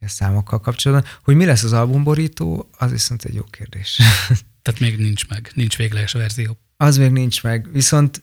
a 0.00 0.08
számokkal 0.08 0.60
kapcsolatban. 0.60 1.12
Hogy 1.22 1.36
mi 1.36 1.44
lesz 1.44 1.62
az 1.62 1.72
albumborító, 1.72 2.68
az 2.78 2.90
viszont 2.90 3.24
egy 3.24 3.34
jó 3.34 3.42
kérdés. 3.42 4.00
Tehát 4.62 4.80
még 4.80 4.98
nincs 4.98 5.28
meg, 5.28 5.50
nincs 5.54 5.76
végleges 5.76 6.12
verzió. 6.12 6.58
Az 6.76 6.96
még 6.96 7.10
nincs 7.10 7.42
meg, 7.42 7.72
viszont 7.72 8.22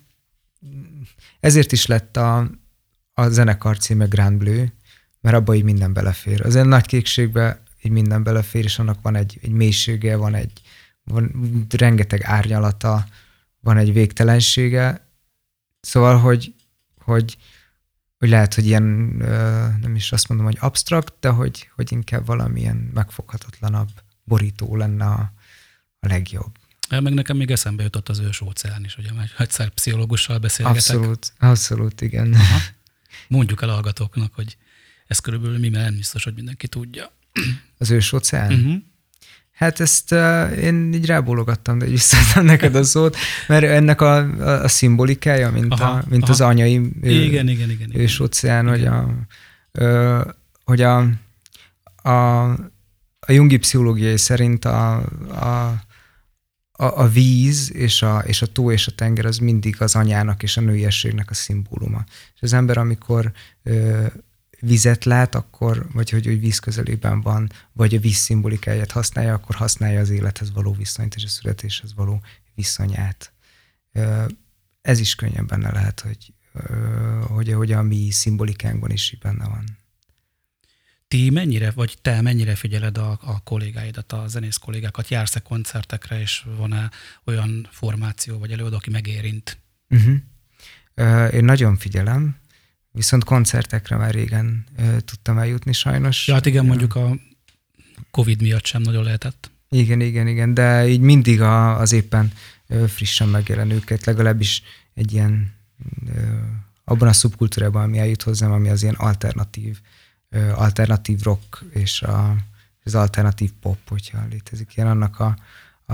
ezért 1.40 1.72
is 1.72 1.86
lett 1.86 2.18
a, 2.18 2.50
a 3.14 3.28
zenekar 3.30 3.78
címe 3.78 4.06
Grand 4.06 4.38
Blue, 4.38 4.74
mert 5.22 5.36
abba 5.36 5.56
így 5.56 5.64
minden 5.64 5.94
belefér. 5.94 6.46
Az 6.46 6.54
ilyen 6.54 6.68
nagy 6.68 6.86
kékségbe 6.86 7.64
így 7.88 7.94
minden 7.94 8.24
belefér, 8.24 8.64
és 8.64 8.80
annak 8.80 9.02
van 9.02 9.16
egy, 9.16 9.40
egy 9.42 9.52
mélysége, 9.52 10.16
van 10.16 10.36
egy 10.36 10.62
van 11.04 11.32
rengeteg 11.70 12.24
árnyalata, 12.24 13.08
van 13.60 13.78
egy 13.78 13.94
végtelensége. 13.94 15.08
Szóval, 15.80 16.18
hogy, 16.20 16.54
hogy, 16.98 17.38
hogy 18.18 18.30
lehet, 18.30 18.54
hogy 18.54 18.66
ilyen, 18.66 18.84
nem 19.82 19.96
is 19.96 20.12
azt 20.12 20.28
mondom, 20.28 20.46
hogy 20.46 20.58
absztrakt, 20.60 21.14
de 21.20 21.30
hogy, 21.30 21.70
hogy 21.76 21.92
inkább 21.92 22.26
valamilyen 22.26 22.76
megfoghatatlanabb 22.94 23.90
borító 24.24 24.76
lenne 24.76 25.06
a, 25.06 25.32
a 26.00 26.08
legjobb. 26.08 26.52
Ja, 26.90 27.02
meg 27.02 27.14
nekem 27.14 27.38
még 27.38 27.52
eszembe 27.52 27.84
jutott 27.84 28.10
az 28.10 28.20
ős 28.20 28.42
óceán 28.42 28.84
is, 28.84 28.98
ugye, 28.98 29.14
mert 29.14 29.40
egyszer 29.40 29.70
pszichológussal 29.70 30.38
beszélgetek. 30.38 30.96
Abszolút, 30.96 31.34
abszolút, 31.40 32.02
igen. 32.02 32.34
Aha. 32.34 32.60
Mondjuk 33.28 33.62
el 33.62 33.70
a 33.70 33.74
hallgatóknak, 33.74 34.34
hogy 34.34 34.58
ez 35.08 35.20
körülbelül 35.20 35.60
mi, 35.60 35.70
mert 35.70 35.84
nem 35.86 35.96
biztos, 35.96 36.24
hogy 36.24 36.34
mindenki 36.34 36.68
tudja. 36.68 37.12
Az 37.78 37.92
ős 37.92 38.14
óceán? 38.14 38.54
Uh-huh. 38.54 38.74
Hát 39.58 39.80
ezt 39.80 40.12
uh, 40.12 40.58
én 40.64 40.94
így 40.94 41.06
rábólogattam, 41.06 41.78
de 41.78 41.86
visszaadtam 41.86 42.46
neked 42.56 42.76
a 42.76 42.84
szót, 42.84 43.18
mert 43.48 43.64
ennek 43.64 44.02
a, 44.02 44.18
a, 44.18 44.64
a 44.64 44.68
szimbolikája, 44.68 45.52
mint, 45.52 45.74
aha, 45.74 45.92
a, 45.92 46.04
mint 46.10 46.24
aha. 46.24 46.32
az 46.32 46.42
anyai 46.42 46.74
igen, 47.02 47.48
igen, 47.48 47.70
igen, 47.70 47.90
ős 47.94 48.14
igen. 48.14 48.26
óceán, 48.26 48.76
igen. 48.76 48.78
hogy 48.78 48.86
a, 48.86 49.16
ö, 49.72 50.22
hogy 50.64 50.82
a, 50.82 50.98
a, 52.10 52.44
a 53.20 53.32
jungi 53.32 53.58
pszichológiai 53.58 54.18
szerint 54.18 54.66
a, 54.66 54.96
a, 55.30 55.82
a, 56.72 56.86
a 56.86 57.08
víz 57.08 57.74
és 57.74 58.02
a, 58.02 58.24
és 58.26 58.42
a 58.42 58.46
tó 58.46 58.72
és 58.72 58.88
a 58.88 58.92
tenger 58.92 59.26
az 59.26 59.38
mindig 59.38 59.82
az 59.82 59.96
anyának 59.96 60.44
és 60.44 60.58
a 60.58 60.62
nőiességnek 60.62 61.30
a 61.30 61.34
szimbóluma. 61.34 62.04
És 62.36 62.42
az 62.42 62.54
ember, 62.54 62.78
amikor 62.78 63.32
ö, 63.64 64.06
vizet 64.60 65.04
lát, 65.06 65.36
akkor, 65.36 65.88
vagy 65.92 66.10
hogy, 66.10 66.26
hogy 66.26 66.40
víz 66.40 66.60
közelében 66.60 67.22
van, 67.22 67.52
vagy 67.74 67.96
a 67.96 68.00
víz 68.00 68.16
szimbolikáját 68.16 68.92
használja, 68.92 69.34
akkor 69.34 69.56
használja 69.56 70.00
az 70.00 70.10
élethez 70.10 70.52
való 70.52 70.74
viszonyt 70.74 71.16
és 71.16 71.24
a 71.24 71.28
születéshez 71.28 71.94
való 71.94 72.22
viszonyát. 72.56 73.32
Ez 74.82 75.00
is 75.00 75.16
könnyen 75.16 75.48
benne 75.48 75.72
lehet, 75.72 76.00
hogy, 76.00 76.34
hogy, 77.28 77.54
hogy 77.54 77.72
a 77.72 77.82
mi 77.82 78.12
szimbolikánkban 78.12 78.92
is 78.92 79.18
benne 79.22 79.48
van. 79.48 79.78
Ti 81.08 81.30
mennyire, 81.30 81.72
vagy 81.72 81.98
te 82.02 82.22
mennyire 82.22 82.56
figyeled 82.56 82.98
a, 82.98 83.20
a 83.22 83.40
kollégáidat, 83.44 84.12
a 84.12 84.28
zenész 84.28 84.58
kollégákat? 84.58 85.08
Jársz-e 85.08 85.40
koncertekre, 85.40 86.20
és 86.20 86.46
van-e 86.58 86.92
olyan 87.26 87.68
formáció 87.72 88.38
vagy 88.38 88.52
előadó, 88.52 88.76
aki 88.76 88.90
megérint? 88.90 89.60
Uh-huh. 89.90 91.34
Én 91.34 91.44
nagyon 91.44 91.78
figyelem, 91.78 92.38
Viszont 92.92 93.24
koncertekre 93.24 93.96
már 93.96 94.14
régen 94.14 94.66
ö, 94.78 95.00
tudtam 95.00 95.38
eljutni 95.38 95.74
sajnos. 95.74 96.28
Ja, 96.28 96.34
hát 96.34 96.46
igen, 96.46 96.66
mondjuk 96.66 96.96
a 96.96 97.16
Covid 98.12 98.42
miatt 98.42 98.66
sem 98.66 98.82
nagyon 98.82 99.04
lehetett. 99.04 99.52
Igen, 99.70 100.02
igen, 100.02 100.28
igen, 100.28 100.54
de 100.54 100.88
így 100.88 101.00
mindig 101.00 101.42
a, 101.42 101.80
az 101.80 101.92
éppen 101.92 102.32
ö, 102.68 102.88
frissen 102.88 103.28
megjelenőket, 103.28 104.06
legalábbis 104.06 104.64
egy 104.94 105.14
ilyen 105.14 105.54
ö, 106.16 106.22
abban 106.84 107.08
a 107.08 107.14
szubkultúrában, 107.14 107.84
ami 107.84 107.98
eljut 107.98 108.22
hozzám, 108.22 108.52
ami 108.52 108.70
az 108.70 108.82
ilyen 108.82 108.96
alternatív, 108.96 109.80
ö, 110.30 110.52
alternatív 110.52 111.22
rock 111.22 111.64
és 111.74 112.02
a, 112.02 112.36
az 112.84 112.96
alternatív 112.96 113.52
pop, 113.62 113.78
hogyha 113.88 114.26
létezik 114.30 114.76
ilyen, 114.76 114.90
annak 114.90 115.20
a, 115.20 115.38
a, 115.86 115.94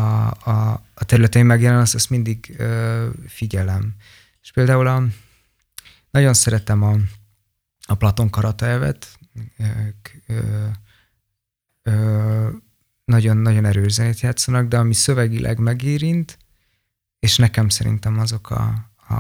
a, 0.49 0.83
a 0.93 1.05
területein 1.05 1.45
megjelen, 1.45 1.79
azt, 1.79 1.95
azt 1.95 2.09
mindig 2.09 2.55
ö, 2.57 3.07
figyelem. 3.27 3.95
És 4.41 4.51
például 4.51 4.87
a, 4.87 5.03
nagyon 6.14 6.34
szeretem 6.34 6.84
a, 6.84 6.95
a 7.86 7.95
Platon 7.95 8.30
Karataevet, 8.30 9.20
nagyon-nagyon 13.05 13.66
erős 13.66 13.91
zenét 13.91 14.20
játszanak, 14.20 14.68
de 14.68 14.78
ami 14.78 14.93
szövegileg 14.93 15.57
megérint, 15.57 16.38
és 17.20 17.38
nekem 17.38 17.70
szerintem 17.70 18.20
azok 18.20 18.49
a, 18.49 18.91
a, 19.07 19.14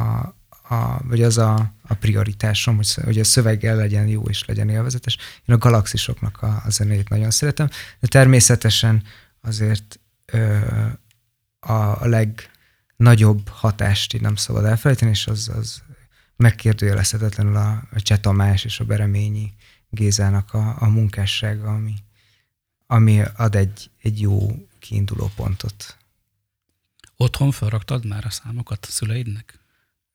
a 0.75 1.03
vagy 1.03 1.21
az 1.23 1.37
a, 1.37 1.73
a 1.81 1.93
prioritásom, 1.93 2.75
hogy, 2.75 2.93
hogy 2.93 3.19
a 3.19 3.23
szöveggel 3.23 3.75
legyen 3.75 4.07
jó 4.07 4.23
és 4.23 4.45
legyen 4.45 4.69
élvezetes. 4.69 5.17
Én 5.45 5.55
a 5.55 5.57
galaxisoknak 5.57 6.41
a, 6.41 6.61
a 6.65 6.69
zenét 6.69 7.09
nagyon 7.09 7.31
szeretem, 7.31 7.67
de 7.99 8.07
természetesen 8.07 9.03
azért 9.41 9.99
ö, 10.25 10.57
a, 11.59 11.73
a 11.73 12.07
legnagyobb 12.07 13.47
hatást 13.47 14.13
így 14.13 14.21
nem 14.21 14.35
szabad 14.35 14.65
elfelejteni, 14.65 15.11
és 15.11 15.27
az, 15.27 15.51
az 15.55 15.83
megkérdőjelezhetetlenül 16.35 17.55
a, 17.55 17.83
a 17.91 18.01
Cseh 18.01 18.17
Tamás 18.17 18.63
és 18.63 18.79
a 18.79 18.85
Bereményi 18.85 19.53
Gézának 19.89 20.53
a, 20.53 20.75
a 20.79 20.87
munkássága, 20.87 21.73
ami, 21.73 21.93
ami 22.87 23.21
ad 23.35 23.55
egy, 23.55 23.89
egy 24.01 24.21
jó 24.21 24.67
kiinduló 24.79 25.31
pontot. 25.35 25.97
Otthon 27.17 27.51
felraktad 27.51 28.05
már 28.05 28.25
a 28.25 28.29
számokat 28.29 28.85
a 28.85 28.91
szüleidnek? 28.91 29.59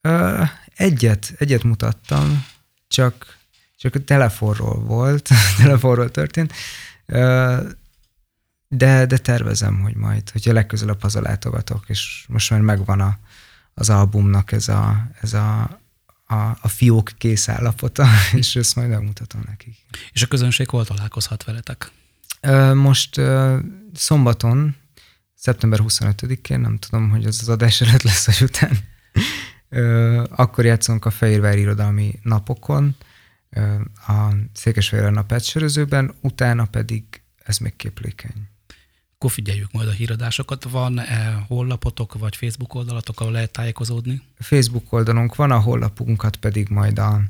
Ö, 0.01 0.43
egyet, 0.75 1.35
egyet 1.39 1.63
mutattam, 1.63 2.47
csak, 2.89 3.39
csak 3.77 3.95
a 3.95 4.05
telefonról 4.05 4.81
volt, 4.81 5.29
telefonról 5.63 6.11
történt, 6.11 6.53
Ö, 7.07 7.63
de, 8.69 9.07
de 9.07 9.19
tervezem, 9.19 9.81
hogy 9.81 9.95
majd, 9.95 10.31
hogyha 10.31 10.53
legközelebb 10.53 11.03
hazalátogatok, 11.03 11.89
és 11.89 12.25
most 12.29 12.51
már 12.51 12.61
megvan 12.61 13.01
a, 13.01 13.19
az 13.75 13.91
albumnak 13.91 14.53
ez 14.53 14.69
a, 14.69 15.09
ez 15.21 15.33
a, 15.33 15.81
a, 16.31 16.59
a 16.61 16.69
fiók 16.69 17.13
kész 17.19 17.49
állapota, 17.49 18.07
és 18.33 18.57
ezt 18.57 18.77
majd 18.77 18.89
megmutatom 18.89 19.43
nekik. 19.47 19.77
És 20.13 20.23
a 20.23 20.27
közönség 20.27 20.69
hol 20.69 20.85
találkozhat 20.85 21.45
veletek? 21.45 21.91
Most 22.75 23.21
szombaton, 23.95 24.77
szeptember 25.35 25.81
25-én, 25.83 26.61
nem 26.61 26.79
tudom, 26.79 27.11
hogy 27.11 27.25
az 27.25 27.39
az 27.41 27.49
adás 27.49 27.81
előtt 27.81 28.03
lesz, 28.03 28.27
vagy 28.27 28.49
után, 28.49 28.79
akkor 30.31 30.65
játszunk 30.65 31.05
a 31.05 31.11
Fehérvári 31.11 31.61
Irodalmi 31.61 32.19
Napokon, 32.23 32.97
a 34.07 34.33
Székesfehérvár 34.53 35.15
napátsörözőben, 35.15 36.15
utána 36.21 36.65
pedig 36.65 37.05
ez 37.37 37.59
még 37.59 37.77
képlékeny. 37.77 38.49
Akkor 39.21 39.31
figyeljük 39.31 39.73
majd 39.73 39.89
a 39.89 39.93
híradásokat. 39.93 40.65
Van-e 40.65 41.33
honlapotok 41.49 42.19
vagy 42.19 42.37
Facebook 42.37 42.75
oldalatok, 42.75 43.21
ahol 43.21 43.33
lehet 43.33 43.51
tájékozódni? 43.51 44.23
Facebook 44.39 44.93
oldalunk 44.93 45.35
van, 45.35 45.51
a 45.51 45.61
honlapunkat 45.61 46.37
pedig 46.37 46.69
majd 46.69 46.99
a, 46.99 47.23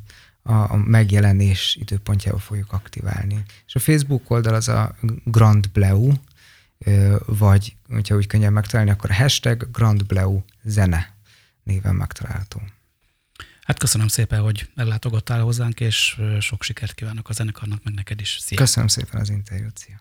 a 0.42 0.76
megjelenés 0.76 1.76
időpontjával 1.80 2.40
fogjuk 2.40 2.72
aktiválni. 2.72 3.42
És 3.66 3.74
a 3.74 3.78
Facebook 3.78 4.30
oldal 4.30 4.54
az 4.54 4.68
a 4.68 4.96
Grand 5.24 5.68
Bleu, 5.70 6.12
vagy, 7.26 7.76
hogyha 7.88 8.16
úgy 8.16 8.26
könnyen 8.26 8.52
megtalálni, 8.52 8.90
akkor 8.90 9.10
a 9.10 9.14
hashtag 9.14 9.70
Grand 9.72 10.06
Bleu 10.06 10.42
zene 10.62 11.14
néven 11.62 11.94
megtalálható. 11.94 12.60
Hát 13.62 13.78
köszönöm 13.78 14.08
szépen, 14.08 14.40
hogy 14.40 14.70
ellátogattál 14.74 15.40
hozzánk, 15.40 15.80
és 15.80 16.20
sok 16.40 16.62
sikert 16.62 16.94
kívánok 16.94 17.28
a 17.28 17.32
zenekarnak, 17.32 17.84
meg 17.84 17.94
neked 17.94 18.20
is. 18.20 18.38
Szia! 18.40 18.58
Köszönöm 18.58 18.88
szépen 18.88 19.20
az 19.20 19.30
interjút, 19.30 19.78
szia! 19.78 20.00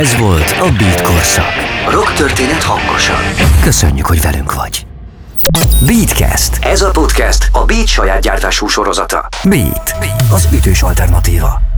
Ez 0.00 0.16
volt 0.16 0.50
a 0.60 0.70
Beat 0.78 1.02
Korszak. 1.02 1.52
Rock 1.90 2.12
történet 2.12 2.62
hangosan. 2.62 3.22
Köszönjük, 3.62 4.06
hogy 4.06 4.20
velünk 4.20 4.54
vagy. 4.54 4.86
Beatcast. 5.86 6.64
Ez 6.64 6.82
a 6.82 6.90
podcast 6.90 7.48
a 7.52 7.64
Beat 7.64 7.86
saját 7.86 8.20
gyártású 8.20 8.66
sorozata. 8.66 9.28
Beat, 9.44 9.94
az 10.30 10.48
ütős 10.52 10.82
alternatíva. 10.82 11.75